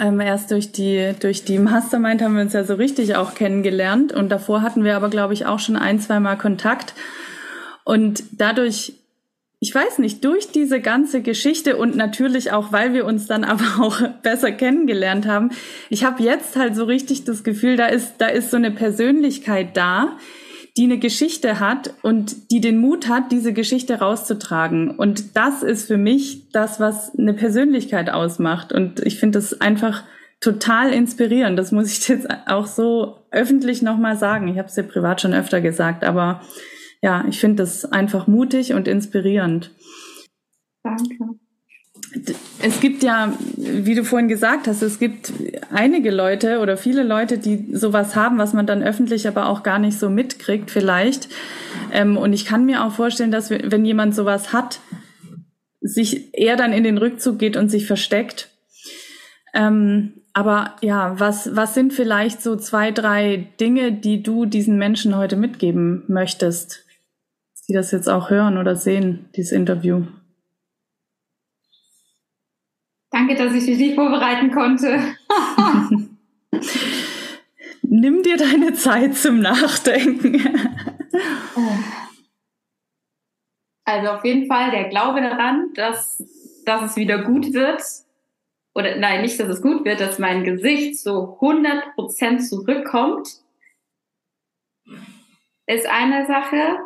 Ähm, 0.00 0.20
erst 0.20 0.50
durch 0.50 0.70
die, 0.70 1.14
durch 1.18 1.44
die 1.44 1.58
Mastermind 1.58 2.22
haben 2.22 2.36
wir 2.36 2.42
uns 2.42 2.52
ja 2.52 2.64
so 2.64 2.74
richtig 2.74 3.16
auch 3.16 3.34
kennengelernt. 3.34 4.12
Und 4.12 4.28
davor 4.28 4.62
hatten 4.62 4.84
wir 4.84 4.96
aber, 4.96 5.10
glaube 5.10 5.34
ich, 5.34 5.46
auch 5.46 5.58
schon 5.58 5.76
ein, 5.76 6.00
zwei 6.00 6.20
Mal 6.20 6.36
Kontakt. 6.36 6.94
Und 7.84 8.22
dadurch, 8.32 8.92
ich 9.60 9.74
weiß 9.74 9.98
nicht, 9.98 10.24
durch 10.24 10.52
diese 10.52 10.80
ganze 10.80 11.22
Geschichte 11.22 11.76
und 11.76 11.96
natürlich 11.96 12.52
auch, 12.52 12.70
weil 12.70 12.92
wir 12.92 13.06
uns 13.06 13.26
dann 13.26 13.44
aber 13.44 13.82
auch 13.82 14.00
besser 14.22 14.52
kennengelernt 14.52 15.26
haben, 15.26 15.50
ich 15.88 16.04
habe 16.04 16.22
jetzt 16.22 16.54
halt 16.56 16.76
so 16.76 16.84
richtig 16.84 17.24
das 17.24 17.42
Gefühl, 17.42 17.76
da 17.76 17.86
ist, 17.86 18.14
da 18.18 18.26
ist 18.26 18.50
so 18.50 18.56
eine 18.56 18.70
Persönlichkeit 18.70 19.76
da, 19.76 20.18
die 20.78 20.84
eine 20.84 20.98
Geschichte 20.98 21.58
hat 21.58 21.92
und 22.02 22.52
die 22.52 22.60
den 22.60 22.78
Mut 22.78 23.08
hat, 23.08 23.32
diese 23.32 23.52
Geschichte 23.52 23.98
rauszutragen. 23.98 24.92
Und 24.92 25.36
das 25.36 25.64
ist 25.64 25.88
für 25.88 25.98
mich 25.98 26.50
das, 26.52 26.78
was 26.78 27.18
eine 27.18 27.34
Persönlichkeit 27.34 28.10
ausmacht. 28.10 28.72
Und 28.72 29.00
ich 29.00 29.18
finde 29.18 29.40
das 29.40 29.60
einfach 29.60 30.04
total 30.40 30.92
inspirierend. 30.92 31.58
Das 31.58 31.72
muss 31.72 31.98
ich 31.98 32.06
jetzt 32.08 32.28
auch 32.46 32.66
so 32.66 33.16
öffentlich 33.32 33.82
nochmal 33.82 34.16
sagen. 34.16 34.46
Ich 34.46 34.56
habe 34.56 34.68
es 34.68 34.76
ja 34.76 34.84
privat 34.84 35.20
schon 35.20 35.34
öfter 35.34 35.60
gesagt, 35.60 36.04
aber 36.04 36.42
ja, 37.02 37.24
ich 37.28 37.40
finde 37.40 37.64
das 37.64 37.84
einfach 37.84 38.28
mutig 38.28 38.72
und 38.72 38.86
inspirierend. 38.86 39.72
Danke. 40.84 41.38
Es 42.60 42.80
gibt 42.80 43.02
ja, 43.02 43.32
wie 43.56 43.94
du 43.94 44.04
vorhin 44.04 44.28
gesagt 44.28 44.66
hast, 44.66 44.82
es 44.82 44.98
gibt 44.98 45.32
einige 45.70 46.10
Leute 46.10 46.60
oder 46.60 46.76
viele 46.76 47.02
Leute, 47.02 47.38
die 47.38 47.68
sowas 47.72 48.16
haben, 48.16 48.38
was 48.38 48.52
man 48.52 48.66
dann 48.66 48.82
öffentlich 48.82 49.28
aber 49.28 49.48
auch 49.48 49.62
gar 49.62 49.78
nicht 49.78 49.98
so 49.98 50.08
mitkriegt, 50.08 50.70
vielleicht. 50.70 51.28
Ähm, 51.92 52.16
und 52.16 52.32
ich 52.32 52.46
kann 52.46 52.66
mir 52.66 52.84
auch 52.84 52.92
vorstellen, 52.92 53.30
dass 53.30 53.50
wenn 53.50 53.84
jemand 53.84 54.14
sowas 54.14 54.52
hat, 54.52 54.80
sich 55.80 56.34
eher 56.34 56.56
dann 56.56 56.72
in 56.72 56.84
den 56.84 56.98
Rückzug 56.98 57.38
geht 57.38 57.56
und 57.56 57.68
sich 57.68 57.86
versteckt. 57.86 58.50
Ähm, 59.54 60.14
aber 60.32 60.76
ja, 60.82 61.18
was, 61.18 61.56
was 61.56 61.74
sind 61.74 61.92
vielleicht 61.92 62.42
so 62.42 62.56
zwei, 62.56 62.90
drei 62.90 63.48
Dinge, 63.60 63.92
die 63.92 64.22
du 64.22 64.46
diesen 64.46 64.78
Menschen 64.78 65.16
heute 65.16 65.36
mitgeben 65.36 66.04
möchtest? 66.08 66.84
die 67.68 67.74
das 67.74 67.90
jetzt 67.90 68.08
auch 68.08 68.30
hören 68.30 68.56
oder 68.56 68.76
sehen, 68.76 69.26
dieses 69.36 69.52
Interview. 69.52 70.06
Danke, 73.18 73.34
dass 73.34 73.52
ich 73.52 73.64
dich 73.64 73.78
nicht 73.78 73.94
vorbereiten 73.96 74.52
konnte. 74.52 75.00
Nimm 77.82 78.22
dir 78.22 78.36
deine 78.36 78.74
Zeit 78.74 79.16
zum 79.16 79.40
Nachdenken. 79.40 80.40
Also 83.84 84.10
auf 84.10 84.24
jeden 84.24 84.46
Fall 84.46 84.70
der 84.70 84.88
Glaube 84.88 85.20
daran, 85.20 85.72
dass, 85.74 86.22
dass 86.64 86.92
es 86.92 86.96
wieder 86.96 87.24
gut 87.24 87.52
wird. 87.52 87.82
Oder 88.76 88.94
nein, 88.98 89.22
nicht, 89.22 89.40
dass 89.40 89.48
es 89.48 89.62
gut 89.62 89.84
wird, 89.84 89.98
dass 89.98 90.20
mein 90.20 90.44
Gesicht 90.44 90.96
so 91.00 91.38
100% 91.40 92.38
zurückkommt, 92.48 93.26
ist 95.66 95.88
eine 95.88 96.24
Sache 96.28 96.78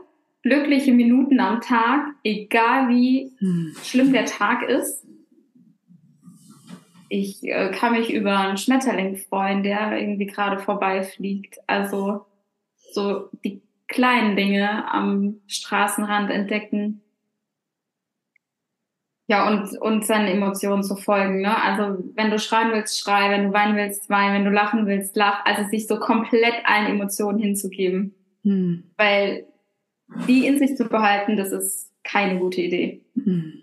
glückliche 0.43 0.93
Minuten 0.93 1.41
am 1.41 1.61
Tag, 1.61 2.07
egal 2.25 2.89
wie 2.89 3.33
hm. 3.39 3.77
schlimm 3.85 4.15
der 4.15 4.25
Tag 4.25 4.63
ist. 4.63 5.07
Ich 7.15 7.43
äh, 7.43 7.71
kann 7.73 7.93
mich 7.93 8.11
über 8.11 8.39
einen 8.39 8.57
Schmetterling 8.57 9.17
freuen, 9.17 9.63
der 9.63 10.01
irgendwie 10.01 10.25
gerade 10.25 10.59
vorbeifliegt. 10.59 11.59
Also 11.67 12.25
so 12.91 13.29
die 13.45 13.61
kleinen 13.87 14.35
Dinge 14.35 14.91
am 14.91 15.35
Straßenrand 15.47 16.31
entdecken. 16.31 17.03
Ja, 19.27 19.47
und, 19.47 19.79
und 19.83 20.07
seinen 20.07 20.27
Emotionen 20.27 20.83
zu 20.83 20.97
folgen. 20.97 21.43
Ne? 21.43 21.55
Also 21.63 22.03
wenn 22.15 22.31
du 22.31 22.39
schreien 22.39 22.73
willst, 22.73 22.99
schrei, 22.99 23.29
wenn 23.29 23.45
du 23.45 23.53
weinen 23.53 23.77
willst, 23.77 24.09
wein, 24.09 24.33
wenn 24.33 24.47
du 24.47 24.51
lachen 24.51 24.87
willst, 24.87 25.15
lach. 25.15 25.45
Also 25.45 25.69
sich 25.69 25.87
so 25.87 25.99
komplett 25.99 26.65
allen 26.65 26.87
Emotionen 26.87 27.39
hinzugeben. 27.39 28.15
Hm. 28.43 28.85
Weil 28.97 29.45
die 30.27 30.47
in 30.47 30.59
sich 30.59 30.79
zu 30.79 30.87
behalten, 30.87 31.37
das 31.37 31.53
ist 31.53 31.91
keine 32.05 32.39
gute 32.39 32.63
Idee. 32.63 33.03
Hm. 33.23 33.62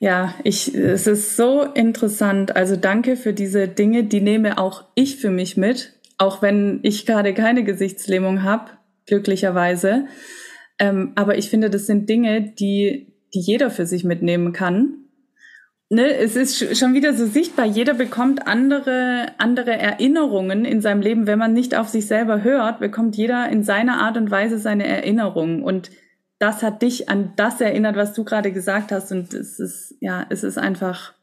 Ja, 0.00 0.34
ich, 0.44 0.74
es 0.74 1.06
ist 1.06 1.36
so 1.36 1.62
interessant. 1.62 2.54
Also 2.54 2.76
danke 2.76 3.16
für 3.16 3.32
diese 3.32 3.66
Dinge, 3.66 4.04
die 4.04 4.20
nehme 4.20 4.58
auch 4.58 4.84
ich 4.94 5.16
für 5.16 5.30
mich 5.30 5.56
mit, 5.56 5.94
auch 6.18 6.40
wenn 6.40 6.80
ich 6.82 7.04
gerade 7.04 7.34
keine 7.34 7.64
Gesichtslähmung 7.64 8.42
habe, 8.42 8.70
glücklicherweise. 9.06 10.06
Ähm, 10.78 11.12
aber 11.16 11.36
ich 11.36 11.50
finde, 11.50 11.68
das 11.68 11.86
sind 11.86 12.08
Dinge, 12.08 12.42
die, 12.42 13.12
die 13.34 13.40
jeder 13.40 13.70
für 13.70 13.86
sich 13.86 14.04
mitnehmen 14.04 14.52
kann 14.52 15.08
ne, 15.90 16.14
es 16.16 16.36
ist 16.36 16.76
schon 16.76 16.94
wieder 16.94 17.14
so 17.14 17.26
sichtbar, 17.26 17.66
jeder 17.66 17.94
bekommt 17.94 18.46
andere, 18.46 19.26
andere 19.38 19.72
Erinnerungen 19.72 20.64
in 20.64 20.80
seinem 20.80 21.00
Leben. 21.00 21.26
Wenn 21.26 21.38
man 21.38 21.52
nicht 21.52 21.76
auf 21.76 21.88
sich 21.88 22.06
selber 22.06 22.42
hört, 22.42 22.80
bekommt 22.80 23.16
jeder 23.16 23.48
in 23.48 23.62
seiner 23.62 24.00
Art 24.00 24.16
und 24.16 24.30
Weise 24.30 24.58
seine 24.58 24.86
Erinnerungen. 24.86 25.62
Und 25.62 25.90
das 26.38 26.62
hat 26.62 26.82
dich 26.82 27.08
an 27.08 27.32
das 27.36 27.60
erinnert, 27.60 27.96
was 27.96 28.14
du 28.14 28.24
gerade 28.24 28.52
gesagt 28.52 28.92
hast. 28.92 29.10
Und 29.12 29.34
es 29.34 29.58
ist, 29.58 29.94
ja, 30.00 30.26
es 30.30 30.44
ist 30.44 30.58
einfach 30.58 31.14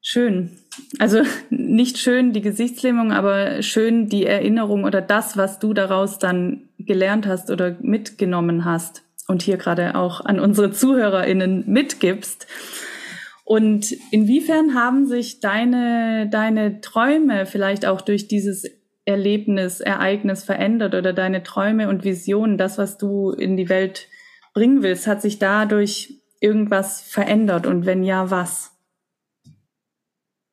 schön. 0.00 0.58
Also 0.98 1.22
nicht 1.50 1.98
schön 1.98 2.32
die 2.32 2.40
Gesichtslähmung, 2.40 3.12
aber 3.12 3.62
schön 3.62 4.08
die 4.08 4.26
Erinnerung 4.26 4.84
oder 4.84 5.00
das, 5.00 5.36
was 5.36 5.58
du 5.58 5.74
daraus 5.74 6.18
dann 6.18 6.68
gelernt 6.78 7.26
hast 7.26 7.50
oder 7.50 7.76
mitgenommen 7.80 8.64
hast 8.64 9.02
und 9.28 9.42
hier 9.42 9.56
gerade 9.56 9.94
auch 9.94 10.24
an 10.24 10.40
unsere 10.40 10.72
ZuhörerInnen 10.72 11.64
mitgibst. 11.66 12.46
Und 13.44 13.92
inwiefern 14.12 14.74
haben 14.74 15.06
sich 15.06 15.40
deine, 15.40 16.28
deine 16.30 16.80
Träume 16.80 17.44
vielleicht 17.44 17.86
auch 17.86 18.00
durch 18.00 18.28
dieses 18.28 18.64
Erlebnis, 19.04 19.80
Ereignis 19.80 20.44
verändert 20.44 20.94
oder 20.94 21.12
deine 21.12 21.42
Träume 21.42 21.88
und 21.88 22.04
Visionen, 22.04 22.58
das, 22.58 22.78
was 22.78 22.98
du 22.98 23.30
in 23.30 23.56
die 23.56 23.68
Welt 23.68 24.08
bringen 24.54 24.82
willst, 24.82 25.06
hat 25.06 25.22
sich 25.22 25.38
dadurch 25.38 26.20
irgendwas 26.40 27.00
verändert 27.00 27.66
und 27.66 27.86
wenn 27.86 28.04
ja, 28.04 28.30
was? 28.30 28.72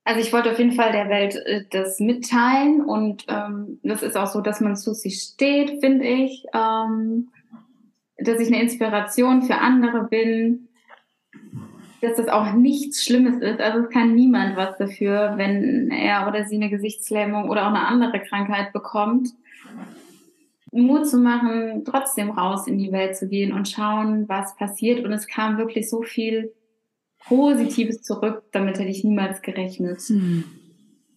Also 0.04 0.22
ich 0.22 0.34
wollte 0.34 0.52
auf 0.52 0.58
jeden 0.58 0.72
Fall 0.72 0.92
der 0.92 1.10
Welt 1.10 1.36
äh, 1.46 1.66
das 1.70 2.00
mitteilen 2.00 2.82
und 2.84 3.26
ähm, 3.28 3.80
das 3.84 4.02
ist 4.02 4.18
auch 4.18 4.28
so, 4.28 4.42
dass 4.42 4.62
man 4.62 4.76
zu 4.76 4.94
sich 4.94 5.22
steht, 5.22 5.82
finde 5.82 6.08
ich, 6.08 6.46
ähm, 6.54 7.30
dass 8.18 8.40
ich 8.40 8.48
eine 8.48 8.62
Inspiration 8.62 9.44
für 9.44 9.60
andere 9.60 10.06
bin, 10.06 10.69
dass 12.02 12.16
das 12.18 12.28
auch 12.28 12.54
nichts 12.54 13.04
Schlimmes 13.04 13.42
ist. 13.42 13.60
Also 13.60 13.80
es 13.80 13.90
kann 13.90 14.16
niemand 14.16 14.56
was 14.56 14.78
dafür, 14.78 15.34
wenn 15.36 15.92
er 15.92 16.28
oder 16.28 16.46
sie 16.46 16.56
eine 16.56 16.70
Gesichtslähmung 16.70 17.50
oder 17.50 17.64
auch 17.64 17.74
eine 17.74 17.86
andere 17.86 18.20
Krankheit 18.22 18.74
bekommt. 18.74 19.30
Mut 20.72 21.08
zu 21.08 21.18
machen, 21.18 21.84
trotzdem 21.84 22.30
raus 22.30 22.68
in 22.68 22.78
die 22.78 22.92
Welt 22.92 23.18
zu 23.18 23.28
gehen 23.28 23.54
und 23.54 23.68
schauen, 23.68 24.30
was 24.30 24.56
passiert. 24.56 25.04
Und 25.04 25.12
es 25.12 25.28
kam 25.28 25.58
wirklich 25.58 25.90
so 25.90 26.04
viel 26.04 26.54
Positives 27.26 28.02
zurück, 28.02 28.44
damit 28.52 28.80
hätte 28.80 28.90
ich 28.90 29.04
niemals 29.04 29.42
gerechnet. 29.42 30.02
Mhm. 30.10 30.44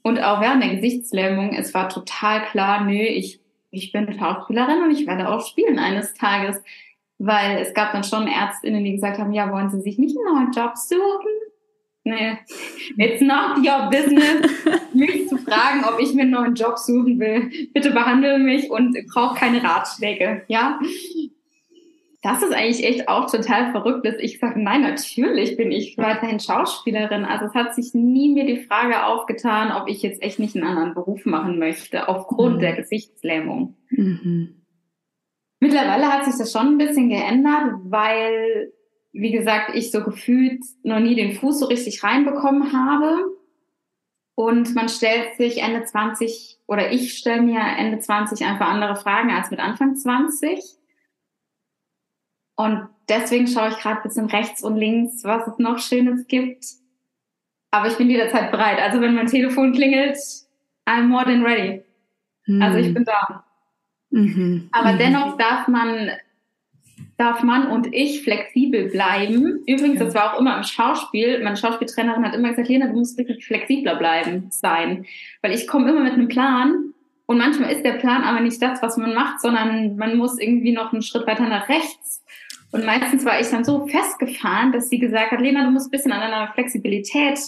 Und 0.03 0.19
auch 0.21 0.41
während 0.41 0.65
der 0.65 0.75
Gesichtslähmung, 0.75 1.55
es 1.55 1.75
war 1.75 1.89
total 1.89 2.43
klar, 2.47 2.85
nö, 2.85 3.03
ich, 3.03 3.41
ich 3.71 3.93
bin 3.93 4.13
Schauspielerin 4.13 4.83
und 4.83 4.91
ich 4.91 5.07
werde 5.07 5.29
auch 5.29 5.47
spielen 5.47 5.79
eines 5.79 6.15
Tages 6.15 6.61
weil 7.25 7.59
es 7.59 7.73
gab 7.73 7.93
dann 7.93 8.03
schon 8.03 8.27
Ärztinnen, 8.27 8.85
die 8.85 8.93
gesagt 8.93 9.19
haben, 9.19 9.33
ja, 9.33 9.51
wollen 9.53 9.71
Sie 9.71 9.81
sich 9.81 9.99
nicht 9.99 10.17
einen 10.17 10.35
neuen 10.35 10.53
Job 10.53 10.77
suchen? 10.77 11.31
Nee, 12.05 12.37
it's 12.97 13.21
not 13.21 13.59
your 13.59 13.89
business, 13.91 14.43
mich 14.93 15.29
zu 15.29 15.37
fragen, 15.37 15.85
ob 15.85 16.01
ich 16.01 16.15
mir 16.15 16.23
einen 16.23 16.33
neuen 16.33 16.55
Job 16.57 16.77
suchen 16.77 17.21
will. 17.21 17.49
Bitte 17.73 17.93
behandle 17.93 18.41
mich 18.41 18.71
und 18.71 18.97
brauche 19.13 19.37
keine 19.37 19.63
Ratschläge, 19.63 20.43
ja? 20.49 20.81
Das 22.23 22.43
ist 22.43 22.53
eigentlich 22.53 22.85
echt 22.85 23.09
auch 23.09 23.31
total 23.31 23.71
verrückt, 23.71 24.05
dass 24.05 24.17
ich 24.19 24.41
sage, 24.41 24.61
nein, 24.61 24.83
natürlich 24.83 25.57
bin 25.57 25.71
ich 25.71 25.99
weiterhin 25.99 26.41
Schauspielerin. 26.41 27.25
Also 27.25 27.47
es 27.47 27.55
hat 27.55 27.75
sich 27.75 27.95
nie 27.95 28.33
mir 28.33 28.47
die 28.47 28.63
Frage 28.65 29.07
aufgetan, 29.07 29.73
ob 29.73 29.89
ich 29.89 30.03
jetzt 30.03 30.23
echt 30.23 30.39
nicht 30.41 30.57
einen 30.57 30.67
anderen 30.67 30.95
Beruf 30.95 31.25
machen 31.25 31.59
möchte, 31.59 32.09
aufgrund 32.09 32.57
mhm. 32.57 32.61
der 32.61 32.77
Gesichtslähmung. 32.77 33.77
Mhm. 33.91 34.62
Mittlerweile 35.63 36.13
hat 36.13 36.25
sich 36.25 36.35
das 36.37 36.51
schon 36.51 36.75
ein 36.75 36.79
bisschen 36.79 37.09
geändert, 37.09 37.75
weil, 37.85 38.73
wie 39.13 39.31
gesagt, 39.31 39.77
ich 39.77 39.93
so 39.93 40.03
gefühlt 40.03 40.61
noch 40.83 40.99
nie 40.99 41.15
den 41.15 41.35
Fuß 41.35 41.61
so 41.61 41.67
richtig 41.67 42.03
reinbekommen 42.03 42.73
habe. 42.73 43.27
Und 44.35 44.75
man 44.75 44.89
stellt 44.89 45.37
sich 45.37 45.63
Ende 45.63 45.85
20 45.85 46.59
oder 46.67 46.91
ich 46.91 47.17
stelle 47.17 47.43
mir 47.43 47.61
Ende 47.79 48.01
20 48.01 48.45
einfach 48.45 48.67
andere 48.67 48.97
Fragen 48.97 49.31
als 49.31 49.53
mit 49.53 49.61
Anfang 49.61 49.95
20. 49.95 50.65
Und 52.57 52.89
deswegen 53.09 53.47
schaue 53.47 53.69
ich 53.69 53.79
gerade 53.79 53.99
ein 53.99 54.03
bisschen 54.03 54.27
rechts 54.27 54.65
und 54.65 54.75
links, 54.75 55.23
was 55.23 55.47
es 55.47 55.59
noch 55.59 55.79
Schönes 55.79 56.27
gibt. 56.27 56.65
Aber 57.71 57.87
ich 57.87 57.97
bin 57.97 58.11
jederzeit 58.11 58.51
bereit. 58.51 58.81
Also 58.81 59.01
wenn 59.01 59.15
mein 59.15 59.29
Telefon 59.29 59.73
klingelt, 59.73 60.19
I'm 60.89 61.05
more 61.05 61.25
than 61.25 61.45
ready. 61.45 61.85
Hm. 62.47 62.61
Also 62.61 62.79
ich 62.79 62.93
bin 62.93 63.05
da. 63.05 63.45
Mhm. 64.13 64.69
Aber 64.71 64.93
mhm. 64.93 64.99
dennoch 64.99 65.37
darf 65.37 65.67
man, 65.67 66.11
darf 67.17 67.43
man 67.43 67.67
und 67.67 67.93
ich 67.93 68.23
flexibel 68.23 68.89
bleiben. 68.91 69.63
Übrigens, 69.67 69.99
ja. 69.99 70.05
das 70.05 70.15
war 70.15 70.35
auch 70.35 70.41
immer 70.41 70.57
im 70.57 70.63
Schauspiel. 70.63 71.43
Meine 71.43 71.57
Schauspieltrainerin 71.57 72.25
hat 72.25 72.35
immer 72.35 72.51
gesagt, 72.51 72.69
Lena, 72.69 72.87
du 72.87 72.95
musst 72.95 73.19
wirklich 73.19 73.45
flexibler 73.45 73.97
bleiben 73.97 74.47
sein. 74.51 75.07
Weil 75.41 75.53
ich 75.53 75.67
komme 75.67 75.91
immer 75.91 76.05
mit 76.05 76.13
einem 76.13 76.29
Plan 76.29 76.93
und 77.27 77.39
manchmal 77.39 77.73
ist 77.73 77.85
der 77.85 77.95
Plan 77.95 78.23
aber 78.23 78.41
nicht 78.41 78.61
das, 78.61 78.83
was 78.83 78.97
man 78.97 79.15
macht, 79.15 79.41
sondern 79.41 79.97
man 79.97 80.17
muss 80.17 80.39
irgendwie 80.39 80.73
noch 80.73 80.93
einen 80.93 81.03
Schritt 81.03 81.27
weiter 81.27 81.49
nach 81.49 81.69
rechts. 81.69 82.23
Und 82.73 82.85
meistens 82.85 83.25
war 83.25 83.41
ich 83.41 83.49
dann 83.49 83.65
so 83.65 83.87
festgefahren, 83.87 84.73
dass 84.73 84.89
sie 84.89 84.99
gesagt 84.99 85.31
hat, 85.31 85.41
Lena, 85.41 85.65
du 85.65 85.71
musst 85.71 85.89
ein 85.89 85.91
bisschen 85.91 86.13
an 86.13 86.21
deiner 86.21 86.53
Flexibilität 86.53 87.39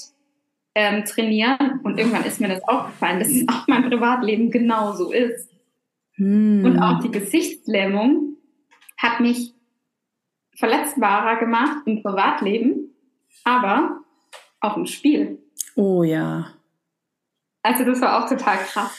ähm, 0.74 1.04
trainieren. 1.04 1.80
Und 1.82 1.98
irgendwann 1.98 2.24
ist 2.24 2.40
mir 2.40 2.48
das 2.48 2.62
aufgefallen, 2.68 3.20
dass 3.20 3.28
es 3.28 3.46
auch 3.48 3.66
mein 3.66 3.88
Privatleben 3.88 4.50
genauso 4.50 5.12
ist. 5.12 5.48
Hm. 6.16 6.64
Und 6.64 6.78
auch 6.78 7.00
die 7.00 7.10
Gesichtslähmung 7.10 8.36
hat 8.96 9.20
mich 9.20 9.54
verletzbarer 10.56 11.38
gemacht 11.38 11.78
im 11.86 12.02
Privatleben, 12.02 12.94
aber 13.44 14.00
auch 14.60 14.76
im 14.76 14.86
Spiel. 14.86 15.38
Oh 15.74 16.02
ja. 16.02 16.52
Also 17.62 17.84
das 17.84 18.00
war 18.00 18.22
auch 18.22 18.28
total 18.28 18.58
krass. 18.58 18.96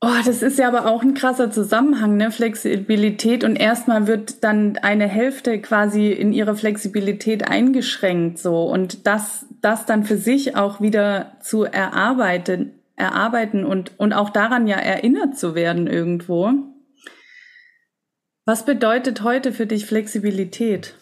Oh, 0.00 0.22
das 0.24 0.42
ist 0.42 0.58
ja 0.60 0.68
aber 0.68 0.86
auch 0.86 1.02
ein 1.02 1.14
krasser 1.14 1.50
Zusammenhang, 1.50 2.16
ne? 2.16 2.30
Flexibilität 2.30 3.42
und 3.42 3.56
erstmal 3.56 4.06
wird 4.06 4.44
dann 4.44 4.78
eine 4.78 5.08
Hälfte 5.08 5.60
quasi 5.60 6.12
in 6.12 6.32
ihrer 6.32 6.54
Flexibilität 6.54 7.48
eingeschränkt 7.48 8.38
so 8.38 8.62
und 8.64 9.08
das 9.08 9.46
das 9.60 9.86
dann 9.86 10.04
für 10.04 10.16
sich 10.16 10.54
auch 10.54 10.80
wieder 10.80 11.32
zu 11.40 11.64
erarbeiten 11.64 12.77
erarbeiten 12.98 13.64
und 13.64 13.98
und 13.98 14.12
auch 14.12 14.30
daran 14.30 14.66
ja 14.66 14.76
erinnert 14.76 15.38
zu 15.38 15.54
werden 15.54 15.86
irgendwo. 15.86 16.52
Was 18.44 18.64
bedeutet 18.64 19.22
heute 19.22 19.52
für 19.52 19.66
dich 19.66 19.84
Flexibilität? 19.84 20.94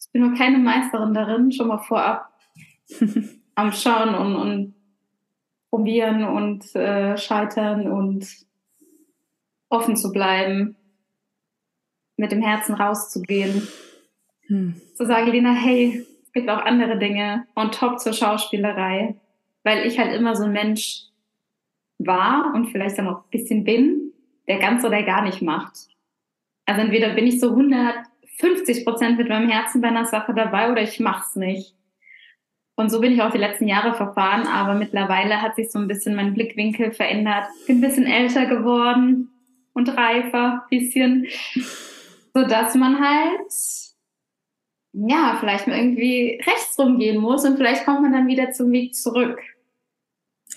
Ich 0.00 0.10
bin 0.12 0.28
noch 0.28 0.36
keine 0.36 0.58
Meisterin 0.58 1.14
darin, 1.14 1.52
schon 1.52 1.68
mal 1.68 1.78
vorab 1.78 2.32
am 3.54 3.72
Schauen 3.72 4.14
und, 4.14 4.36
und 4.36 4.74
probieren 5.70 6.24
und 6.24 6.74
äh, 6.74 7.16
scheitern 7.16 7.90
und 7.90 8.26
offen 9.68 9.96
zu 9.96 10.10
bleiben, 10.10 10.76
mit 12.16 12.32
dem 12.32 12.42
Herzen 12.42 12.74
rauszugehen. 12.74 13.68
Hm. 14.46 14.80
Zu 14.94 15.06
sagen, 15.06 15.30
Lena, 15.30 15.52
hey, 15.52 16.04
es 16.24 16.32
gibt 16.32 16.48
auch 16.48 16.64
andere 16.64 16.98
Dinge 16.98 17.46
on 17.54 17.70
top 17.70 18.00
zur 18.00 18.14
Schauspielerei, 18.14 19.14
weil 19.68 19.86
ich 19.86 19.98
halt 19.98 20.14
immer 20.14 20.34
so 20.34 20.44
ein 20.44 20.52
Mensch 20.52 21.02
war 21.98 22.54
und 22.54 22.70
vielleicht 22.70 22.96
dann 22.96 23.06
auch 23.06 23.24
ein 23.24 23.30
bisschen 23.30 23.64
bin, 23.64 24.12
der 24.48 24.58
ganz 24.58 24.82
oder 24.82 25.02
gar 25.02 25.22
nicht 25.22 25.42
macht. 25.42 25.88
Also 26.64 26.80
entweder 26.80 27.10
bin 27.10 27.26
ich 27.26 27.38
so 27.38 27.50
150 27.50 28.86
Prozent 28.86 29.18
mit 29.18 29.28
meinem 29.28 29.50
Herzen 29.50 29.82
bei 29.82 29.88
einer 29.88 30.06
Sache 30.06 30.32
dabei 30.32 30.72
oder 30.72 30.80
ich 30.80 31.00
mach's 31.00 31.36
nicht. 31.36 31.74
Und 32.76 32.90
so 32.90 33.02
bin 33.02 33.12
ich 33.12 33.20
auch 33.20 33.30
die 33.30 33.36
letzten 33.36 33.68
Jahre 33.68 33.92
verfahren, 33.92 34.46
aber 34.46 34.72
mittlerweile 34.72 35.42
hat 35.42 35.56
sich 35.56 35.70
so 35.70 35.78
ein 35.78 35.88
bisschen 35.88 36.14
mein 36.14 36.32
Blickwinkel 36.32 36.92
verändert. 36.92 37.44
Bin 37.66 37.78
ein 37.78 37.82
bisschen 37.82 38.06
älter 38.06 38.46
geworden 38.46 39.28
und 39.74 39.94
reifer, 39.94 40.64
bisschen, 40.70 41.26
so 42.32 42.46
dass 42.46 42.74
man 42.74 43.00
halt 43.00 43.52
ja 44.94 45.36
vielleicht 45.40 45.66
mal 45.66 45.76
irgendwie 45.76 46.40
rechts 46.46 46.78
rumgehen 46.78 47.20
muss 47.20 47.44
und 47.44 47.58
vielleicht 47.58 47.84
kommt 47.84 48.00
man 48.00 48.12
dann 48.12 48.28
wieder 48.28 48.52
zum 48.52 48.72
Weg 48.72 48.94
zurück. 48.94 49.38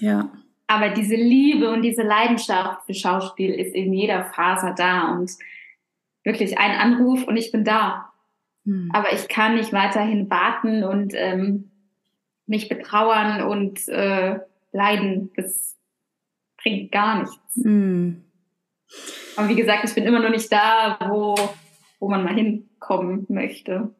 Ja. 0.02 0.30
Aber 0.68 0.90
diese 0.90 1.16
Liebe 1.16 1.72
und 1.72 1.82
diese 1.82 2.04
Leidenschaft 2.04 2.86
für 2.86 2.94
Schauspiel 2.94 3.54
ist 3.54 3.74
in 3.76 3.94
jeder 3.94 4.26
Faser 4.26 4.74
da 4.76 5.12
und 5.14 5.32
wirklich 6.24 6.58
ein 6.58 6.72
Anruf 6.72 7.28
und 7.28 7.38
ich 7.38 7.52
bin 7.52 7.64
da. 7.64 8.12
Hm. 8.66 8.90
Aber 8.94 9.14
ich 9.14 9.28
kann 9.28 9.56
nicht 9.56 9.74
weiterhin 9.74 10.30
warten 10.30 10.84
und 10.84 11.14
ähm, 11.16 11.72
mich 12.46 12.70
betrauern 12.70 13.42
und 13.44 13.88
äh, 13.88 14.40
leiden. 14.72 15.32
Das 15.36 15.78
bringt 16.62 16.92
gar 16.92 17.20
nichts. 17.20 17.56
Mm. 17.56 18.24
Aber 19.36 19.50
wie 19.50 19.56
gesagt, 19.56 19.86
ich 19.86 19.96
bin 19.96 20.04
immer 20.04 20.20
noch 20.20 20.30
nicht 20.30 20.52
da, 20.52 21.00
wo, 21.10 21.36
wo 22.00 22.10
man 22.10 22.24
mal 22.24 22.36
hinkommen 22.36 23.26
möchte. 23.30 23.94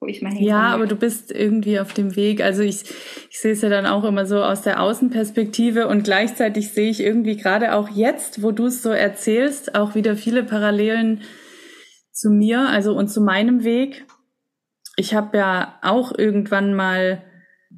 Wo 0.00 0.06
ich 0.06 0.22
mal 0.22 0.34
Ja, 0.34 0.74
aber 0.74 0.86
du 0.86 0.96
bist 0.96 1.30
irgendwie 1.30 1.80
auf 1.80 1.92
dem 1.92 2.16
Weg. 2.16 2.42
Also 2.42 2.62
ich, 2.62 2.82
ich 3.30 3.38
sehe 3.40 3.52
es 3.52 3.62
ja 3.62 3.68
dann 3.68 3.86
auch 3.86 4.04
immer 4.04 4.26
so 4.26 4.42
aus 4.42 4.62
der 4.62 4.80
Außenperspektive 4.80 5.88
und 5.88 6.04
gleichzeitig 6.04 6.72
sehe 6.72 6.90
ich 6.90 7.00
irgendwie 7.00 7.36
gerade 7.36 7.74
auch 7.74 7.88
jetzt, 7.88 8.42
wo 8.42 8.50
du 8.50 8.66
es 8.66 8.82
so 8.82 8.90
erzählst, 8.90 9.74
auch 9.74 9.94
wieder 9.94 10.16
viele 10.16 10.44
Parallelen 10.44 11.22
zu 12.12 12.30
mir, 12.30 12.68
also 12.68 12.94
und 12.94 13.08
zu 13.08 13.20
meinem 13.20 13.64
Weg. 13.64 14.06
Ich 14.96 15.14
habe 15.14 15.36
ja 15.36 15.78
auch 15.82 16.16
irgendwann 16.16 16.74
mal 16.74 17.22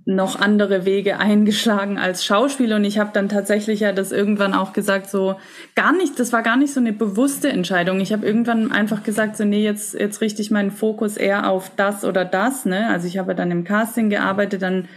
noch 0.08 0.38
andere 0.38 0.86
Wege 0.86 1.18
eingeschlagen 1.18 1.98
als 1.98 2.24
Schauspieler 2.24 2.76
und 2.76 2.84
ich 2.84 2.98
habe 2.98 3.10
dann 3.12 3.28
tatsächlich 3.28 3.80
ja 3.80 3.92
das 3.92 4.12
irgendwann 4.12 4.54
auch 4.54 4.72
gesagt 4.72 5.10
so 5.10 5.34
gar 5.74 5.92
nicht 5.92 6.18
das 6.18 6.32
war 6.32 6.42
gar 6.42 6.56
nicht 6.56 6.72
so 6.72 6.80
eine 6.80 6.92
bewusste 6.92 7.48
Entscheidung. 7.48 8.00
Ich 8.00 8.12
habe 8.12 8.24
irgendwann 8.24 8.70
einfach 8.70 9.02
gesagt 9.02 9.36
so 9.36 9.44
nee 9.44 9.64
jetzt 9.64 9.94
jetzt 9.94 10.20
richte 10.20 10.40
ich 10.40 10.52
meinen 10.52 10.70
Fokus 10.70 11.16
eher 11.16 11.50
auf 11.50 11.72
das 11.76 12.04
oder 12.04 12.24
das 12.24 12.64
ne? 12.64 12.88
Also 12.88 13.08
ich 13.08 13.18
habe 13.18 13.34
dann 13.34 13.50
im 13.50 13.64
Casting 13.64 14.08
gearbeitet 14.08 14.62
dann 14.62 14.88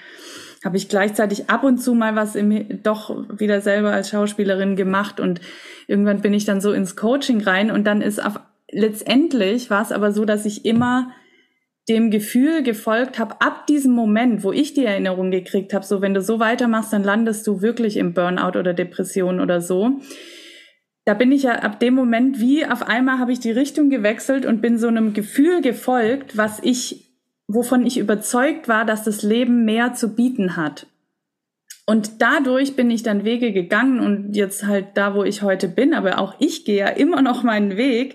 habe 0.64 0.78
ich 0.78 0.90
gleichzeitig 0.90 1.50
ab 1.50 1.64
und 1.64 1.78
zu 1.78 1.94
mal 1.94 2.16
was 2.16 2.36
im, 2.36 2.84
doch 2.84 3.16
wieder 3.32 3.62
selber 3.62 3.92
als 3.92 4.10
Schauspielerin 4.10 4.76
gemacht 4.76 5.20
und 5.20 5.40
irgendwann 5.88 6.22
bin 6.22 6.34
ich 6.34 6.46
dann 6.46 6.62
so 6.62 6.72
ins 6.72 6.96
Coaching 6.96 7.42
rein. 7.42 7.72
Und 7.72 7.86
dann 7.86 8.02
ist 8.02 8.24
auf, 8.24 8.40
letztendlich 8.72 9.70
war 9.70 9.82
es 9.82 9.92
aber 9.92 10.12
so 10.12 10.26
dass 10.26 10.46
ich 10.46 10.66
immer 10.66 11.12
dem 11.90 12.12
Gefühl 12.12 12.62
gefolgt 12.62 13.18
habe, 13.18 13.42
ab 13.42 13.66
diesem 13.68 13.94
Moment, 13.94 14.44
wo 14.44 14.52
ich 14.52 14.76
die 14.76 14.86
Erinnerung 14.86 15.32
gekriegt 15.32 15.74
habe, 15.74 15.86
so 15.86 16.02
wenn 16.02 16.14
du 16.14 16.22
so 16.22 16.40
weitermachst, 16.40 16.94
dann 16.94 17.04
landest 17.04 17.48
du 17.48 17.62
wirklich 17.62 17.98
im 17.98 18.14
Burnout 18.14 18.58
oder 18.58 18.74
Depression 18.74 19.40
oder 19.40 19.60
so. 19.60 20.00
Da 21.06 21.16
bin 21.16 21.32
ich 21.32 21.44
ja 21.44 21.54
ab 21.54 21.80
dem 21.80 21.96
Moment 21.96 22.40
wie 22.40 22.66
auf 22.66 22.84
einmal 22.88 23.18
habe 23.18 23.32
ich 23.32 23.40
die 23.40 23.52
Richtung 23.52 23.90
gewechselt 23.90 24.46
und 24.46 24.62
bin 24.62 24.78
so 24.78 24.88
einem 24.88 25.14
Gefühl 25.14 25.62
gefolgt, 25.62 26.38
was 26.38 26.60
ich, 26.62 27.12
wovon 27.48 27.86
ich 27.86 27.98
überzeugt 27.98 28.68
war, 28.68 28.86
dass 28.86 29.04
das 29.04 29.24
Leben 29.24 29.66
mehr 29.66 29.96
zu 29.96 30.16
bieten 30.16 30.56
hat. 30.56 30.86
Und 31.90 32.22
dadurch 32.22 32.76
bin 32.76 32.92
ich 32.92 33.02
dann 33.02 33.26
Wege 33.26 33.52
gegangen 33.52 34.00
und 34.00 34.36
jetzt 34.36 34.64
halt 34.68 34.90
da, 34.94 35.16
wo 35.16 35.24
ich 35.24 35.42
heute 35.42 35.68
bin, 35.68 35.96
aber 35.96 36.20
auch 36.20 36.36
ich 36.38 36.64
gehe 36.64 36.78
ja 36.78 36.88
immer 36.88 37.24
noch 37.24 37.42
meinen 37.42 37.78
Weg. 37.78 38.14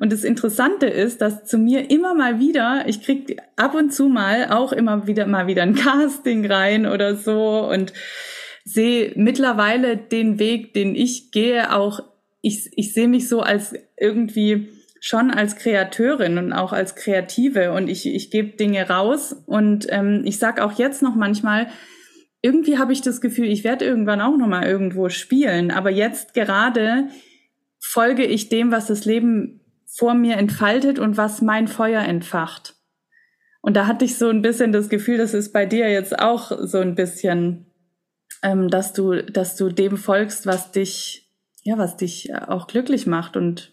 Und 0.00 0.12
das 0.12 0.24
Interessante 0.24 0.86
ist, 0.86 1.20
dass 1.20 1.44
zu 1.44 1.56
mir 1.56 1.92
immer 1.92 2.14
mal 2.14 2.40
wieder, 2.40 2.82
ich 2.88 3.02
krieg 3.02 3.40
ab 3.54 3.76
und 3.76 3.94
zu 3.94 4.08
mal 4.08 4.48
auch 4.50 4.72
immer 4.72 5.06
wieder 5.06 5.28
mal 5.28 5.46
wieder 5.46 5.62
ein 5.62 5.74
Casting 5.76 6.44
rein 6.50 6.86
oder 6.86 7.14
so 7.14 7.70
und 7.70 7.92
sehe 8.64 9.12
mittlerweile 9.14 9.96
den 9.96 10.40
Weg, 10.40 10.74
den 10.74 10.96
ich 10.96 11.30
gehe, 11.30 11.72
auch 11.72 12.00
ich, 12.40 12.68
ich 12.74 12.94
sehe 12.94 13.06
mich 13.06 13.28
so 13.28 13.42
als 13.42 13.76
irgendwie 13.96 14.66
schon 14.98 15.30
als 15.30 15.54
Kreateurin 15.54 16.36
und 16.36 16.52
auch 16.52 16.72
als 16.72 16.96
Kreative. 16.96 17.70
Und 17.70 17.86
ich, 17.86 18.12
ich 18.12 18.32
gebe 18.32 18.56
Dinge 18.56 18.88
raus. 18.88 19.36
Und 19.46 19.86
ähm, 19.90 20.22
ich 20.24 20.40
sag 20.40 20.60
auch 20.60 20.72
jetzt 20.72 21.00
noch 21.00 21.14
manchmal, 21.14 21.68
irgendwie 22.44 22.76
habe 22.76 22.92
ich 22.92 23.00
das 23.00 23.22
Gefühl, 23.22 23.46
ich 23.46 23.64
werde 23.64 23.86
irgendwann 23.86 24.20
auch 24.20 24.36
noch 24.36 24.46
mal 24.46 24.66
irgendwo 24.66 25.08
spielen, 25.08 25.70
aber 25.70 25.88
jetzt 25.88 26.34
gerade 26.34 27.08
folge 27.80 28.22
ich 28.22 28.50
dem, 28.50 28.70
was 28.70 28.88
das 28.88 29.06
Leben 29.06 29.60
vor 29.86 30.12
mir 30.12 30.36
entfaltet 30.36 30.98
und 30.98 31.16
was 31.16 31.40
mein 31.40 31.68
Feuer 31.68 32.02
entfacht. 32.02 32.74
Und 33.62 33.78
da 33.78 33.86
hatte 33.86 34.04
ich 34.04 34.18
so 34.18 34.28
ein 34.28 34.42
bisschen 34.42 34.72
das 34.72 34.90
Gefühl, 34.90 35.16
das 35.16 35.32
ist 35.32 35.54
bei 35.54 35.64
dir 35.64 35.90
jetzt 35.90 36.18
auch 36.18 36.52
so 36.66 36.80
ein 36.80 36.94
bisschen, 36.94 37.64
ähm, 38.42 38.68
dass 38.68 38.92
du, 38.92 39.22
dass 39.22 39.56
du 39.56 39.70
dem 39.70 39.96
folgst, 39.96 40.44
was 40.44 40.70
dich, 40.70 41.32
ja, 41.62 41.78
was 41.78 41.96
dich 41.96 42.34
auch 42.34 42.66
glücklich 42.66 43.06
macht 43.06 43.38
und 43.38 43.72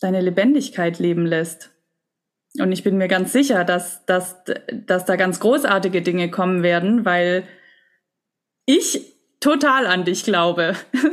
deine 0.00 0.20
Lebendigkeit 0.20 1.00
leben 1.00 1.26
lässt. 1.26 1.72
Und 2.60 2.72
ich 2.72 2.84
bin 2.84 2.98
mir 2.98 3.08
ganz 3.08 3.32
sicher, 3.32 3.64
dass, 3.64 4.04
dass, 4.06 4.42
dass 4.72 5.04
da 5.04 5.16
ganz 5.16 5.40
großartige 5.40 6.02
Dinge 6.02 6.30
kommen 6.30 6.62
werden, 6.62 7.04
weil 7.04 7.44
ich 8.66 9.16
total 9.40 9.86
an 9.86 10.04
dich 10.04 10.24
glaube. 10.24 10.74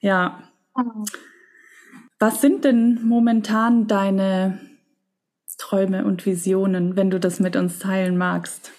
ja. 0.00 0.42
Was 2.18 2.40
sind 2.40 2.64
denn 2.64 3.00
momentan 3.04 3.86
deine 3.86 4.60
Träume 5.58 6.04
und 6.04 6.26
Visionen, 6.26 6.96
wenn 6.96 7.10
du 7.10 7.18
das 7.18 7.40
mit 7.40 7.56
uns 7.56 7.78
teilen 7.78 8.18
magst? 8.18 8.72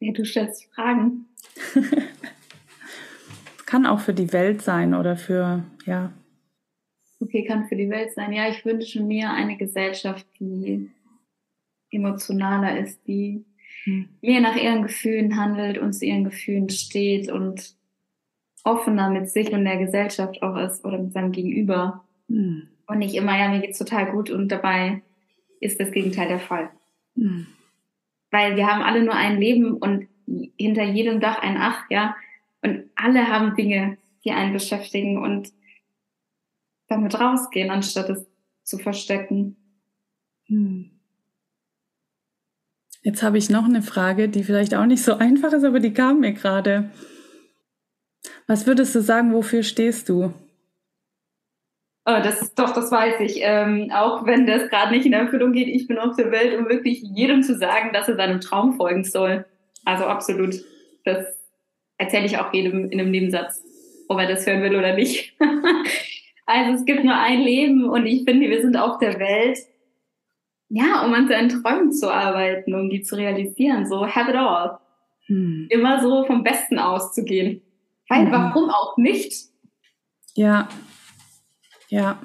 Ja, 0.00 0.12
du 0.12 0.24
stellst 0.24 0.64
Fragen. 0.74 1.26
kann 3.72 3.86
auch 3.86 4.00
für 4.00 4.12
die 4.12 4.34
Welt 4.34 4.60
sein 4.60 4.92
oder 4.92 5.16
für, 5.16 5.64
ja. 5.86 6.12
Okay, 7.22 7.44
kann 7.44 7.68
für 7.68 7.76
die 7.76 7.88
Welt 7.88 8.12
sein. 8.12 8.32
Ja, 8.32 8.48
ich 8.48 8.64
wünsche 8.64 9.00
mir 9.00 9.30
eine 9.30 9.56
Gesellschaft, 9.56 10.26
die 10.40 10.90
emotionaler 11.90 12.80
ist, 12.80 13.06
die 13.06 13.44
hm. 13.84 14.08
mehr 14.20 14.40
nach 14.40 14.56
ihren 14.56 14.82
Gefühlen 14.82 15.36
handelt 15.36 15.78
und 15.78 15.92
zu 15.92 16.04
ihren 16.04 16.24
Gefühlen 16.24 16.68
steht 16.68 17.30
und 17.30 17.76
offener 18.64 19.10
mit 19.10 19.30
sich 19.30 19.52
und 19.52 19.64
der 19.64 19.76
Gesellschaft 19.76 20.42
auch 20.42 20.56
ist 20.56 20.84
oder 20.84 20.98
mit 20.98 21.12
seinem 21.12 21.30
Gegenüber. 21.30 22.02
Hm. 22.28 22.68
Und 22.88 22.98
nicht 22.98 23.14
immer, 23.14 23.38
ja, 23.38 23.48
mir 23.48 23.60
geht's 23.60 23.78
total 23.78 24.10
gut 24.10 24.30
und 24.30 24.48
dabei 24.48 25.02
ist 25.60 25.78
das 25.78 25.92
Gegenteil 25.92 26.26
der 26.26 26.40
Fall. 26.40 26.70
Hm. 27.16 27.46
Weil 28.32 28.56
wir 28.56 28.66
haben 28.66 28.82
alle 28.82 29.04
nur 29.04 29.14
ein 29.14 29.38
Leben 29.38 29.74
und 29.74 30.08
hinter 30.58 30.84
jedem 30.84 31.20
Dach 31.20 31.40
ein 31.40 31.56
Ach, 31.56 31.84
ja. 31.88 32.16
Und 32.62 32.84
alle 32.96 33.28
haben 33.28 33.54
Dinge, 33.54 33.96
die 34.24 34.32
einen 34.32 34.52
beschäftigen 34.52 35.18
und 35.18 35.52
damit 36.92 37.18
rausgehen, 37.18 37.70
anstatt 37.70 38.10
es 38.10 38.26
zu 38.62 38.78
verstecken. 38.78 39.56
Hm. 40.46 40.90
Jetzt 43.02 43.22
habe 43.22 43.36
ich 43.36 43.50
noch 43.50 43.64
eine 43.64 43.82
Frage, 43.82 44.28
die 44.28 44.44
vielleicht 44.44 44.74
auch 44.74 44.86
nicht 44.86 45.02
so 45.02 45.14
einfach 45.18 45.52
ist, 45.52 45.64
aber 45.64 45.80
die 45.80 45.92
kam 45.92 46.20
mir 46.20 46.32
gerade. 46.32 46.90
Was 48.46 48.66
würdest 48.66 48.94
du 48.94 49.00
sagen, 49.00 49.32
wofür 49.32 49.62
stehst 49.62 50.08
du? 50.08 50.32
Oh, 52.04 52.18
das 52.22 52.42
ist 52.42 52.58
doch, 52.58 52.72
das 52.74 52.90
weiß 52.90 53.20
ich. 53.20 53.38
Ähm, 53.40 53.90
auch 53.94 54.26
wenn 54.26 54.46
das 54.46 54.68
gerade 54.68 54.92
nicht 54.92 55.06
in 55.06 55.12
Erfüllung 55.12 55.52
geht, 55.52 55.68
ich 55.68 55.86
bin 55.86 55.98
auf 55.98 56.16
der 56.16 56.32
Welt, 56.32 56.58
um 56.58 56.68
wirklich 56.68 57.00
jedem 57.00 57.42
zu 57.42 57.56
sagen, 57.56 57.90
dass 57.92 58.08
er 58.08 58.16
seinem 58.16 58.40
Traum 58.40 58.76
folgen 58.76 59.04
soll. 59.04 59.44
Also 59.84 60.04
absolut. 60.04 60.54
Das 61.04 61.26
erzähle 61.98 62.26
ich 62.26 62.38
auch 62.38 62.52
jedem 62.52 62.90
in 62.90 63.00
einem 63.00 63.12
Nebensatz, 63.12 63.62
ob 64.08 64.18
er 64.18 64.26
das 64.26 64.46
hören 64.46 64.62
will 64.62 64.76
oder 64.76 64.94
nicht. 64.94 65.36
also 66.52 66.72
es 66.72 66.84
gibt 66.84 67.04
nur 67.04 67.16
ein 67.16 67.40
Leben 67.40 67.88
und 67.88 68.06
ich 68.06 68.24
finde, 68.24 68.48
wir 68.48 68.60
sind 68.60 68.76
auf 68.76 68.98
der 68.98 69.18
Welt, 69.18 69.58
ja, 70.68 71.04
um 71.04 71.12
an 71.12 71.28
seinen 71.28 71.48
Träumen 71.48 71.92
zu 71.92 72.12
arbeiten, 72.12 72.74
um 72.74 72.90
die 72.90 73.02
zu 73.02 73.16
realisieren. 73.16 73.86
So, 73.86 74.06
have 74.06 74.30
it 74.30 74.36
all. 74.36 74.78
Hm. 75.26 75.66
Immer 75.70 76.00
so 76.02 76.24
vom 76.24 76.42
Besten 76.42 76.78
auszugehen. 76.78 77.62
Weil, 78.08 78.26
mhm. 78.26 78.32
warum 78.32 78.70
auch 78.70 78.96
nicht? 78.96 79.32
Ja. 80.34 80.68
Ja. 81.88 82.20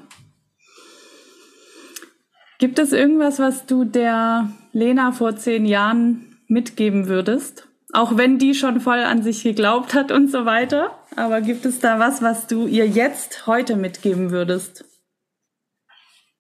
Gibt 2.60 2.80
es 2.80 2.92
irgendwas, 2.92 3.40
was 3.40 3.66
du 3.66 3.84
der 3.84 4.50
Lena 4.72 5.12
vor 5.12 5.36
zehn 5.36 5.66
Jahren 5.66 6.38
mitgeben 6.48 7.08
würdest? 7.08 7.67
Auch 7.94 8.18
wenn 8.18 8.38
die 8.38 8.54
schon 8.54 8.82
voll 8.82 9.00
an 9.00 9.24
sich 9.24 9.44
geglaubt 9.44 9.94
hat 9.94 10.12
und 10.12 10.30
so 10.30 10.46
weiter. 10.46 10.98
Aber 11.16 11.42
gibt 11.42 11.66
es 11.66 11.80
da 11.80 12.00
was, 12.00 12.22
was 12.22 12.48
du 12.48 12.68
ihr 12.68 12.88
jetzt 12.88 13.48
heute 13.48 13.76
mitgeben 13.76 14.32
würdest? 14.32 14.84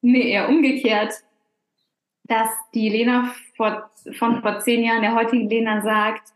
Nee, 0.01 0.31
eher 0.31 0.49
umgekehrt 0.49 1.23
dass 2.27 2.49
die 2.73 2.89
Lena 2.89 3.33
vor, 3.55 3.89
von 4.17 4.41
vor 4.41 4.59
zehn 4.59 4.83
Jahren, 4.83 5.01
der 5.01 5.15
heutigen 5.15 5.49
Lena 5.49 5.81
sagt, 5.81 6.33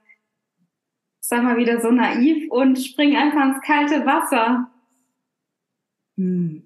sag 1.20 1.43
mal 1.43 1.57
wieder 1.57 1.80
so 1.82 1.91
naiv 1.91 2.49
und 2.49 2.78
spring 2.78 3.16
einfach 3.16 3.43
ins 3.43 3.62
kalte 3.62 4.05
Wasser. 4.05 4.72
Hm. 6.18 6.64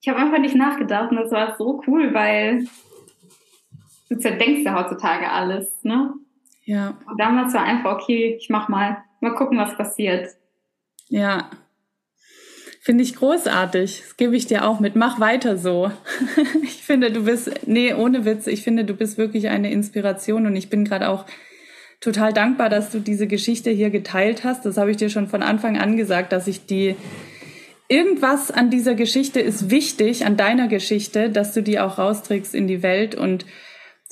Ich 0.00 0.08
habe 0.08 0.18
einfach 0.18 0.38
nicht 0.38 0.56
nachgedacht 0.56 1.10
und 1.10 1.16
das 1.18 1.30
war 1.30 1.56
so 1.56 1.82
cool, 1.86 2.12
weil 2.12 2.66
du 4.08 4.18
zerdenkst 4.18 4.64
ja 4.64 4.74
heutzutage 4.74 5.30
alles, 5.30 5.70
ne? 5.84 6.14
Ja. 6.64 6.98
Und 7.06 7.20
damals 7.20 7.54
war 7.54 7.64
einfach, 7.64 7.94
okay, 7.94 8.36
ich 8.38 8.48
mach 8.48 8.68
mal, 8.68 9.04
mal 9.20 9.34
gucken, 9.34 9.58
was 9.58 9.76
passiert. 9.76 10.28
Ja, 11.08 11.50
Finde 12.84 13.04
ich 13.04 13.14
großartig. 13.14 14.02
Das 14.02 14.16
gebe 14.16 14.34
ich 14.34 14.46
dir 14.46 14.66
auch 14.66 14.80
mit. 14.80 14.96
Mach 14.96 15.20
weiter 15.20 15.56
so. 15.56 15.92
ich 16.64 16.82
finde, 16.82 17.12
du 17.12 17.26
bist, 17.26 17.48
nee, 17.64 17.94
ohne 17.94 18.24
Witz, 18.24 18.48
ich 18.48 18.62
finde, 18.62 18.84
du 18.84 18.94
bist 18.94 19.18
wirklich 19.18 19.48
eine 19.48 19.70
Inspiration 19.70 20.46
und 20.46 20.56
ich 20.56 20.68
bin 20.68 20.84
gerade 20.84 21.08
auch 21.08 21.24
total 22.00 22.32
dankbar, 22.32 22.68
dass 22.68 22.90
du 22.90 22.98
diese 22.98 23.28
Geschichte 23.28 23.70
hier 23.70 23.90
geteilt 23.90 24.42
hast. 24.42 24.66
Das 24.66 24.78
habe 24.78 24.90
ich 24.90 24.96
dir 24.96 25.10
schon 25.10 25.28
von 25.28 25.44
Anfang 25.44 25.78
an 25.78 25.96
gesagt, 25.96 26.32
dass 26.32 26.48
ich 26.48 26.66
die 26.66 26.96
irgendwas 27.86 28.50
an 28.50 28.68
dieser 28.68 28.96
Geschichte 28.96 29.38
ist 29.38 29.70
wichtig, 29.70 30.26
an 30.26 30.36
deiner 30.36 30.66
Geschichte, 30.66 31.30
dass 31.30 31.54
du 31.54 31.62
die 31.62 31.78
auch 31.78 31.98
rausträgst 31.98 32.52
in 32.52 32.66
die 32.66 32.82
Welt 32.82 33.14
und 33.14 33.46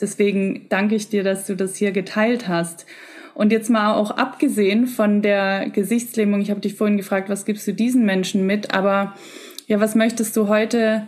deswegen 0.00 0.68
danke 0.68 0.94
ich 0.94 1.08
dir, 1.08 1.22
dass 1.22 1.46
du 1.46 1.56
das 1.56 1.76
hier 1.76 1.92
geteilt 1.92 2.48
hast. 2.48 2.86
Und 3.34 3.52
jetzt 3.52 3.70
mal 3.70 3.94
auch 3.94 4.10
abgesehen 4.10 4.86
von 4.86 5.22
der 5.22 5.70
Gesichtslähmung, 5.70 6.40
ich 6.40 6.50
habe 6.50 6.60
dich 6.60 6.74
vorhin 6.74 6.96
gefragt, 6.96 7.28
was 7.28 7.44
gibst 7.44 7.66
du 7.66 7.72
diesen 7.72 8.04
Menschen 8.04 8.44
mit, 8.46 8.74
aber 8.74 9.14
ja, 9.66 9.80
was 9.80 9.94
möchtest 9.94 10.36
du 10.36 10.48
heute 10.48 11.06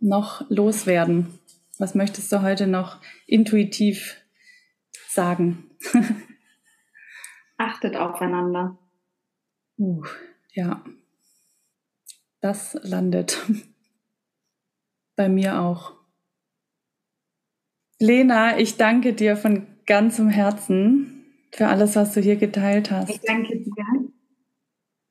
noch 0.00 0.48
loswerden? 0.50 1.38
Was 1.78 1.94
möchtest 1.94 2.32
du 2.32 2.42
heute 2.42 2.66
noch 2.66 3.00
intuitiv 3.26 4.16
sagen? 5.08 5.70
Achtet 7.58 7.96
aufeinander. 7.96 8.78
Uh, 9.78 10.02
ja. 10.52 10.82
Das 12.40 12.78
landet 12.82 13.38
bei 15.16 15.28
mir 15.28 15.60
auch. 15.60 15.99
Lena, 18.02 18.58
ich 18.58 18.78
danke 18.78 19.12
dir 19.12 19.36
von 19.36 19.66
ganzem 19.84 20.30
Herzen 20.30 21.26
für 21.52 21.68
alles, 21.68 21.96
was 21.96 22.14
du 22.14 22.20
hier 22.20 22.36
geteilt 22.36 22.90
hast. 22.90 23.10
Ich 23.10 23.20
danke 23.20 23.58
dir, 23.58 23.84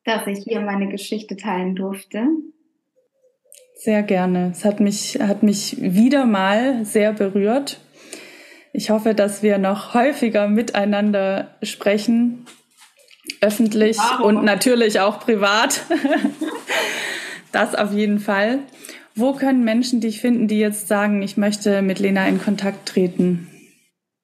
dass 0.05 0.25
ich 0.25 0.39
hier 0.43 0.61
meine 0.61 0.89
Geschichte 0.89 1.37
teilen 1.37 1.75
durfte. 1.75 2.25
Sehr 3.75 4.01
gerne. 4.01 4.49
Es 4.51 4.65
hat 4.65 4.79
mich, 4.79 5.19
hat 5.21 5.43
mich 5.43 5.79
wieder 5.79 6.25
mal 6.25 6.83
sehr 6.83 7.13
berührt. 7.13 7.79
Ich 8.73 8.89
hoffe, 8.89 9.13
dass 9.13 9.43
wir 9.43 9.59
noch 9.59 9.93
häufiger 9.93 10.47
miteinander 10.47 11.57
sprechen, 11.61 12.47
öffentlich 13.39 13.97
wow. 13.97 14.21
und 14.21 14.43
natürlich 14.43 14.99
auch 14.99 15.19
privat. 15.19 15.85
das 17.51 17.75
auf 17.75 17.93
jeden 17.93 18.19
Fall. 18.19 18.59
Wo 19.19 19.33
können 19.33 19.65
Menschen 19.65 19.99
dich 19.99 20.21
finden, 20.21 20.47
die 20.47 20.59
jetzt 20.59 20.87
sagen, 20.87 21.21
ich 21.21 21.35
möchte 21.35 21.81
mit 21.81 21.99
Lena 21.99 22.27
in 22.27 22.41
Kontakt 22.41 22.87
treten? 22.87 23.49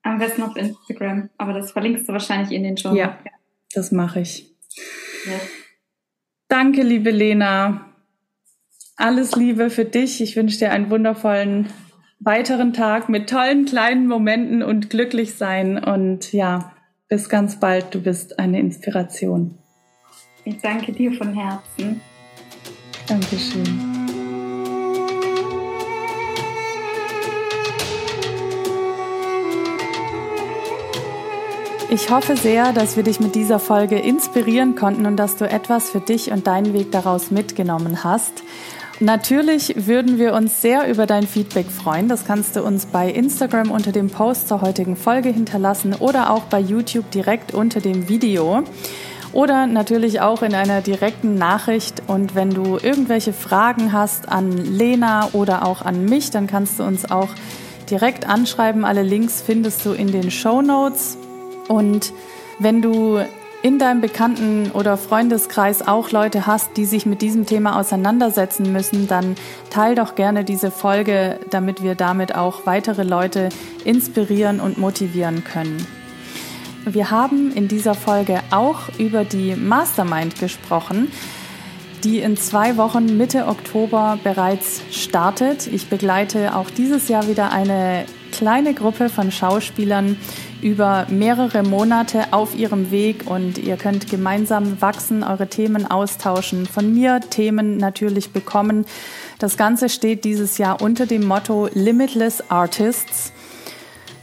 Am 0.03 0.19
besten 0.19 0.43
auf 0.43 0.55
Instagram, 0.55 1.29
aber 1.37 1.53
das 1.53 1.71
verlinkst 1.71 2.07
du 2.07 2.13
wahrscheinlich 2.13 2.51
in 2.51 2.63
den 2.63 2.77
Show. 2.77 2.93
Ja, 2.93 3.17
das 3.73 3.91
mache 3.91 4.21
ich. 4.21 4.55
Ja. 5.25 5.39
Danke, 6.47 6.83
liebe 6.83 7.11
Lena. 7.11 7.93
Alles 8.95 9.35
Liebe 9.35 9.69
für 9.69 9.83
dich. 9.83 10.21
Ich 10.21 10.35
wünsche 10.37 10.59
dir 10.59 10.71
einen 10.71 10.89
wundervollen 10.89 11.67
weiteren 12.19 12.71
Tag 12.71 13.09
mit 13.09 13.29
tollen 13.29 13.65
kleinen 13.65 14.07
Momenten 14.07 14.63
und 14.63 14.89
glücklich 14.89 15.33
sein. 15.35 15.77
Und 15.77 16.31
ja, 16.31 16.73
bis 17.09 17.27
ganz 17.27 17.59
bald. 17.59 17.93
Du 17.93 18.01
bist 18.01 18.39
eine 18.39 18.59
Inspiration. 18.59 19.57
Ich 20.45 20.57
danke 20.61 20.93
dir 20.93 21.11
von 21.13 21.33
Herzen. 21.33 21.99
Dankeschön. 23.07 23.94
Ich 31.95 32.09
hoffe 32.09 32.35
sehr, 32.35 32.73
dass 32.73 32.97
wir 32.97 33.03
dich 33.03 33.21
mit 33.21 33.35
dieser 33.35 33.57
Folge 33.57 33.97
inspirieren 33.97 34.75
konnten 34.75 35.05
und 35.05 35.15
dass 35.15 35.37
du 35.37 35.49
etwas 35.49 35.89
für 35.89 36.01
dich 36.01 36.29
und 36.29 36.45
deinen 36.45 36.73
Weg 36.73 36.91
daraus 36.91 37.31
mitgenommen 37.31 38.03
hast. 38.03 38.43
Natürlich 38.99 39.87
würden 39.87 40.19
wir 40.19 40.33
uns 40.33 40.61
sehr 40.61 40.89
über 40.89 41.05
dein 41.05 41.25
Feedback 41.25 41.67
freuen. 41.67 42.09
Das 42.09 42.25
kannst 42.25 42.57
du 42.57 42.63
uns 42.63 42.87
bei 42.87 43.09
Instagram 43.09 43.71
unter 43.71 43.93
dem 43.93 44.09
Post 44.09 44.49
zur 44.49 44.59
heutigen 44.59 44.97
Folge 44.97 45.29
hinterlassen 45.29 45.93
oder 45.93 46.31
auch 46.31 46.43
bei 46.43 46.59
YouTube 46.59 47.09
direkt 47.11 47.53
unter 47.53 47.79
dem 47.79 48.09
Video. 48.09 48.63
Oder 49.31 49.65
natürlich 49.65 50.19
auch 50.19 50.41
in 50.41 50.53
einer 50.53 50.81
direkten 50.81 51.35
Nachricht. 51.35 52.03
Und 52.07 52.35
wenn 52.35 52.49
du 52.49 52.77
irgendwelche 52.77 53.31
Fragen 53.31 53.93
hast 53.93 54.27
an 54.27 54.51
Lena 54.51 55.29
oder 55.31 55.65
auch 55.65 55.81
an 55.81 56.03
mich, 56.03 56.29
dann 56.29 56.47
kannst 56.47 56.77
du 56.77 56.83
uns 56.83 57.09
auch 57.09 57.29
direkt 57.89 58.27
anschreiben. 58.27 58.83
Alle 58.83 59.01
Links 59.01 59.41
findest 59.41 59.85
du 59.85 59.93
in 59.93 60.11
den 60.11 60.29
Show 60.29 60.61
Notes. 60.61 61.17
Und 61.67 62.13
wenn 62.59 62.81
du 62.81 63.19
in 63.65 63.79
deinem 63.79 63.99
Bekannten- 63.99 64.69
oder 64.71 64.95
Freundeskreis 64.95 65.87
auch 65.87 66.11
Leute 66.11 66.45
hast, 66.45 66.77
die 66.77 66.85
sich 66.85 67.07
mit 67.07 67.23
diesem 67.23 67.47
Thema 67.47 67.79
auseinandersetzen 67.79 68.71
müssen, 68.71 69.07
dann 69.07 69.35
teil 69.71 69.95
doch 69.95 70.13
gerne 70.13 70.43
diese 70.43 70.69
Folge, 70.69 71.39
damit 71.49 71.81
wir 71.81 71.95
damit 71.95 72.35
auch 72.35 72.67
weitere 72.67 73.01
Leute 73.01 73.49
inspirieren 73.83 74.59
und 74.59 74.77
motivieren 74.77 75.43
können. 75.43 75.87
Wir 76.85 77.09
haben 77.09 77.51
in 77.51 77.67
dieser 77.67 77.95
Folge 77.95 78.41
auch 78.51 78.81
über 78.99 79.25
die 79.25 79.55
Mastermind 79.55 80.39
gesprochen, 80.39 81.11
die 82.03 82.19
in 82.19 82.37
zwei 82.37 82.77
Wochen 82.77 83.17
Mitte 83.17 83.47
Oktober 83.47 84.19
bereits 84.23 84.81
startet. 84.91 85.65
Ich 85.65 85.89
begleite 85.89 86.55
auch 86.55 86.69
dieses 86.69 87.07
Jahr 87.07 87.27
wieder 87.27 87.51
eine 87.51 88.05
kleine 88.31 88.75
Gruppe 88.75 89.09
von 89.09 89.31
Schauspielern 89.31 90.17
über 90.65 91.05
mehrere 91.11 91.61
Monate 91.61 92.33
auf 92.33 92.55
ihrem 92.55 92.89
Weg 92.89 93.27
und 93.27 93.59
ihr 93.59 93.77
könnt 93.77 94.09
gemeinsam 94.09 94.81
wachsen, 94.81 95.21
eure 95.21 95.45
Themen 95.45 95.85
austauschen, 95.85 96.65
von 96.65 96.91
mir 96.91 97.19
Themen 97.19 97.77
natürlich 97.77 98.31
bekommen. 98.31 98.87
Das 99.37 99.57
Ganze 99.57 99.89
steht 99.89 100.23
dieses 100.25 100.57
Jahr 100.57 100.81
unter 100.81 101.05
dem 101.05 101.23
Motto 101.23 101.69
Limitless 101.71 102.49
Artists 102.49 103.31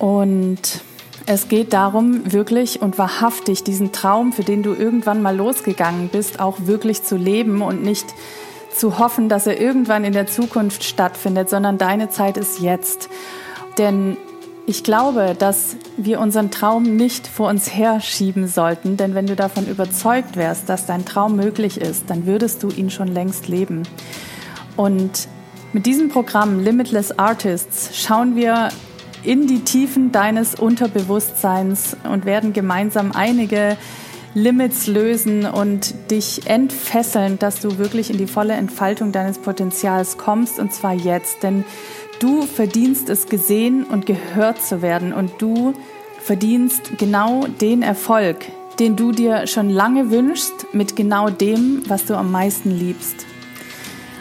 und 0.00 0.80
es 1.26 1.46
geht 1.46 1.72
darum, 1.72 2.32
wirklich 2.32 2.82
und 2.82 2.98
wahrhaftig 2.98 3.62
diesen 3.62 3.92
Traum, 3.92 4.32
für 4.32 4.42
den 4.42 4.64
du 4.64 4.74
irgendwann 4.74 5.22
mal 5.22 5.36
losgegangen 5.36 6.08
bist, 6.08 6.40
auch 6.40 6.66
wirklich 6.66 7.04
zu 7.04 7.16
leben 7.16 7.62
und 7.62 7.84
nicht 7.84 8.06
zu 8.74 8.98
hoffen, 8.98 9.28
dass 9.28 9.46
er 9.46 9.60
irgendwann 9.60 10.02
in 10.02 10.12
der 10.12 10.26
Zukunft 10.26 10.82
stattfindet, 10.82 11.48
sondern 11.48 11.78
deine 11.78 12.08
Zeit 12.08 12.36
ist 12.36 12.58
jetzt. 12.58 13.08
Denn 13.78 14.16
ich 14.66 14.84
glaube, 14.84 15.34
dass 15.38 15.76
wir 15.96 16.20
unseren 16.20 16.50
Traum 16.50 16.96
nicht 16.96 17.26
vor 17.26 17.48
uns 17.48 17.74
herschieben 17.74 18.46
sollten, 18.46 18.96
denn 18.96 19.14
wenn 19.14 19.26
du 19.26 19.34
davon 19.34 19.66
überzeugt 19.66 20.36
wärst, 20.36 20.68
dass 20.68 20.86
dein 20.86 21.04
Traum 21.04 21.36
möglich 21.36 21.80
ist, 21.80 22.08
dann 22.08 22.26
würdest 22.26 22.62
du 22.62 22.68
ihn 22.68 22.90
schon 22.90 23.08
längst 23.08 23.48
leben. 23.48 23.82
Und 24.76 25.28
mit 25.72 25.86
diesem 25.86 26.08
Programm 26.08 26.60
Limitless 26.60 27.18
Artists 27.18 27.98
schauen 27.98 28.36
wir 28.36 28.68
in 29.24 29.46
die 29.46 29.60
Tiefen 29.60 30.12
deines 30.12 30.54
Unterbewusstseins 30.54 31.96
und 32.04 32.24
werden 32.24 32.52
gemeinsam 32.52 33.12
einige 33.12 33.76
Limits 34.34 34.86
lösen 34.86 35.44
und 35.44 36.10
dich 36.10 36.46
entfesseln, 36.46 37.38
dass 37.38 37.60
du 37.60 37.76
wirklich 37.76 38.10
in 38.10 38.16
die 38.16 38.26
volle 38.26 38.54
Entfaltung 38.54 39.12
deines 39.12 39.38
Potenzials 39.38 40.16
kommst 40.16 40.58
und 40.58 40.72
zwar 40.72 40.94
jetzt. 40.94 41.42
Denn 41.42 41.64
du 42.22 42.42
verdienst 42.42 43.08
es 43.08 43.26
gesehen 43.26 43.84
und 43.84 44.06
gehört 44.06 44.62
zu 44.62 44.80
werden 44.80 45.12
und 45.12 45.32
du 45.38 45.74
verdienst 46.20 46.98
genau 46.98 47.46
den 47.60 47.82
Erfolg, 47.82 48.46
den 48.78 48.94
du 48.94 49.10
dir 49.10 49.46
schon 49.48 49.68
lange 49.68 50.10
wünschst 50.10 50.72
mit 50.72 50.94
genau 50.94 51.30
dem, 51.30 51.82
was 51.88 52.04
du 52.04 52.14
am 52.14 52.30
meisten 52.30 52.70
liebst. 52.70 53.26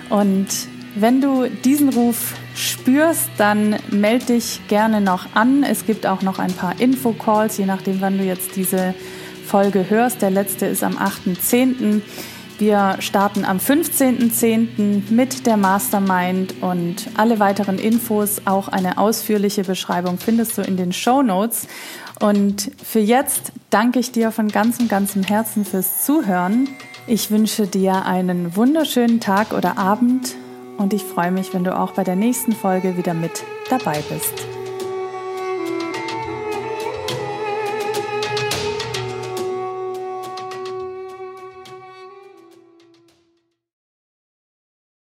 Und 0.09 0.47
wenn 0.95 1.21
du 1.21 1.47
diesen 1.63 1.89
Ruf 1.89 2.33
spürst, 2.55 3.29
dann 3.37 3.75
melde 3.91 4.25
dich 4.33 4.61
gerne 4.67 4.99
noch 4.99 5.35
an. 5.35 5.63
Es 5.63 5.85
gibt 5.85 6.07
auch 6.07 6.21
noch 6.21 6.39
ein 6.39 6.51
paar 6.51 6.81
Infocalls, 6.81 7.57
je 7.57 7.65
nachdem, 7.65 8.01
wann 8.01 8.17
du 8.17 8.23
jetzt 8.23 8.55
diese 8.55 8.95
Folge 9.45 9.89
hörst. 9.89 10.21
Der 10.21 10.31
letzte 10.31 10.65
ist 10.65 10.83
am 10.83 10.97
8.10. 10.97 12.01
Wir 12.61 12.97
starten 12.99 13.43
am 13.43 13.57
15.10. 13.57 15.11
mit 15.11 15.47
der 15.47 15.57
Mastermind 15.57 16.61
und 16.61 17.07
alle 17.17 17.39
weiteren 17.39 17.79
Infos, 17.79 18.43
auch 18.45 18.67
eine 18.67 18.99
ausführliche 18.99 19.63
Beschreibung 19.63 20.19
findest 20.19 20.59
du 20.59 20.61
in 20.61 20.77
den 20.77 20.93
Show 20.93 21.23
Notes. 21.23 21.67
Und 22.19 22.69
für 22.83 22.99
jetzt 22.99 23.51
danke 23.71 23.97
ich 23.97 24.11
dir 24.11 24.29
von 24.29 24.47
ganzem, 24.47 24.87
ganzem 24.87 25.23
Herzen 25.23 25.65
fürs 25.65 26.05
Zuhören. 26.05 26.69
Ich 27.07 27.31
wünsche 27.31 27.65
dir 27.65 28.05
einen 28.05 28.55
wunderschönen 28.55 29.19
Tag 29.19 29.53
oder 29.53 29.79
Abend 29.79 30.35
und 30.77 30.93
ich 30.93 31.01
freue 31.01 31.31
mich, 31.31 31.55
wenn 31.55 31.63
du 31.63 31.75
auch 31.75 31.93
bei 31.93 32.03
der 32.03 32.15
nächsten 32.15 32.51
Folge 32.51 32.95
wieder 32.95 33.15
mit 33.15 33.43
dabei 33.71 34.03
bist. 34.07 34.60